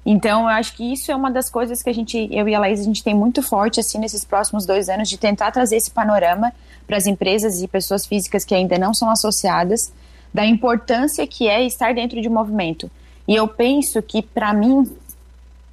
Então, 0.09 0.43
eu 0.43 0.49
acho 0.49 0.77
que 0.77 0.93
isso 0.93 1.11
é 1.11 1.17
uma 1.17 1.33
das 1.33 1.51
coisas 1.51 1.83
que 1.83 1.91
a 1.91 1.93
gente, 1.93 2.29
eu 2.31 2.49
e 2.49 2.55
a 2.55 2.61
Laís, 2.61 2.79
a 2.79 2.85
gente 2.85 3.03
tem 3.03 3.13
muito 3.13 3.43
forte, 3.43 3.81
assim, 3.81 3.99
nesses 3.99 4.25
próximos 4.25 4.65
dois 4.65 4.89
anos, 4.89 5.09
de 5.09 5.19
tentar 5.19 5.51
trazer 5.51 5.75
esse 5.75 5.91
panorama 5.91 6.53
para 6.87 6.97
as 6.97 7.07
empresas 7.07 7.61
e 7.61 7.67
pessoas 7.67 8.07
físicas 8.07 8.45
que 8.45 8.55
ainda 8.55 8.79
não 8.79 8.95
são 8.95 9.11
associadas, 9.11 9.93
da 10.33 10.47
importância 10.47 11.27
que 11.27 11.49
é 11.49 11.65
estar 11.67 11.93
dentro 11.93 12.23
de 12.23 12.29
um 12.29 12.33
movimento. 12.33 12.89
E 13.27 13.35
eu 13.35 13.49
penso 13.49 14.01
que, 14.01 14.23
para 14.23 14.53
mim, 14.53 14.89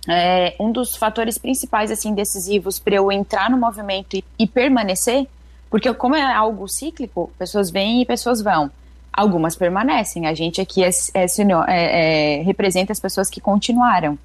é, 0.10 0.56
um 0.60 0.72
dos 0.72 0.96
fatores 0.96 1.38
principais, 1.38 1.92
assim, 1.92 2.16
decisivos 2.16 2.80
para 2.80 2.96
eu 2.96 3.12
entrar 3.12 3.52
no 3.52 3.58
movimento 3.58 4.16
e, 4.16 4.24
e 4.40 4.48
permanecer, 4.48 5.28
porque 5.70 5.94
como 5.94 6.16
é 6.16 6.24
algo 6.24 6.68
cíclico, 6.68 7.30
pessoas 7.38 7.70
vêm 7.70 8.02
e 8.02 8.06
pessoas 8.06 8.42
vão. 8.42 8.72
Algumas 9.14 9.56
permanecem. 9.56 10.26
A 10.26 10.34
gente 10.34 10.60
aqui 10.60 10.84
é, 10.84 10.90
é, 11.14 11.26
é, 11.26 12.40
é, 12.40 12.42
representa 12.42 12.92
as 12.92 13.00
pessoas 13.00 13.30
que 13.30 13.40
continuaram. 13.40 14.18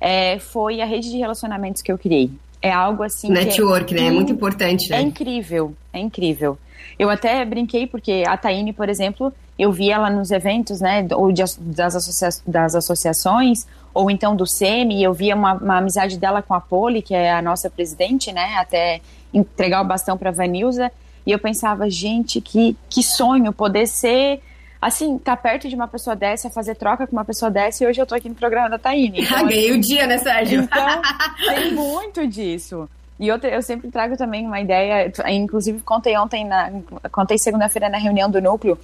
É, 0.00 0.38
foi 0.38 0.80
a 0.80 0.84
rede 0.84 1.10
de 1.10 1.18
relacionamentos 1.18 1.82
que 1.82 1.90
eu 1.90 1.98
criei. 1.98 2.30
É 2.62 2.72
algo 2.72 3.02
assim. 3.02 3.30
Network, 3.30 3.92
né? 3.94 4.06
É 4.06 4.10
muito 4.10 4.32
importante. 4.32 4.90
Né? 4.90 4.98
É 4.98 5.00
incrível, 5.00 5.74
é 5.92 5.98
incrível. 5.98 6.56
Eu 6.98 7.10
até 7.10 7.44
brinquei 7.44 7.86
porque 7.86 8.24
a 8.26 8.36
Taine, 8.36 8.72
por 8.72 8.88
exemplo, 8.88 9.32
eu 9.58 9.72
vi 9.72 9.90
ela 9.90 10.10
nos 10.10 10.30
eventos, 10.30 10.80
né, 10.80 11.06
ou 11.12 11.32
de, 11.32 11.42
das, 11.58 11.96
associa 11.96 12.28
das 12.46 12.74
associações, 12.74 13.66
ou 13.92 14.10
então 14.10 14.36
do 14.36 14.46
SEMI, 14.46 15.02
eu 15.02 15.12
via 15.12 15.34
uma, 15.34 15.54
uma, 15.54 15.78
amizade 15.78 16.18
dela 16.18 16.42
com 16.42 16.54
a 16.54 16.60
Poli, 16.60 17.02
que 17.02 17.14
é 17.14 17.32
a 17.32 17.42
nossa 17.42 17.68
presidente, 17.68 18.32
né, 18.32 18.56
até 18.56 19.00
entregar 19.32 19.82
o 19.82 19.84
bastão 19.84 20.16
para 20.16 20.30
a 20.30 20.32
Vanilza, 20.32 20.90
e 21.28 21.30
eu 21.30 21.38
pensava, 21.38 21.90
gente, 21.90 22.40
que, 22.40 22.74
que 22.88 23.02
sonho 23.02 23.52
poder 23.52 23.86
ser, 23.86 24.40
assim, 24.80 25.18
tá 25.18 25.36
perto 25.36 25.68
de 25.68 25.74
uma 25.74 25.86
pessoa 25.86 26.16
dessa, 26.16 26.48
fazer 26.48 26.74
troca 26.74 27.06
com 27.06 27.12
uma 27.14 27.24
pessoa 27.24 27.50
dessa, 27.50 27.84
e 27.84 27.86
hoje 27.86 28.00
eu 28.00 28.06
tô 28.06 28.14
aqui 28.14 28.30
no 28.30 28.34
programa 28.34 28.70
da 28.70 28.78
Taine. 28.78 29.20
Então, 29.20 29.40
Ganhei 29.46 29.72
o 29.72 29.78
dia, 29.78 30.06
né, 30.06 30.16
Sérgio? 30.16 30.62
Então, 30.62 31.02
tem 31.54 31.74
muito 31.74 32.26
disso. 32.26 32.88
E 33.20 33.28
eu, 33.28 33.36
eu 33.36 33.60
sempre 33.60 33.90
trago 33.90 34.16
também 34.16 34.46
uma 34.46 34.58
ideia, 34.58 35.12
inclusive 35.28 35.80
contei 35.80 36.16
ontem, 36.16 36.46
na, 36.46 36.72
contei 37.12 37.36
segunda-feira 37.36 37.90
na 37.90 37.98
reunião 37.98 38.30
do 38.30 38.40
núcleo, 38.40 38.78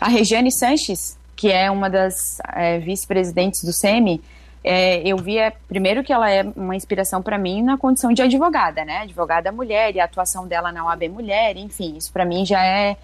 a 0.00 0.08
Regiane 0.08 0.52
Sanches, 0.52 1.18
que 1.34 1.50
é 1.50 1.68
uma 1.68 1.90
das 1.90 2.14
é, 2.54 2.78
vice-presidentes 2.78 3.64
do 3.64 3.72
SEMI, 3.72 4.22
é, 4.62 5.00
eu 5.06 5.16
via, 5.16 5.52
primeiro, 5.68 6.02
que 6.02 6.12
ela 6.12 6.30
é 6.30 6.42
uma 6.56 6.74
inspiração 6.74 7.22
para 7.22 7.38
mim 7.38 7.62
na 7.62 7.76
condição 7.76 8.12
de 8.12 8.22
advogada, 8.22 8.84
né? 8.84 8.98
Advogada 8.98 9.52
mulher 9.52 9.94
e 9.94 10.00
a 10.00 10.04
atuação 10.04 10.46
dela 10.46 10.72
na 10.72 10.84
OAB 10.84 11.08
Mulher, 11.08 11.56
enfim, 11.56 11.96
isso 11.96 12.12
para 12.12 12.24
mim 12.24 12.44
já 12.44 12.64
é 12.64 12.96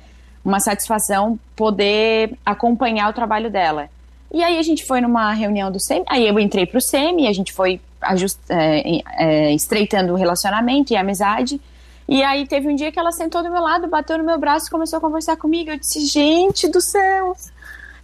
uma 0.44 0.60
satisfação 0.60 1.38
poder 1.56 2.36
acompanhar 2.44 3.08
o 3.08 3.12
trabalho 3.12 3.50
dela. 3.50 3.88
E 4.32 4.42
aí 4.42 4.58
a 4.58 4.62
gente 4.62 4.84
foi 4.84 5.00
numa 5.00 5.32
reunião 5.32 5.70
do 5.70 5.80
SEMI, 5.80 6.04
aí 6.08 6.26
eu 6.26 6.38
entrei 6.38 6.66
para 6.66 6.78
o 6.78 6.80
SEMI, 6.80 7.28
a 7.28 7.32
gente 7.32 7.52
foi 7.52 7.80
ajust, 8.00 8.38
é, 8.48 9.00
é, 9.16 9.54
estreitando 9.54 10.12
o 10.12 10.16
relacionamento 10.16 10.92
e 10.92 10.96
a 10.96 11.00
amizade, 11.00 11.60
e 12.06 12.22
aí 12.22 12.46
teve 12.46 12.68
um 12.68 12.74
dia 12.74 12.92
que 12.92 12.98
ela 12.98 13.12
sentou 13.12 13.42
do 13.42 13.50
meu 13.50 13.62
lado, 13.62 13.88
bateu 13.88 14.18
no 14.18 14.24
meu 14.24 14.38
braço 14.38 14.66
e 14.66 14.70
começou 14.70 14.98
a 14.98 15.00
conversar 15.00 15.36
comigo. 15.36 15.70
Eu 15.70 15.78
disse, 15.78 16.04
gente 16.04 16.68
do 16.68 16.80
céu, 16.80 17.34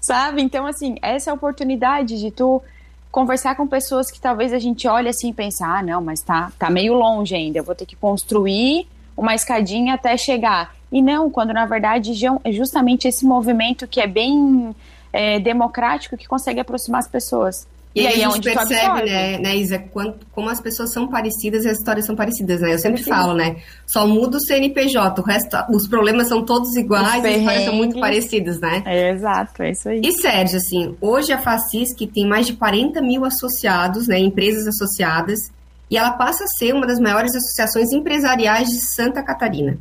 sabe? 0.00 0.40
Então, 0.40 0.66
assim, 0.66 0.96
essa 1.02 1.30
é 1.30 1.32
oportunidade 1.32 2.18
de 2.18 2.30
tu 2.30 2.62
conversar 3.10 3.56
com 3.56 3.66
pessoas 3.66 4.10
que 4.10 4.20
talvez 4.20 4.52
a 4.52 4.58
gente 4.58 4.86
olhe 4.86 5.08
assim 5.08 5.30
e 5.30 5.34
pense, 5.34 5.62
ah, 5.62 5.82
não, 5.82 6.00
mas 6.00 6.20
tá, 6.20 6.52
tá 6.58 6.70
meio 6.70 6.94
longe 6.94 7.34
ainda, 7.34 7.58
eu 7.58 7.64
vou 7.64 7.74
ter 7.74 7.86
que 7.86 7.96
construir 7.96 8.86
uma 9.16 9.34
escadinha 9.34 9.94
até 9.94 10.16
chegar. 10.16 10.74
E 10.90 11.02
não, 11.02 11.30
quando 11.30 11.52
na 11.52 11.66
verdade 11.66 12.12
é 12.44 12.52
justamente 12.52 13.06
esse 13.06 13.24
movimento 13.24 13.86
que 13.86 14.00
é 14.00 14.06
bem 14.06 14.74
é, 15.12 15.38
democrático 15.38 16.16
que 16.16 16.26
consegue 16.26 16.60
aproximar 16.60 17.00
as 17.00 17.08
pessoas. 17.08 17.66
E, 17.92 18.02
e 18.02 18.06
aí, 18.06 18.22
a 18.22 18.30
gente 18.30 18.44
percebe, 18.54 19.02
né, 19.02 19.38
né, 19.38 19.56
Isa, 19.56 19.78
quanto, 19.78 20.24
como 20.30 20.48
as 20.48 20.60
pessoas 20.60 20.92
são 20.92 21.08
parecidas 21.08 21.64
e 21.64 21.68
as 21.68 21.78
histórias 21.78 22.06
são 22.06 22.14
parecidas, 22.14 22.60
né? 22.60 22.74
Eu 22.74 22.78
sempre 22.78 23.02
Sim. 23.02 23.10
falo, 23.10 23.34
né? 23.34 23.56
Só 23.84 24.06
muda 24.06 24.36
o 24.36 24.40
CNPJ, 24.40 25.20
o 25.20 25.24
resto, 25.24 25.56
os 25.70 25.88
problemas 25.88 26.28
são 26.28 26.44
todos 26.44 26.76
iguais 26.76 27.24
e 27.24 27.26
as 27.26 27.36
histórias 27.38 27.64
são 27.64 27.74
muito 27.74 27.98
parecidas, 27.98 28.60
né? 28.60 28.82
É, 28.86 29.10
exato, 29.10 29.62
é 29.64 29.72
isso 29.72 29.88
aí. 29.88 30.00
E 30.04 30.12
Sérgio, 30.12 30.58
assim, 30.58 30.96
hoje 31.00 31.32
a 31.32 31.38
Facisc 31.38 31.98
tem 32.14 32.28
mais 32.28 32.46
de 32.46 32.52
40 32.52 33.02
mil 33.02 33.24
associados, 33.24 34.06
né, 34.06 34.20
empresas 34.20 34.68
associadas, 34.68 35.50
e 35.90 35.96
ela 35.96 36.12
passa 36.12 36.44
a 36.44 36.46
ser 36.46 36.72
uma 36.72 36.86
das 36.86 37.00
maiores 37.00 37.34
associações 37.34 37.90
empresariais 37.92 38.68
de 38.68 38.94
Santa 38.94 39.20
Catarina. 39.20 39.76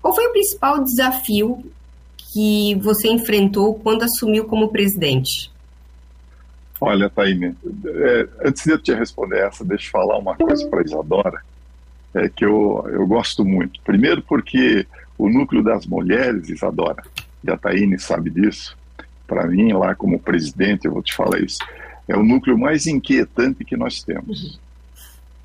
Qual 0.00 0.14
foi 0.14 0.26
o 0.26 0.32
principal 0.32 0.82
desafio 0.82 1.64
que 2.32 2.76
você 2.76 3.08
enfrentou 3.08 3.74
quando 3.74 4.04
assumiu 4.04 4.44
como 4.44 4.68
presidente? 4.68 5.51
Olha, 6.84 7.08
Taine, 7.08 7.56
é, 7.86 8.28
antes 8.44 8.64
de 8.64 8.72
eu 8.72 8.78
te 8.78 8.92
responder 8.92 9.38
essa, 9.46 9.64
deixa 9.64 9.86
eu 9.86 9.92
falar 9.92 10.18
uma 10.18 10.34
coisa 10.34 10.66
para 10.66 10.82
Isadora, 10.82 11.40
é, 12.12 12.28
que 12.28 12.44
eu, 12.44 12.84
eu 12.90 13.06
gosto 13.06 13.44
muito. 13.44 13.80
Primeiro 13.82 14.20
porque 14.20 14.84
o 15.16 15.28
núcleo 15.28 15.62
das 15.62 15.86
mulheres, 15.86 16.48
Isadora, 16.48 17.04
e 17.44 17.48
a 17.52 17.56
Taine 17.56 18.00
sabe 18.00 18.30
disso, 18.30 18.76
para 19.28 19.46
mim, 19.46 19.72
lá 19.72 19.94
como 19.94 20.18
presidente, 20.18 20.86
eu 20.86 20.92
vou 20.92 21.04
te 21.04 21.14
falar 21.14 21.40
isso, 21.40 21.60
é 22.08 22.16
o 22.16 22.24
núcleo 22.24 22.58
mais 22.58 22.88
inquietante 22.88 23.64
que 23.64 23.76
nós 23.76 24.02
temos. 24.02 24.58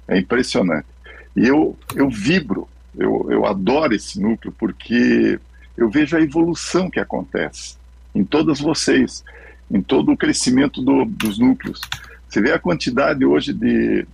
É 0.08 0.18
impressionante. 0.18 0.88
E 1.36 1.48
eu, 1.48 1.78
eu 1.96 2.10
vibro, 2.10 2.68
eu, 2.98 3.28
eu 3.30 3.46
adoro 3.46 3.94
esse 3.94 4.20
núcleo 4.20 4.52
porque 4.58 5.40
eu 5.78 5.88
vejo 5.88 6.18
a 6.18 6.22
evolução 6.22 6.90
que 6.90 7.00
acontece 7.00 7.78
em 8.16 8.24
todas 8.24 8.60
vocês 8.60 9.24
em 9.70 9.82
todo 9.82 10.12
o 10.12 10.18
crescimento 10.18 10.82
do, 10.82 11.06
dos 11.06 11.38
núcleos. 11.38 11.82
Você 12.28 12.42
vê 12.42 12.52
a 12.52 12.60
quantidade 12.60 13.26
hoje 13.26 13.54
de, 13.54 14.06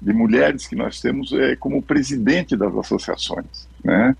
de 0.00 0.12
mulheres 0.12 0.66
que 0.66 0.76
nós 0.76 1.00
temos 1.00 1.32
é, 1.32 1.56
como 1.56 1.82
presidente 1.82 2.56
das 2.56 2.74
associações, 2.74 3.68
né? 3.84 4.16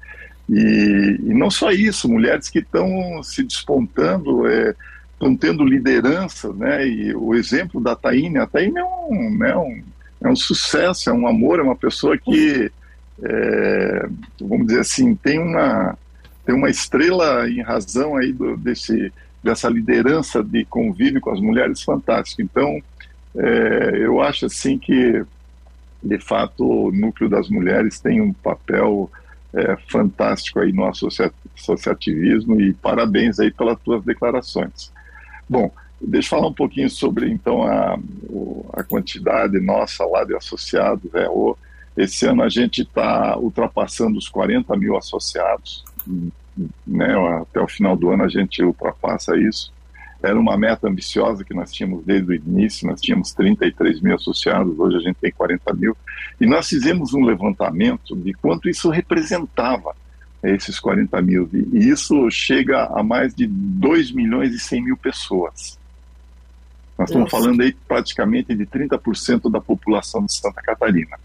E, 0.48 1.20
e 1.22 1.34
não 1.34 1.50
só 1.50 1.70
isso, 1.70 2.08
mulheres 2.08 2.48
que 2.48 2.58
estão 2.58 3.22
se 3.22 3.42
despontando, 3.42 4.46
estão 4.48 5.32
é, 5.32 5.36
tendo 5.38 5.64
liderança, 5.64 6.52
né? 6.52 6.86
E 6.86 7.14
o 7.14 7.34
exemplo 7.34 7.80
da 7.80 7.94
Taine, 7.94 8.38
a 8.38 8.46
Taine 8.46 8.78
é 8.78 8.84
um, 8.84 9.36
né, 9.38 9.56
um, 9.56 9.82
é 10.20 10.28
um 10.28 10.36
sucesso, 10.36 11.10
é 11.10 11.12
um 11.12 11.26
amor, 11.26 11.58
é 11.58 11.62
uma 11.62 11.76
pessoa 11.76 12.18
que, 12.18 12.70
é, 13.22 14.08
vamos 14.40 14.66
dizer 14.66 14.80
assim, 14.80 15.14
tem 15.14 15.38
uma, 15.38 15.96
tem 16.44 16.54
uma 16.54 16.70
estrela 16.70 17.48
em 17.48 17.62
razão 17.62 18.16
aí 18.16 18.32
do, 18.32 18.56
desse 18.56 19.12
dessa 19.42 19.68
liderança 19.68 20.42
de 20.42 20.64
convívio 20.64 21.20
com 21.20 21.30
as 21.30 21.40
mulheres 21.40 21.82
fantástico. 21.82 22.42
Então, 22.42 22.80
é, 23.36 23.96
eu 23.96 24.20
acho 24.20 24.46
assim 24.46 24.78
que, 24.78 25.24
de 26.02 26.18
fato, 26.18 26.64
o 26.64 26.92
núcleo 26.92 27.28
das 27.28 27.48
mulheres 27.48 27.98
tem 27.98 28.20
um 28.20 28.32
papel 28.32 29.10
é, 29.52 29.76
fantástico 29.90 30.60
aí 30.60 30.72
no 30.72 30.84
associativismo 30.86 32.60
e 32.60 32.72
parabéns 32.72 33.40
aí 33.40 33.50
pelas 33.50 33.78
tuas 33.80 34.04
declarações. 34.04 34.92
Bom, 35.48 35.70
deixa 36.00 36.26
eu 36.26 36.38
falar 36.38 36.48
um 36.48 36.54
pouquinho 36.54 36.88
sobre 36.88 37.30
então 37.30 37.62
a, 37.64 37.98
a 38.74 38.82
quantidade 38.82 39.60
nossa 39.60 40.04
lá 40.06 40.24
de 40.24 40.34
associados. 40.34 41.12
É, 41.14 41.28
o, 41.28 41.56
esse 41.96 42.24
ano 42.26 42.42
a 42.42 42.48
gente 42.48 42.82
está 42.82 43.36
ultrapassando 43.36 44.16
os 44.16 44.28
40 44.28 44.74
mil 44.76 44.96
associados 44.96 45.84
né, 46.86 47.14
até 47.40 47.60
o 47.60 47.68
final 47.68 47.96
do 47.96 48.10
ano 48.10 48.24
a 48.24 48.28
gente 48.28 48.62
ultrapassa 48.62 49.36
isso. 49.36 49.72
Era 50.22 50.38
uma 50.38 50.56
meta 50.56 50.88
ambiciosa 50.88 51.42
que 51.42 51.52
nós 51.52 51.72
tínhamos 51.72 52.04
desde 52.04 52.30
o 52.30 52.34
início, 52.34 52.86
nós 52.86 53.00
tínhamos 53.00 53.32
33 53.32 54.00
mil 54.00 54.14
associados, 54.14 54.78
hoje 54.78 54.96
a 54.96 55.00
gente 55.00 55.16
tem 55.16 55.32
40 55.32 55.74
mil. 55.74 55.96
E 56.40 56.46
nós 56.46 56.68
fizemos 56.68 57.12
um 57.12 57.24
levantamento 57.24 58.14
de 58.14 58.32
quanto 58.34 58.68
isso 58.68 58.88
representava, 58.88 59.94
esses 60.42 60.78
40 60.78 61.20
mil. 61.22 61.50
E 61.52 61.88
isso 61.88 62.30
chega 62.30 62.86
a 62.86 63.02
mais 63.02 63.34
de 63.34 63.46
2 63.48 64.12
milhões 64.12 64.54
e 64.54 64.60
100 64.60 64.84
mil 64.84 64.96
pessoas. 64.96 65.76
Nós 66.96 67.08
estamos 67.08 67.30
falando 67.30 67.60
aí 67.60 67.74
praticamente 67.88 68.54
de 68.54 68.64
30% 68.64 69.50
da 69.50 69.60
população 69.60 70.24
de 70.24 70.34
Santa 70.34 70.62
Catarina. 70.62 71.18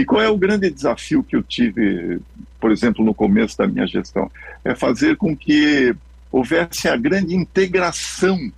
E 0.00 0.04
qual 0.06 0.22
é 0.22 0.30
o 0.30 0.38
grande 0.38 0.70
desafio 0.70 1.22
que 1.22 1.36
eu 1.36 1.42
tive, 1.42 2.18
por 2.58 2.72
exemplo, 2.72 3.04
no 3.04 3.12
começo 3.12 3.58
da 3.58 3.66
minha 3.66 3.86
gestão? 3.86 4.30
É 4.64 4.74
fazer 4.74 5.14
com 5.18 5.36
que 5.36 5.94
houvesse 6.32 6.88
a 6.88 6.96
grande 6.96 7.36
integração, 7.36 8.50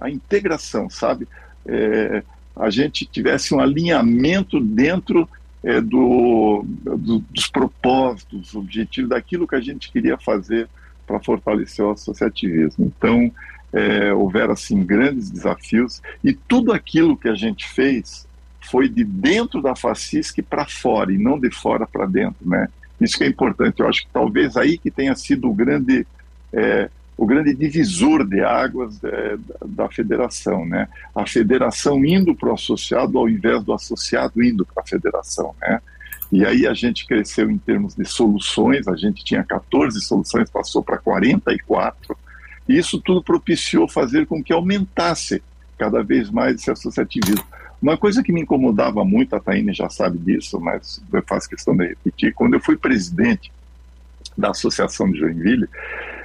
a 0.00 0.10
integração, 0.10 0.90
sabe? 0.90 1.28
É, 1.64 2.24
a 2.56 2.68
gente 2.68 3.06
tivesse 3.06 3.54
um 3.54 3.60
alinhamento 3.60 4.58
dentro 4.58 5.28
é, 5.62 5.80
do, 5.80 6.64
do, 6.66 7.20
dos 7.30 7.46
propósitos, 7.46 8.52
objetivos, 8.56 9.10
daquilo 9.10 9.46
que 9.46 9.54
a 9.54 9.60
gente 9.60 9.88
queria 9.88 10.18
fazer 10.18 10.68
para 11.06 11.20
fortalecer 11.20 11.84
o 11.84 11.92
associativismo. 11.92 12.86
Então, 12.86 13.30
é, 13.72 14.12
houveram 14.12 14.54
assim 14.54 14.84
grandes 14.84 15.30
desafios 15.30 16.02
e 16.24 16.32
tudo 16.32 16.72
aquilo 16.72 17.16
que 17.16 17.28
a 17.28 17.36
gente 17.36 17.68
fez 17.68 18.26
foi 18.70 18.88
de 18.88 19.04
dentro 19.04 19.60
da 19.60 19.74
FACISC 19.74 20.42
para 20.42 20.66
fora 20.66 21.12
e 21.12 21.18
não 21.18 21.38
de 21.38 21.50
fora 21.50 21.86
para 21.86 22.06
dentro, 22.06 22.48
né? 22.48 22.68
Isso 23.00 23.18
que 23.18 23.24
é 23.24 23.26
importante. 23.26 23.80
Eu 23.80 23.88
acho 23.88 24.02
que 24.02 24.08
talvez 24.12 24.56
aí 24.56 24.78
que 24.78 24.90
tenha 24.90 25.14
sido 25.14 25.48
o 25.48 25.54
grande 25.54 26.06
é, 26.52 26.88
o 27.16 27.26
grande 27.26 27.54
divisor 27.54 28.26
de 28.26 28.40
águas 28.40 29.02
é, 29.04 29.36
da, 29.36 29.84
da, 29.84 29.88
federação, 29.88 30.64
né? 30.64 30.88
A 31.14 31.26
federação 31.26 32.04
indo 32.04 32.34
para 32.34 32.50
o 32.50 32.54
associado 32.54 33.18
ao 33.18 33.28
invés 33.28 33.62
do 33.62 33.72
associado 33.72 34.42
indo 34.42 34.64
para 34.64 34.82
a 34.82 34.86
federação, 34.86 35.54
né? 35.60 35.80
E 36.30 36.46
aí 36.46 36.66
a 36.66 36.72
gente 36.72 37.06
cresceu 37.06 37.50
em 37.50 37.58
termos 37.58 37.94
de 37.94 38.06
soluções, 38.06 38.88
a 38.88 38.96
gente 38.96 39.22
tinha 39.22 39.44
14 39.44 40.00
soluções, 40.00 40.48
passou 40.48 40.82
para 40.82 40.96
44, 40.96 42.16
e 42.66 42.78
isso 42.78 42.98
tudo 42.98 43.22
propiciou 43.22 43.86
fazer 43.86 44.26
com 44.26 44.42
que 44.42 44.52
aumentasse 44.52 45.42
cada 45.76 46.02
vez 46.02 46.30
mais 46.30 46.54
esse 46.56 46.70
associativismo. 46.70 47.44
Uma 47.82 47.96
coisa 47.96 48.22
que 48.22 48.32
me 48.32 48.42
incomodava 48.42 49.04
muito, 49.04 49.34
a 49.34 49.40
Taine 49.40 49.74
já 49.74 49.88
sabe 49.88 50.16
disso, 50.16 50.60
mas 50.60 51.02
eu 51.12 51.22
faço 51.26 51.48
questão 51.48 51.76
de 51.76 51.88
repetir, 51.88 52.32
quando 52.32 52.54
eu 52.54 52.60
fui 52.60 52.76
presidente 52.76 53.50
da 54.38 54.50
Associação 54.50 55.10
de 55.10 55.18
Joinville, 55.18 55.68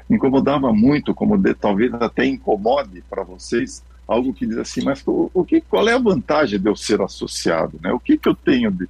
me 0.08 0.18
incomodava 0.18 0.72
muito, 0.72 1.16
como 1.16 1.36
de, 1.36 1.56
talvez 1.56 1.92
até 1.96 2.26
incomode 2.26 3.04
para 3.10 3.24
vocês, 3.24 3.84
algo 4.08 4.34
que 4.36 4.46
diz 4.46 4.58
assim, 4.58 4.84
mas 4.84 5.02
o, 5.06 5.44
que, 5.44 5.60
qual 5.62 5.90
é 5.90 5.94
a 5.94 6.00
vantagem 6.00 6.60
de 6.60 6.70
eu 6.70 6.76
ser 6.76 7.02
associado? 7.02 7.80
Né? 7.82 7.92
O 7.92 8.00
que, 8.00 8.18
que 8.18 8.30
eu 8.30 8.36
tenho 8.36 8.72
de, 8.72 8.88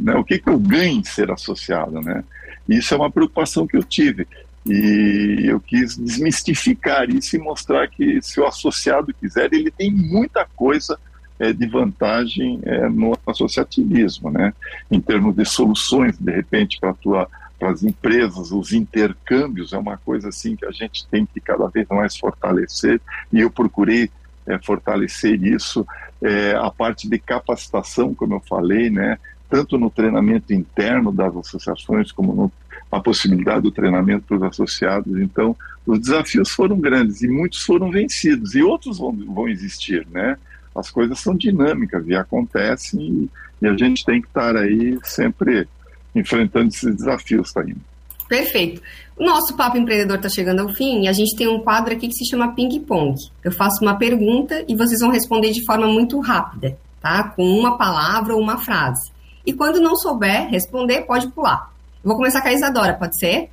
né? 0.00 0.14
o 0.14 0.24
que, 0.24 0.38
que 0.38 0.48
eu 0.48 0.58
ganho 0.58 1.00
em 1.00 1.04
ser 1.04 1.30
associado? 1.30 2.00
Né? 2.00 2.24
Isso 2.66 2.94
é 2.94 2.96
uma 2.96 3.10
preocupação 3.10 3.66
que 3.66 3.76
eu 3.76 3.84
tive. 3.84 4.26
E 4.66 5.42
eu 5.44 5.60
quis 5.60 5.96
desmistificar 5.96 7.08
isso 7.10 7.36
e 7.36 7.38
mostrar 7.38 7.88
que 7.88 8.20
se 8.22 8.40
o 8.40 8.46
associado 8.46 9.14
quiser, 9.14 9.52
ele 9.52 9.70
tem 9.70 9.90
muita 9.90 10.46
coisa 10.56 10.98
é, 11.40 11.54
de 11.54 11.66
vantagem 11.66 12.60
é, 12.62 12.86
no 12.90 13.16
associativismo, 13.26 14.30
né? 14.30 14.52
Em 14.90 15.00
termos 15.00 15.34
de 15.34 15.44
soluções, 15.46 16.18
de 16.18 16.30
repente, 16.30 16.78
para 16.78 17.26
as 17.62 17.82
empresas, 17.82 18.52
os 18.52 18.72
intercâmbios 18.74 19.72
é 19.72 19.78
uma 19.78 19.96
coisa 19.96 20.28
assim 20.28 20.54
que 20.54 20.66
a 20.66 20.70
gente 20.70 21.06
tem 21.08 21.24
que 21.24 21.40
cada 21.40 21.66
vez 21.68 21.88
mais 21.88 22.16
fortalecer 22.16 23.00
e 23.32 23.40
eu 23.40 23.50
procurei 23.50 24.10
é, 24.46 24.58
fortalecer 24.58 25.42
isso, 25.42 25.86
é, 26.20 26.54
a 26.54 26.70
parte 26.70 27.08
de 27.08 27.18
capacitação, 27.18 28.14
como 28.14 28.34
eu 28.34 28.40
falei, 28.40 28.90
né, 28.90 29.18
tanto 29.48 29.78
no 29.78 29.88
treinamento 29.90 30.52
interno 30.52 31.10
das 31.10 31.34
associações 31.34 32.12
como 32.12 32.34
no, 32.34 32.52
a 32.92 33.00
possibilidade 33.00 33.62
do 33.62 33.70
treinamento 33.70 34.24
para 34.26 34.36
os 34.36 34.42
associados. 34.42 35.18
Então, 35.18 35.56
os 35.86 35.98
desafios 35.98 36.50
foram 36.50 36.78
grandes 36.78 37.22
e 37.22 37.28
muitos 37.28 37.62
foram 37.62 37.90
vencidos 37.90 38.54
e 38.54 38.62
outros 38.62 38.98
vão, 38.98 39.12
vão 39.12 39.48
existir, 39.48 40.06
né? 40.10 40.36
As 40.74 40.90
coisas 40.90 41.18
são 41.18 41.34
dinâmicas 41.34 42.06
e 42.06 42.14
acontecem 42.14 43.00
e, 43.00 43.30
e 43.62 43.68
a 43.68 43.76
gente 43.76 44.04
tem 44.04 44.20
que 44.20 44.28
estar 44.28 44.56
aí 44.56 44.98
sempre 45.02 45.66
enfrentando 46.14 46.68
esses 46.68 46.94
desafios, 46.94 47.52
Taína. 47.52 47.80
Perfeito. 48.28 48.80
O 49.16 49.24
nosso 49.24 49.56
Papo 49.56 49.76
Empreendedor 49.76 50.16
está 50.16 50.28
chegando 50.28 50.60
ao 50.60 50.68
fim 50.68 51.02
e 51.02 51.08
a 51.08 51.12
gente 51.12 51.36
tem 51.36 51.48
um 51.48 51.60
quadro 51.60 51.92
aqui 51.92 52.06
que 52.06 52.14
se 52.14 52.30
chama 52.30 52.54
Ping 52.54 52.78
Pong. 52.80 53.20
Eu 53.42 53.50
faço 53.50 53.82
uma 53.82 53.96
pergunta 53.96 54.64
e 54.68 54.76
vocês 54.76 55.00
vão 55.00 55.10
responder 55.10 55.50
de 55.50 55.64
forma 55.66 55.88
muito 55.88 56.20
rápida, 56.20 56.78
tá? 57.00 57.24
Com 57.24 57.42
uma 57.42 57.76
palavra 57.76 58.34
ou 58.34 58.40
uma 58.40 58.56
frase. 58.56 59.10
E 59.44 59.52
quando 59.52 59.80
não 59.80 59.96
souber 59.96 60.48
responder, 60.48 61.02
pode 61.02 61.28
pular. 61.28 61.72
Eu 62.04 62.08
vou 62.08 62.16
começar 62.16 62.40
com 62.40 62.48
a 62.48 62.52
Isadora, 62.52 62.94
pode 62.94 63.18
ser? 63.18 63.50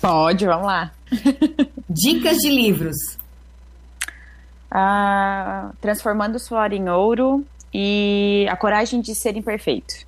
Pode, 0.00 0.46
vamos 0.46 0.66
lá. 0.66 0.90
Dicas 1.88 2.38
de 2.38 2.48
livros. 2.48 3.19
Ah, 4.70 5.72
transformando 5.80 6.38
suor 6.38 6.72
em 6.72 6.88
ouro 6.88 7.44
e 7.74 8.46
a 8.48 8.56
coragem 8.56 9.00
de 9.00 9.14
ser 9.14 9.36
imperfeito. 9.36 10.06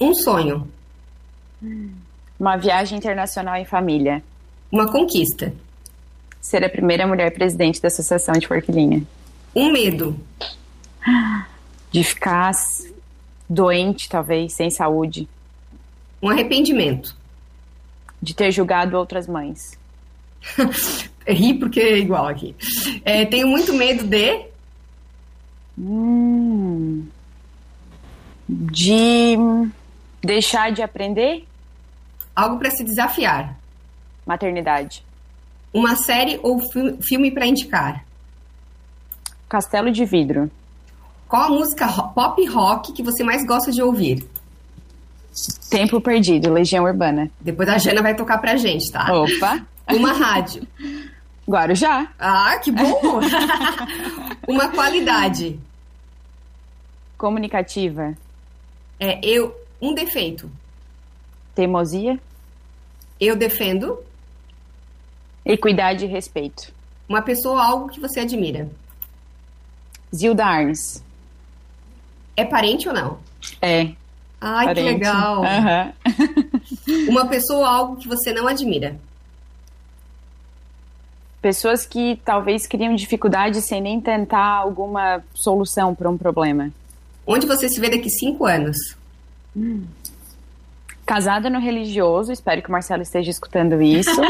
Um 0.00 0.14
sonho. 0.14 0.66
Uma 2.38 2.56
viagem 2.56 2.96
internacional 2.96 3.56
em 3.56 3.66
família. 3.66 4.22
Uma 4.72 4.90
conquista. 4.90 5.52
Ser 6.40 6.64
a 6.64 6.70
primeira 6.70 7.06
mulher 7.06 7.30
presidente 7.34 7.82
da 7.82 7.88
Associação 7.88 8.34
de 8.34 8.46
Forquilinha. 8.46 9.02
Um 9.54 9.70
medo. 9.70 10.18
De 11.90 12.02
ficar 12.02 12.52
doente, 13.48 14.08
talvez, 14.08 14.54
sem 14.54 14.70
saúde. 14.70 15.28
Um 16.22 16.30
arrependimento. 16.30 17.14
De 18.22 18.34
ter 18.34 18.50
julgado 18.52 18.96
outras 18.96 19.26
mães. 19.26 19.78
Ri 21.26 21.54
porque 21.54 21.80
é 21.80 21.98
igual 21.98 22.26
aqui. 22.26 22.54
É, 23.04 23.24
tenho 23.24 23.46
muito 23.46 23.72
medo 23.72 24.04
de. 24.04 24.46
Hum, 25.78 27.06
de 28.48 29.36
Deixar 30.22 30.70
de 30.70 30.82
aprender? 30.82 31.46
Algo 32.34 32.58
para 32.58 32.70
se 32.70 32.84
desafiar. 32.84 33.56
Maternidade. 34.26 35.04
Uma 35.72 35.96
série 35.96 36.38
ou 36.42 36.60
filme 37.00 37.30
para 37.30 37.46
indicar? 37.46 38.04
Castelo 39.48 39.90
de 39.90 40.04
Vidro. 40.04 40.50
Qual 41.28 41.44
a 41.44 41.48
música 41.48 41.86
pop 41.86 42.44
rock 42.46 42.92
que 42.92 43.02
você 43.02 43.22
mais 43.22 43.46
gosta 43.46 43.70
de 43.70 43.82
ouvir? 43.82 44.26
Tempo 45.70 46.00
Perdido, 46.00 46.52
Legião 46.52 46.84
Urbana. 46.84 47.30
Depois 47.40 47.68
a 47.68 47.78
Jana 47.78 48.02
vai 48.02 48.16
tocar 48.16 48.38
pra 48.38 48.56
gente, 48.56 48.90
tá? 48.90 49.06
Opa! 49.12 49.64
Uma 49.90 50.12
rádio. 50.12 50.66
Guarujá. 51.50 52.12
Ah, 52.16 52.56
que 52.58 52.70
bom! 52.70 53.20
Uma 54.46 54.68
qualidade. 54.68 55.58
Comunicativa. 57.18 58.16
É, 59.00 59.18
eu, 59.26 59.52
um 59.82 59.92
defeito. 59.92 60.48
Teimosia. 61.52 62.20
Eu 63.18 63.34
defendo. 63.34 63.98
Equidade 65.44 66.04
e 66.04 66.08
respeito. 66.08 66.72
Uma 67.08 67.20
pessoa 67.20 67.54
ou 67.54 67.60
algo 67.60 67.88
que 67.88 67.98
você 67.98 68.20
admira. 68.20 68.70
Zilda 70.14 70.46
Arnes. 70.46 71.02
É 72.36 72.44
parente 72.44 72.88
ou 72.88 72.94
não? 72.94 73.18
É. 73.60 73.92
Ai, 74.40 74.66
parente. 74.66 74.86
que 74.86 74.92
legal. 74.92 75.42
Uhum. 75.42 77.08
Uma 77.08 77.26
pessoa 77.26 77.58
ou 77.58 77.66
algo 77.66 77.96
que 77.96 78.06
você 78.06 78.32
não 78.32 78.46
admira. 78.46 78.96
Pessoas 81.40 81.86
que 81.86 82.20
talvez 82.24 82.66
criam 82.66 82.94
dificuldade 82.94 83.62
sem 83.62 83.80
nem 83.80 84.00
tentar 84.00 84.56
alguma 84.56 85.22
solução 85.34 85.94
para 85.94 86.10
um 86.10 86.18
problema. 86.18 86.70
Onde 87.26 87.46
você 87.46 87.68
se 87.68 87.80
vê 87.80 87.88
daqui 87.88 88.10
cinco 88.10 88.44
anos? 88.44 88.76
Hum. 89.56 89.84
Casada 91.06 91.50
no 91.50 91.58
religioso, 91.58 92.30
espero 92.30 92.62
que 92.62 92.68
o 92.68 92.72
Marcelo 92.72 93.02
esteja 93.02 93.30
escutando 93.30 93.82
isso. 93.82 94.20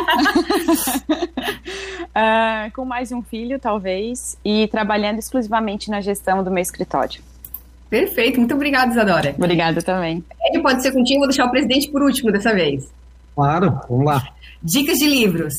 uh, 2.16 2.70
com 2.74 2.84
mais 2.84 3.12
um 3.12 3.20
filho, 3.20 3.58
talvez, 3.58 4.38
e 4.44 4.66
trabalhando 4.68 5.18
exclusivamente 5.18 5.90
na 5.90 6.00
gestão 6.00 6.42
do 6.42 6.50
meu 6.50 6.62
escritório. 6.62 7.20
Perfeito, 7.90 8.38
muito 8.38 8.54
obrigada, 8.54 8.92
Isadora. 8.92 9.34
Obrigada 9.36 9.82
também. 9.82 10.24
Ele 10.44 10.62
pode 10.62 10.80
ser 10.80 10.92
contigo, 10.92 11.18
vou 11.18 11.28
deixar 11.28 11.44
o 11.46 11.50
presidente 11.50 11.90
por 11.90 12.02
último 12.02 12.30
dessa 12.30 12.54
vez. 12.54 12.88
Claro, 13.34 13.80
vamos 13.88 14.06
lá. 14.06 14.22
Dicas 14.62 14.98
de 14.98 15.06
livros. 15.06 15.54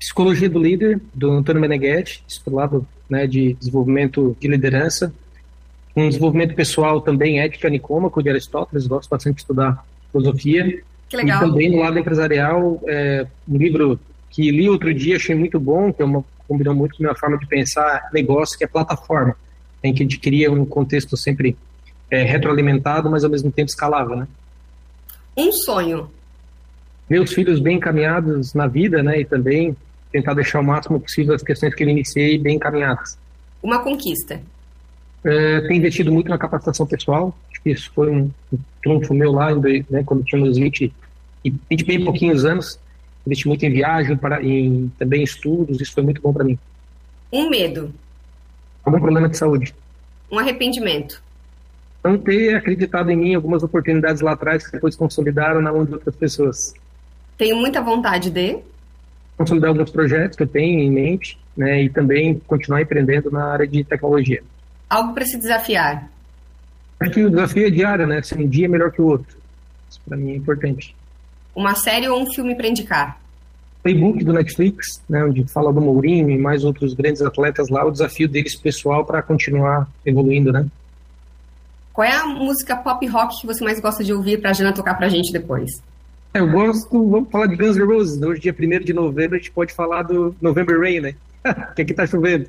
Psicologia 0.00 0.50
do 0.50 0.58
Líder, 0.58 1.00
do 1.14 1.30
Antônio 1.30 1.60
Meneghetti, 1.60 2.24
do 2.44 2.54
lado 2.56 2.86
né, 3.08 3.28
de 3.28 3.54
desenvolvimento 3.54 4.36
de 4.40 4.48
liderança 4.48 5.12
um 5.96 6.08
desenvolvimento 6.08 6.54
pessoal 6.54 7.00
também 7.00 7.40
ética 7.40 7.68
nicômaco 7.68 8.22
de 8.22 8.30
Aristóteles, 8.30 8.86
gosto 8.86 9.10
bastante 9.10 9.36
de 9.36 9.40
estudar 9.42 9.84
filosofia. 10.12 10.82
Que 11.08 11.16
legal. 11.16 11.38
E 11.38 11.48
também 11.48 11.70
no 11.70 11.78
lado 11.78 11.98
empresarial, 11.98 12.80
é, 12.86 13.26
um 13.48 13.56
livro 13.56 13.98
que 14.30 14.50
li 14.50 14.68
outro 14.68 14.94
dia, 14.94 15.16
achei 15.16 15.34
muito 15.34 15.58
bom, 15.58 15.92
que 15.92 16.00
é 16.00 16.04
uma, 16.04 16.24
combinou 16.46 16.74
muito 16.74 16.96
com 16.96 17.02
a 17.02 17.06
minha 17.06 17.16
forma 17.16 17.36
de 17.38 17.46
pensar 17.46 18.08
negócio, 18.12 18.56
que 18.56 18.64
é 18.64 18.66
plataforma, 18.68 19.34
em 19.82 19.92
que 19.92 20.02
a 20.02 20.04
gente 20.04 20.18
cria 20.18 20.50
um 20.50 20.64
contexto 20.64 21.16
sempre 21.16 21.56
é, 22.08 22.22
retroalimentado, 22.22 23.10
mas 23.10 23.24
ao 23.24 23.30
mesmo 23.30 23.50
tempo 23.50 23.68
escalável, 23.68 24.16
né? 24.16 24.28
Um 25.36 25.50
sonho. 25.52 26.08
Meus 27.08 27.32
filhos 27.32 27.58
bem 27.58 27.76
encaminhados 27.76 28.54
na 28.54 28.68
vida, 28.68 29.02
né, 29.02 29.20
e 29.20 29.24
também 29.24 29.76
tentar 30.10 30.34
deixar 30.34 30.60
o 30.60 30.64
máximo 30.64 31.00
possível 31.00 31.34
as 31.34 31.42
questões 31.42 31.74
que 31.74 31.82
eu 31.82 31.88
iniciei 31.88 32.38
bem 32.38 32.56
encaminhadas. 32.56 33.18
Uma 33.62 33.78
conquista. 33.80 34.40
É, 35.24 35.60
tem 35.62 35.76
investido 35.76 36.10
muito 36.10 36.28
na 36.28 36.38
capacitação 36.38 36.86
pessoal. 36.86 37.36
Acho 37.50 37.62
que 37.62 37.70
isso 37.70 37.90
foi 37.94 38.10
um, 38.10 38.30
um 38.52 38.58
trunfo 38.82 39.14
meu 39.14 39.32
lá, 39.32 39.54
né, 39.54 40.02
quando 40.04 40.24
tinha 40.24 40.42
uns 40.42 40.56
20 40.56 40.92
e 41.44 41.54
20 41.70 41.84
bem 41.84 42.04
pouquinhos 42.04 42.44
anos. 42.44 42.78
Investi 43.26 43.46
muito 43.46 43.64
em 43.64 43.70
viagem, 43.70 44.16
para, 44.16 44.42
em 44.42 44.90
também 44.98 45.22
estudos. 45.22 45.80
Isso 45.80 45.92
foi 45.92 46.02
muito 46.02 46.22
bom 46.22 46.32
para 46.32 46.44
mim. 46.44 46.58
Um 47.32 47.50
medo. 47.50 47.92
Algum 48.84 48.98
problema 48.98 49.28
de 49.28 49.36
saúde. 49.36 49.74
Um 50.30 50.38
arrependimento. 50.38 51.22
Não 52.02 52.16
ter 52.16 52.56
acreditado 52.56 53.10
em 53.10 53.16
mim 53.16 53.34
algumas 53.34 53.62
oportunidades 53.62 54.22
lá 54.22 54.32
atrás 54.32 54.64
que 54.64 54.72
depois 54.72 54.96
consolidaram 54.96 55.60
na 55.60 55.70
mão 55.70 55.84
de 55.84 55.92
outras 55.92 56.16
pessoas. 56.16 56.72
Tenho 57.36 57.56
muita 57.56 57.82
vontade 57.82 58.30
de 58.30 58.58
consolidar 59.40 59.70
alguns 59.70 59.90
projetos 59.90 60.36
que 60.36 60.42
eu 60.42 60.46
tenho 60.46 60.80
em 60.80 60.90
mente, 60.90 61.38
né, 61.56 61.84
e 61.84 61.88
também 61.88 62.38
continuar 62.46 62.82
empreendendo 62.82 63.30
na 63.30 63.46
área 63.46 63.66
de 63.66 63.82
tecnologia. 63.82 64.42
Algo 64.88 65.14
para 65.14 65.24
se 65.24 65.38
desafiar. 65.38 66.10
Acho 67.00 67.10
que 67.10 67.24
o 67.24 67.30
desafio 67.30 67.66
é 67.66 67.70
diário, 67.70 68.06
né? 68.06 68.20
Se 68.20 68.34
um 68.34 68.46
dia 68.46 68.66
é 68.66 68.68
melhor 68.68 68.92
que 68.92 69.00
o 69.00 69.06
outro. 69.06 69.34
Isso 69.88 69.98
para 70.06 70.18
mim 70.18 70.32
é 70.32 70.36
importante. 70.36 70.94
Uma 71.54 71.74
série 71.74 72.06
ou 72.06 72.20
um 72.20 72.30
filme 72.30 72.54
para 72.54 72.68
indicar? 72.68 73.18
Playbook 73.82 74.22
do 74.22 74.34
Netflix, 74.34 75.02
né, 75.08 75.24
onde 75.24 75.42
fala 75.48 75.72
do 75.72 75.80
Mourinho 75.80 76.28
e 76.28 76.36
mais 76.36 76.62
outros 76.62 76.92
grandes 76.92 77.22
atletas 77.22 77.70
lá, 77.70 77.82
o 77.86 77.90
desafio 77.90 78.28
deles 78.28 78.54
pessoal 78.54 79.06
para 79.06 79.22
continuar 79.22 79.88
evoluindo, 80.04 80.52
né? 80.52 80.66
Qual 81.94 82.06
é 82.06 82.12
a 82.12 82.26
música 82.26 82.76
pop 82.76 83.06
rock 83.06 83.40
que 83.40 83.46
você 83.46 83.64
mais 83.64 83.80
gosta 83.80 84.04
de 84.04 84.12
ouvir 84.12 84.38
para 84.38 84.50
a 84.50 84.52
Jana 84.52 84.74
tocar 84.74 84.94
para 84.96 85.06
a 85.06 85.10
gente 85.10 85.32
depois? 85.32 85.82
É, 86.32 86.38
eu 86.38 86.48
gosto, 86.48 87.10
vamos 87.10 87.28
falar 87.28 87.46
de 87.46 87.56
Guns 87.56 87.76
N' 87.76 87.84
Roses. 87.84 88.22
Hoje, 88.22 88.40
dia 88.40 88.54
1 88.58 88.84
de 88.84 88.92
novembro, 88.92 89.34
a 89.34 89.38
gente 89.38 89.50
pode 89.50 89.72
falar 89.72 90.02
do 90.02 90.34
November 90.40 90.78
Rain, 90.78 91.00
né? 91.00 91.14
que 91.74 91.82
aqui 91.82 91.92
tá 91.92 92.06
chovendo. 92.06 92.46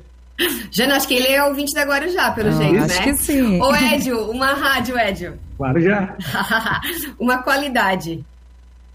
Jana, 0.70 0.96
acho 0.96 1.08
que 1.08 1.14
ele 1.14 1.28
é 1.28 1.44
ouvinte 1.44 1.74
da 1.74 1.84
Guarujá, 1.84 2.30
pelo 2.30 2.48
ah, 2.48 2.52
jeito, 2.52 2.76
acho 2.76 2.88
né? 2.88 2.94
Acho 2.94 3.02
que 3.02 3.16
sim. 3.16 3.60
Ô, 3.60 3.74
Edio, 3.74 4.30
uma 4.30 4.54
rádio, 4.54 4.98
Edio. 4.98 5.34
Guarujá. 5.58 6.16
uma 7.18 7.42
qualidade. 7.42 8.24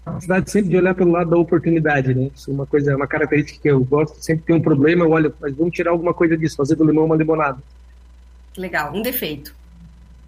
A 0.06 0.20
cidade 0.20 0.50
sempre 0.50 0.70
de 0.70 0.76
olhar 0.78 0.94
pelo 0.94 1.12
lado 1.12 1.30
da 1.30 1.36
oportunidade, 1.36 2.14
né? 2.14 2.30
Isso 2.34 2.50
é 2.50 2.54
uma 2.54 2.66
coisa, 2.66 2.96
uma 2.96 3.06
característica 3.06 3.60
que 3.60 3.68
eu 3.68 3.84
gosto. 3.84 4.16
Sempre 4.22 4.44
tem 4.46 4.56
um 4.56 4.60
problema, 4.60 5.04
eu 5.04 5.10
olho, 5.10 5.34
mas 5.38 5.54
vamos 5.54 5.74
tirar 5.74 5.90
alguma 5.90 6.14
coisa 6.14 6.36
disso, 6.36 6.56
fazer 6.56 6.76
do 6.76 6.84
limão 6.84 7.04
uma 7.04 7.16
limonada. 7.16 7.58
Legal, 8.56 8.92
um 8.94 9.02
defeito. 9.02 9.54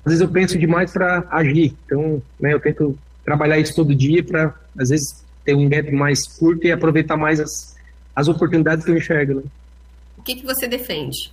Às 0.04 0.12
vezes 0.12 0.20
eu 0.20 0.28
penso 0.28 0.58
demais 0.58 0.92
para 0.92 1.24
agir, 1.30 1.74
então, 1.84 2.22
né, 2.38 2.52
eu 2.52 2.60
tento 2.60 2.96
trabalhar 3.24 3.58
isso 3.58 3.74
todo 3.74 3.94
dia 3.94 4.22
para, 4.22 4.54
às 4.78 4.88
vezes, 4.90 5.24
ter 5.44 5.54
um 5.54 5.68
gap 5.68 5.90
mais 5.92 6.26
curto 6.26 6.66
e 6.66 6.72
aproveitar 6.72 7.16
mais 7.16 7.40
as, 7.40 7.76
as 8.14 8.28
oportunidades 8.28 8.84
que 8.84 8.90
eu 8.90 8.96
enxergo. 8.96 9.34
Né? 9.34 9.42
O 10.18 10.22
que, 10.22 10.36
que 10.36 10.44
você 10.44 10.68
defende? 10.68 11.32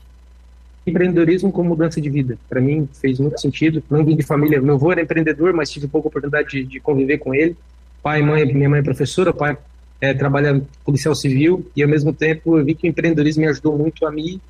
Empreendedorismo 0.85 1.51
como 1.51 1.69
mudança 1.69 1.99
de 1.99 2.09
vida. 2.09 2.37
Para 2.47 2.61
mim, 2.61 2.87
fez 2.93 3.19
muito 3.19 3.39
sentido. 3.39 3.83
Não 3.89 4.05
vim 4.05 4.15
de 4.15 4.23
família. 4.23 4.61
Meu 4.61 4.75
avô 4.75 4.91
era 4.91 5.01
empreendedor, 5.01 5.53
mas 5.53 5.69
tive 5.69 5.87
pouca 5.87 6.07
oportunidade 6.07 6.49
de, 6.49 6.63
de 6.63 6.79
conviver 6.79 7.17
com 7.17 7.33
ele. 7.33 7.57
Pai, 8.01 8.21
mãe, 8.21 8.45
minha 8.45 8.69
mãe 8.69 8.79
é 8.79 8.83
professora, 8.83 9.33
pai 9.33 9.57
é, 9.99 10.13
trabalha 10.13 10.61
policial 10.83 11.15
civil 11.15 11.65
e 11.75 11.81
ao 11.81 11.89
mesmo 11.89 12.13
tempo 12.13 12.57
eu 12.57 12.65
vi 12.65 12.75
que 12.75 12.87
o 12.87 12.89
empreendedorismo 12.89 13.41
me 13.41 13.47
ajudou 13.47 13.77
muito 13.77 14.05
a 14.05 14.11
me 14.11 14.41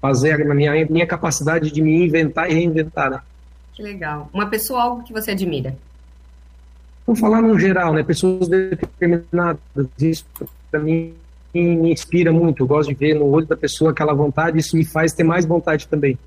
fazer 0.00 0.40
a 0.40 0.54
minha, 0.54 0.86
minha 0.86 1.06
capacidade 1.06 1.70
de 1.70 1.80
me 1.80 2.04
inventar 2.04 2.50
e 2.50 2.54
reinventar, 2.54 3.10
né? 3.10 3.20
Que 3.72 3.82
legal. 3.82 4.28
Uma 4.32 4.46
pessoa, 4.46 4.82
algo 4.82 5.02
que 5.02 5.12
você 5.12 5.30
admira? 5.30 5.76
Vou 7.06 7.14
falar 7.14 7.42
no 7.42 7.58
geral, 7.58 7.92
né? 7.92 8.02
Pessoas 8.02 8.48
determinadas. 8.48 9.60
Isso 9.98 10.24
para 10.70 10.80
mim 10.80 11.14
me 11.52 11.92
inspira 11.92 12.32
muito. 12.32 12.62
Eu 12.62 12.66
gosto 12.66 12.88
de 12.88 12.94
ver 12.94 13.14
no 13.14 13.26
olho 13.26 13.46
da 13.46 13.56
pessoa 13.56 13.90
aquela 13.90 14.14
vontade. 14.14 14.58
Isso 14.58 14.76
me 14.76 14.84
faz 14.84 15.12
ter 15.12 15.24
mais 15.24 15.44
vontade 15.44 15.86
também. 15.86 16.18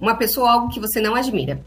Uma 0.00 0.14
pessoa, 0.14 0.50
algo 0.50 0.72
que 0.72 0.80
você 0.80 1.00
não 1.00 1.14
admira? 1.14 1.60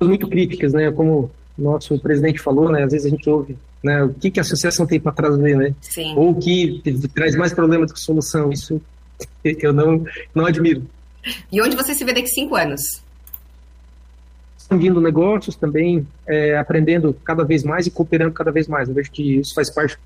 Muito 0.00 0.28
críticas, 0.28 0.72
né? 0.72 0.90
Como 0.92 1.30
nosso 1.56 1.98
presidente 1.98 2.38
falou, 2.38 2.70
né? 2.70 2.84
Às 2.84 2.92
vezes 2.92 3.06
a 3.06 3.10
gente 3.10 3.28
ouve, 3.28 3.56
né? 3.82 4.04
O 4.04 4.14
que, 4.14 4.30
que 4.30 4.38
a 4.38 4.42
associação 4.42 4.86
tem 4.86 5.00
para 5.00 5.12
trazer, 5.12 5.56
né? 5.56 5.74
Sim. 5.80 6.14
Ou 6.16 6.34
que 6.34 6.82
traz 7.14 7.34
mais 7.34 7.52
problemas 7.52 7.88
do 7.88 7.94
que 7.94 8.00
solução. 8.00 8.50
Isso 8.52 8.80
eu 9.44 9.72
não, 9.72 10.04
não 10.34 10.46
admiro. 10.46 10.86
E 11.50 11.60
onde 11.60 11.76
você 11.76 11.94
se 11.94 12.04
vê 12.04 12.12
daqui 12.12 12.28
cinco 12.28 12.54
anos? 12.54 13.02
Expandindo 14.66 15.00
negócios 15.00 15.54
também, 15.54 16.06
é, 16.26 16.58
aprendendo 16.58 17.14
cada 17.24 17.44
vez 17.44 17.62
mais 17.62 17.86
e 17.86 17.90
cooperando 17.90 18.32
cada 18.32 18.50
vez 18.50 18.66
mais. 18.66 18.88
Eu 18.88 18.94
vejo 18.94 19.10
que 19.12 19.38
isso 19.38 19.54
faz 19.54 19.70
parte 19.70 19.96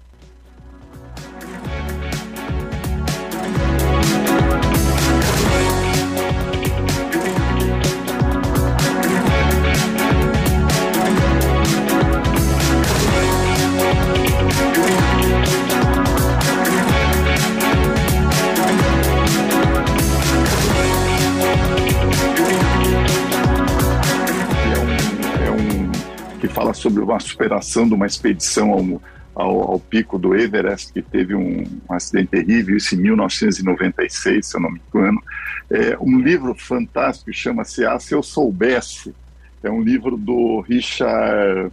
sobre 26.74 27.02
uma 27.02 27.20
superação 27.20 27.86
de 27.86 27.94
uma 27.94 28.06
expedição 28.06 28.72
ao, 28.72 29.02
ao, 29.34 29.72
ao 29.72 29.80
pico 29.80 30.18
do 30.18 30.34
Everest, 30.34 30.92
que 30.92 31.02
teve 31.02 31.34
um, 31.34 31.62
um, 31.62 31.92
acidente 31.92 32.28
terrível, 32.28 32.76
isso 32.76 32.94
em 32.94 32.98
1996, 32.98 34.46
se 34.46 34.56
eu 34.56 34.60
não 34.60 34.70
me 34.70 34.80
engano. 34.92 35.22
É 35.70 35.96
um 36.00 36.18
livro 36.18 36.54
fantástico, 36.54 37.32
chama-se 37.32 37.84
Ah, 37.84 37.98
Se 37.98 38.14
Eu 38.14 38.22
Soubesse. 38.22 39.14
É 39.62 39.70
um 39.70 39.82
livro 39.82 40.16
do 40.16 40.60
Richard 40.60 41.70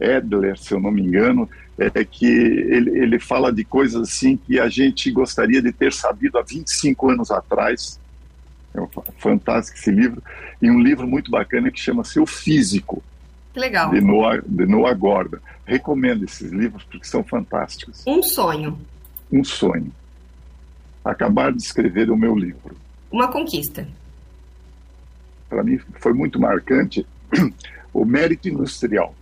Edler, 0.00 0.58
se 0.58 0.72
eu 0.72 0.80
não 0.80 0.90
me 0.90 1.02
engano, 1.02 1.48
é 1.78 2.04
que 2.04 2.26
ele, 2.26 2.98
ele 2.98 3.18
fala 3.18 3.52
de 3.52 3.62
coisas 3.64 4.08
assim 4.08 4.36
que 4.36 4.58
a 4.58 4.68
gente 4.68 5.10
gostaria 5.10 5.60
de 5.60 5.72
ter 5.72 5.92
sabido 5.92 6.38
há 6.38 6.42
25 6.42 7.10
anos 7.10 7.30
atrás. 7.30 8.00
É 8.74 8.80
um, 8.80 8.88
fantástico 9.18 9.78
esse 9.78 9.90
livro. 9.90 10.22
E 10.60 10.70
um 10.70 10.80
livro 10.80 11.06
muito 11.06 11.30
bacana 11.30 11.70
que 11.70 11.78
chama-se 11.78 12.18
O 12.18 12.26
Físico, 12.26 13.02
que 13.56 13.60
legal. 13.60 13.90
De 13.90 14.02
Noah, 14.02 14.42
de 14.46 14.66
Noah 14.66 14.92
Gordon. 14.92 15.38
Recomendo 15.64 16.24
esses 16.24 16.52
livros 16.52 16.84
porque 16.84 17.06
são 17.06 17.24
fantásticos. 17.24 18.04
Um 18.06 18.22
sonho. 18.22 18.78
Um 19.32 19.42
sonho. 19.42 19.90
Acabar 21.02 21.52
de 21.52 21.62
escrever 21.62 22.10
o 22.10 22.16
meu 22.16 22.36
livro. 22.36 22.76
Uma 23.10 23.28
conquista. 23.28 23.88
Para 25.48 25.64
mim 25.64 25.80
foi 25.94 26.12
muito 26.12 26.38
marcante 26.38 27.06
o 27.94 28.04
mérito 28.04 28.46
industrial. 28.46 29.14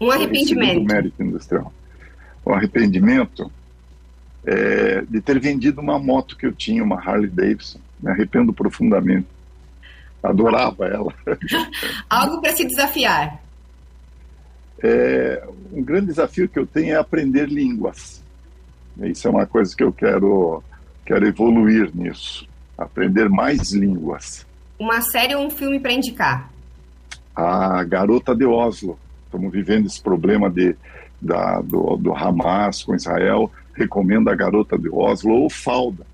Um 0.00 0.10
arrependimento. 0.10 0.80
O 0.80 0.84
mérito 0.84 1.22
industrial. 1.22 1.72
O 2.42 2.52
arrependimento 2.54 3.52
é 4.46 5.02
de 5.02 5.20
ter 5.20 5.38
vendido 5.38 5.82
uma 5.82 5.98
moto 5.98 6.34
que 6.34 6.46
eu 6.46 6.52
tinha, 6.52 6.82
uma 6.82 6.98
Harley 6.98 7.28
Davidson. 7.28 7.78
Me 8.00 8.10
arrependo 8.10 8.54
profundamente 8.54 9.26
Adorava 10.22 10.86
ela. 10.86 11.14
Algo 12.08 12.40
para 12.40 12.54
se 12.56 12.64
desafiar. 12.64 13.40
É, 14.82 15.46
um 15.72 15.82
grande 15.82 16.06
desafio 16.06 16.48
que 16.48 16.58
eu 16.58 16.66
tenho 16.66 16.94
é 16.94 16.96
aprender 16.96 17.48
línguas. 17.48 18.22
Isso 18.98 19.28
é 19.28 19.30
uma 19.30 19.46
coisa 19.46 19.74
que 19.76 19.82
eu 19.82 19.92
quero, 19.92 20.62
quero 21.04 21.26
evoluir 21.26 21.90
nisso. 21.94 22.48
Aprender 22.76 23.28
mais 23.28 23.72
línguas. 23.72 24.46
Uma 24.78 25.00
série 25.00 25.34
ou 25.34 25.46
um 25.46 25.50
filme 25.50 25.80
para 25.80 25.92
indicar? 25.92 26.50
A 27.34 27.82
Garota 27.84 28.34
de 28.34 28.44
Oslo. 28.44 28.98
Estamos 29.24 29.52
vivendo 29.52 29.86
esse 29.86 30.00
problema 30.00 30.48
de, 30.48 30.76
da, 31.20 31.60
do, 31.60 31.96
do 31.96 32.14
Hamas 32.14 32.82
com 32.82 32.94
Israel. 32.94 33.50
Recomendo 33.74 34.28
a 34.30 34.34
Garota 34.34 34.78
de 34.78 34.88
Oslo 34.88 35.32
ou 35.32 35.50
Falda. 35.50 36.06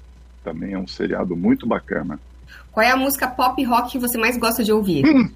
Também 0.43 0.75
é 0.75 0.79
um 0.79 0.87
seriado 0.87 1.35
muito 1.35 1.67
bacana. 1.67 2.19
Qual 2.75 2.85
é 2.85 2.91
a 2.91 2.97
música 2.97 3.29
pop 3.29 3.63
rock 3.63 3.93
que 3.93 3.99
você 4.01 4.19
mais 4.19 4.37
gosta 4.37 4.65
de 4.65 4.73
ouvir? 4.73 5.07
Hum, 5.07 5.31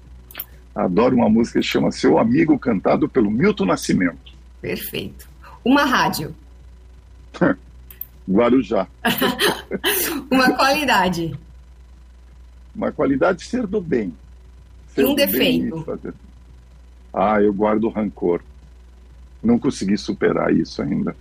adoro 0.75 1.15
uma 1.15 1.29
música 1.29 1.61
que 1.61 1.65
chama 1.65 1.89
Seu 1.89 2.19
Amigo, 2.19 2.59
cantado 2.59 3.07
pelo 3.07 3.31
Milton 3.31 3.65
Nascimento. 3.65 4.33
Perfeito. 4.61 5.29
Uma 5.63 5.85
rádio. 5.85 6.35
Guarujá. 8.29 8.87
uma 10.29 10.53
qualidade. 10.53 11.33
Uma 12.75 12.91
qualidade 12.91 13.45
ser 13.45 13.65
do 13.65 13.79
bem. 13.79 14.13
Ser 14.89 15.03
e 15.03 15.05
um 15.05 15.15
defeito. 15.15 16.13
Ah, 17.13 17.41
eu 17.41 17.53
guardo 17.53 17.87
rancor. 17.87 18.41
Não 19.41 19.57
consegui 19.57 19.97
superar 19.97 20.53
isso 20.53 20.81
ainda. 20.81 21.15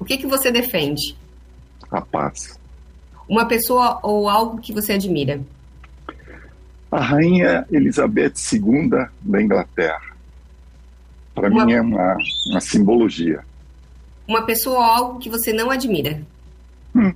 O 0.00 0.04
que, 0.04 0.18
que 0.18 0.26
você 0.26 0.50
defende? 0.50 1.16
A 1.88 2.00
paz. 2.00 2.60
Uma 3.32 3.46
pessoa 3.46 3.98
ou 4.02 4.28
algo 4.28 4.60
que 4.60 4.74
você 4.74 4.92
admira? 4.92 5.40
A 6.90 7.00
Rainha 7.00 7.66
Elizabeth 7.70 8.34
II 8.52 8.90
da 9.22 9.40
Inglaterra. 9.40 10.14
Para 11.34 11.48
uma... 11.48 11.64
mim 11.64 11.72
é 11.72 11.80
uma, 11.80 12.14
uma 12.50 12.60
simbologia. 12.60 13.42
Uma 14.28 14.42
pessoa 14.42 14.76
ou 14.76 14.84
algo 14.84 15.18
que 15.18 15.30
você 15.30 15.50
não 15.50 15.70
admira? 15.70 16.20
Hum. 16.94 17.14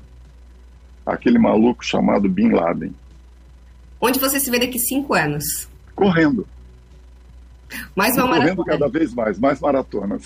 Aquele 1.05 1.39
maluco 1.39 1.85
chamado 1.85 2.31
Bin 2.31 2.49
Laden. 2.49 2.95
Onde 4.01 4.19
você 4.19 4.41
se 4.41 4.51
vê 4.51 4.59
daqui 4.59 4.79
cinco 4.79 5.13
anos? 5.13 5.69
Correndo. 5.95 6.49
Mais 7.97 8.15
uma 8.15 8.27
maratona. 8.27 8.65
cada 8.65 8.89
vez 8.89 9.15
mais, 9.15 9.39
mais 9.39 9.59
maratonas. 9.59 10.23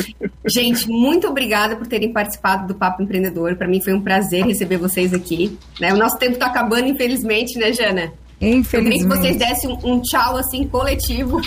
Gente, 0.48 0.88
muito 0.88 1.28
obrigada 1.28 1.76
por 1.76 1.86
terem 1.86 2.10
participado 2.10 2.66
do 2.66 2.74
Papo 2.74 3.02
Empreendedor. 3.02 3.56
Para 3.56 3.68
mim 3.68 3.78
foi 3.78 3.92
um 3.92 4.00
prazer 4.00 4.46
receber 4.46 4.78
vocês 4.78 5.12
aqui. 5.12 5.58
Né? 5.78 5.92
O 5.92 5.98
nosso 5.98 6.16
tempo 6.18 6.32
está 6.32 6.46
acabando, 6.46 6.88
infelizmente, 6.88 7.58
né, 7.58 7.74
Jana? 7.74 8.10
Infelizmente. 8.40 8.74
Eu 8.74 8.82
queria 8.84 8.98
que 8.98 9.04
vocês 9.04 9.36
dessem 9.36 9.70
um, 9.70 9.96
um 9.96 10.00
tchau 10.00 10.38
assim 10.38 10.66
coletivo. 10.66 11.42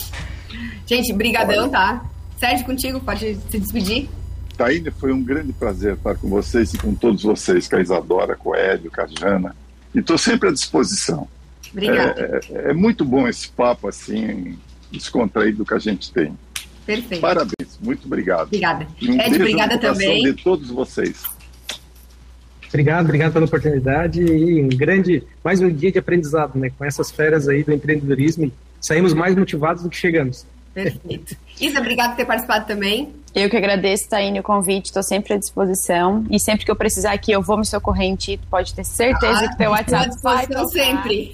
Gente, 0.86 1.14
brigadão, 1.14 1.70
tá? 1.70 2.04
Sérgio, 2.38 2.66
contigo, 2.66 3.00
pode 3.00 3.38
se 3.50 3.58
despedir. 3.58 4.06
Taíne, 4.54 4.90
foi 4.90 5.14
um 5.14 5.22
grande 5.22 5.54
prazer 5.54 5.94
estar 5.94 6.14
com 6.14 6.28
vocês 6.28 6.74
e 6.74 6.78
com 6.78 6.94
todos 6.94 7.22
vocês, 7.22 7.66
com 7.66 7.76
a 7.76 7.80
Isadora, 7.80 8.36
com 8.36 8.50
o 8.50 8.54
Hélio, 8.54 8.90
com 8.90 9.00
a 9.00 9.06
Jana. 9.06 9.56
E 9.94 10.00
estou 10.00 10.18
sempre 10.18 10.50
à 10.50 10.52
disposição. 10.52 11.26
Obrigada. 11.72 12.42
É, 12.50 12.68
é, 12.68 12.70
é, 12.70 12.74
muito 12.74 13.02
bom 13.02 13.26
esse 13.26 13.48
papo 13.48 13.88
assim, 13.88 14.58
descontraído 14.98 15.64
que 15.64 15.74
a 15.74 15.78
gente 15.78 16.12
tem. 16.12 16.36
Perfeito. 16.86 17.20
Parabéns, 17.20 17.78
muito 17.80 18.06
obrigado. 18.06 18.46
Obrigada. 18.46 18.86
E 19.00 19.10
um 19.10 19.20
Ed, 19.20 19.36
obrigada 19.36 19.78
também. 19.78 20.22
de 20.22 20.32
todos 20.34 20.68
vocês. 20.68 21.22
Obrigado, 22.68 23.04
obrigado 23.04 23.32
pela 23.32 23.44
oportunidade 23.44 24.20
e 24.20 24.62
um 24.62 24.68
grande, 24.68 25.22
mais 25.44 25.60
um 25.60 25.70
dia 25.70 25.92
de 25.92 25.98
aprendizado, 25.98 26.58
né? 26.58 26.70
Com 26.76 26.84
essas 26.84 27.10
férias 27.10 27.48
aí 27.48 27.62
do 27.62 27.72
empreendedorismo, 27.72 28.50
saímos 28.80 29.14
mais 29.14 29.34
motivados 29.36 29.82
do 29.84 29.88
que 29.88 29.96
chegamos. 29.96 30.44
Perfeito. 30.74 31.36
Isa, 31.60 31.78
obrigado 31.78 32.10
por 32.10 32.16
ter 32.16 32.24
participado 32.24 32.66
também. 32.66 33.14
Eu 33.34 33.50
que 33.50 33.56
agradeço, 33.56 34.08
Taine, 34.08 34.38
o 34.38 34.44
convite, 34.44 34.86
estou 34.86 35.02
sempre 35.02 35.34
à 35.34 35.36
disposição. 35.36 36.24
E 36.30 36.38
sempre 36.38 36.64
que 36.64 36.70
eu 36.70 36.76
precisar 36.76 37.12
aqui, 37.12 37.32
eu 37.32 37.42
vou 37.42 37.58
me 37.58 37.66
socorrer 37.66 38.06
em 38.06 38.14
ti, 38.14 38.38
pode 38.48 38.72
ter 38.72 38.84
certeza 38.84 39.44
ah, 39.44 39.48
que 39.48 39.58
teu 39.58 39.72
WhatsApp 39.72 40.10
vai 40.22 40.46
tocar. 40.46 40.68
sempre. 40.68 41.32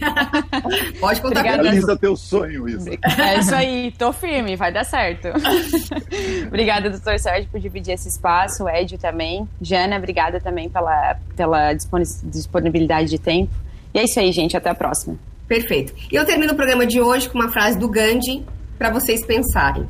pode 0.98 1.20
contar 1.20 1.40
Obrigada. 1.40 1.58
comigo. 1.58 1.64
Realiza 1.64 1.96
teu 1.98 2.16
sonho, 2.16 2.66
Isa. 2.66 2.90
É 3.18 3.38
isso 3.38 3.54
aí, 3.54 3.92
tô 3.98 4.14
firme, 4.14 4.56
vai 4.56 4.72
dar 4.72 4.84
certo. 4.84 5.28
obrigada, 6.48 6.88
doutor 6.88 7.18
Sérgio, 7.18 7.50
por 7.50 7.60
dividir 7.60 7.92
esse 7.92 8.08
espaço, 8.08 8.64
o 8.64 8.68
Edio 8.68 8.96
também. 8.96 9.46
Jana, 9.60 9.98
obrigada 9.98 10.40
também 10.40 10.70
pela, 10.70 11.18
pela 11.36 11.74
disponibilidade 11.74 13.10
de 13.10 13.18
tempo. 13.18 13.52
E 13.92 13.98
é 13.98 14.04
isso 14.04 14.18
aí, 14.18 14.32
gente, 14.32 14.56
até 14.56 14.70
a 14.70 14.74
próxima. 14.74 15.18
Perfeito. 15.46 15.92
E 16.10 16.16
eu 16.16 16.24
termino 16.24 16.54
o 16.54 16.56
programa 16.56 16.86
de 16.86 16.98
hoje 16.98 17.28
com 17.28 17.38
uma 17.38 17.50
frase 17.50 17.78
do 17.78 17.90
Gandhi, 17.90 18.42
para 18.78 18.88
vocês 18.88 19.26
pensarem. 19.26 19.86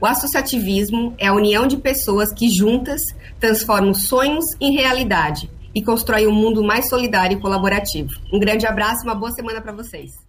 O 0.00 0.06
associativismo 0.06 1.14
é 1.18 1.28
a 1.28 1.34
união 1.34 1.66
de 1.66 1.76
pessoas 1.76 2.32
que 2.32 2.48
juntas 2.48 3.00
transformam 3.40 3.94
sonhos 3.94 4.44
em 4.60 4.72
realidade 4.72 5.50
e 5.74 5.82
constroem 5.82 6.26
um 6.26 6.34
mundo 6.34 6.62
mais 6.62 6.88
solidário 6.88 7.36
e 7.36 7.40
colaborativo. 7.40 8.10
Um 8.32 8.38
grande 8.38 8.66
abraço 8.66 9.04
e 9.04 9.08
uma 9.08 9.14
boa 9.14 9.32
semana 9.32 9.60
para 9.60 9.72
vocês. 9.72 10.23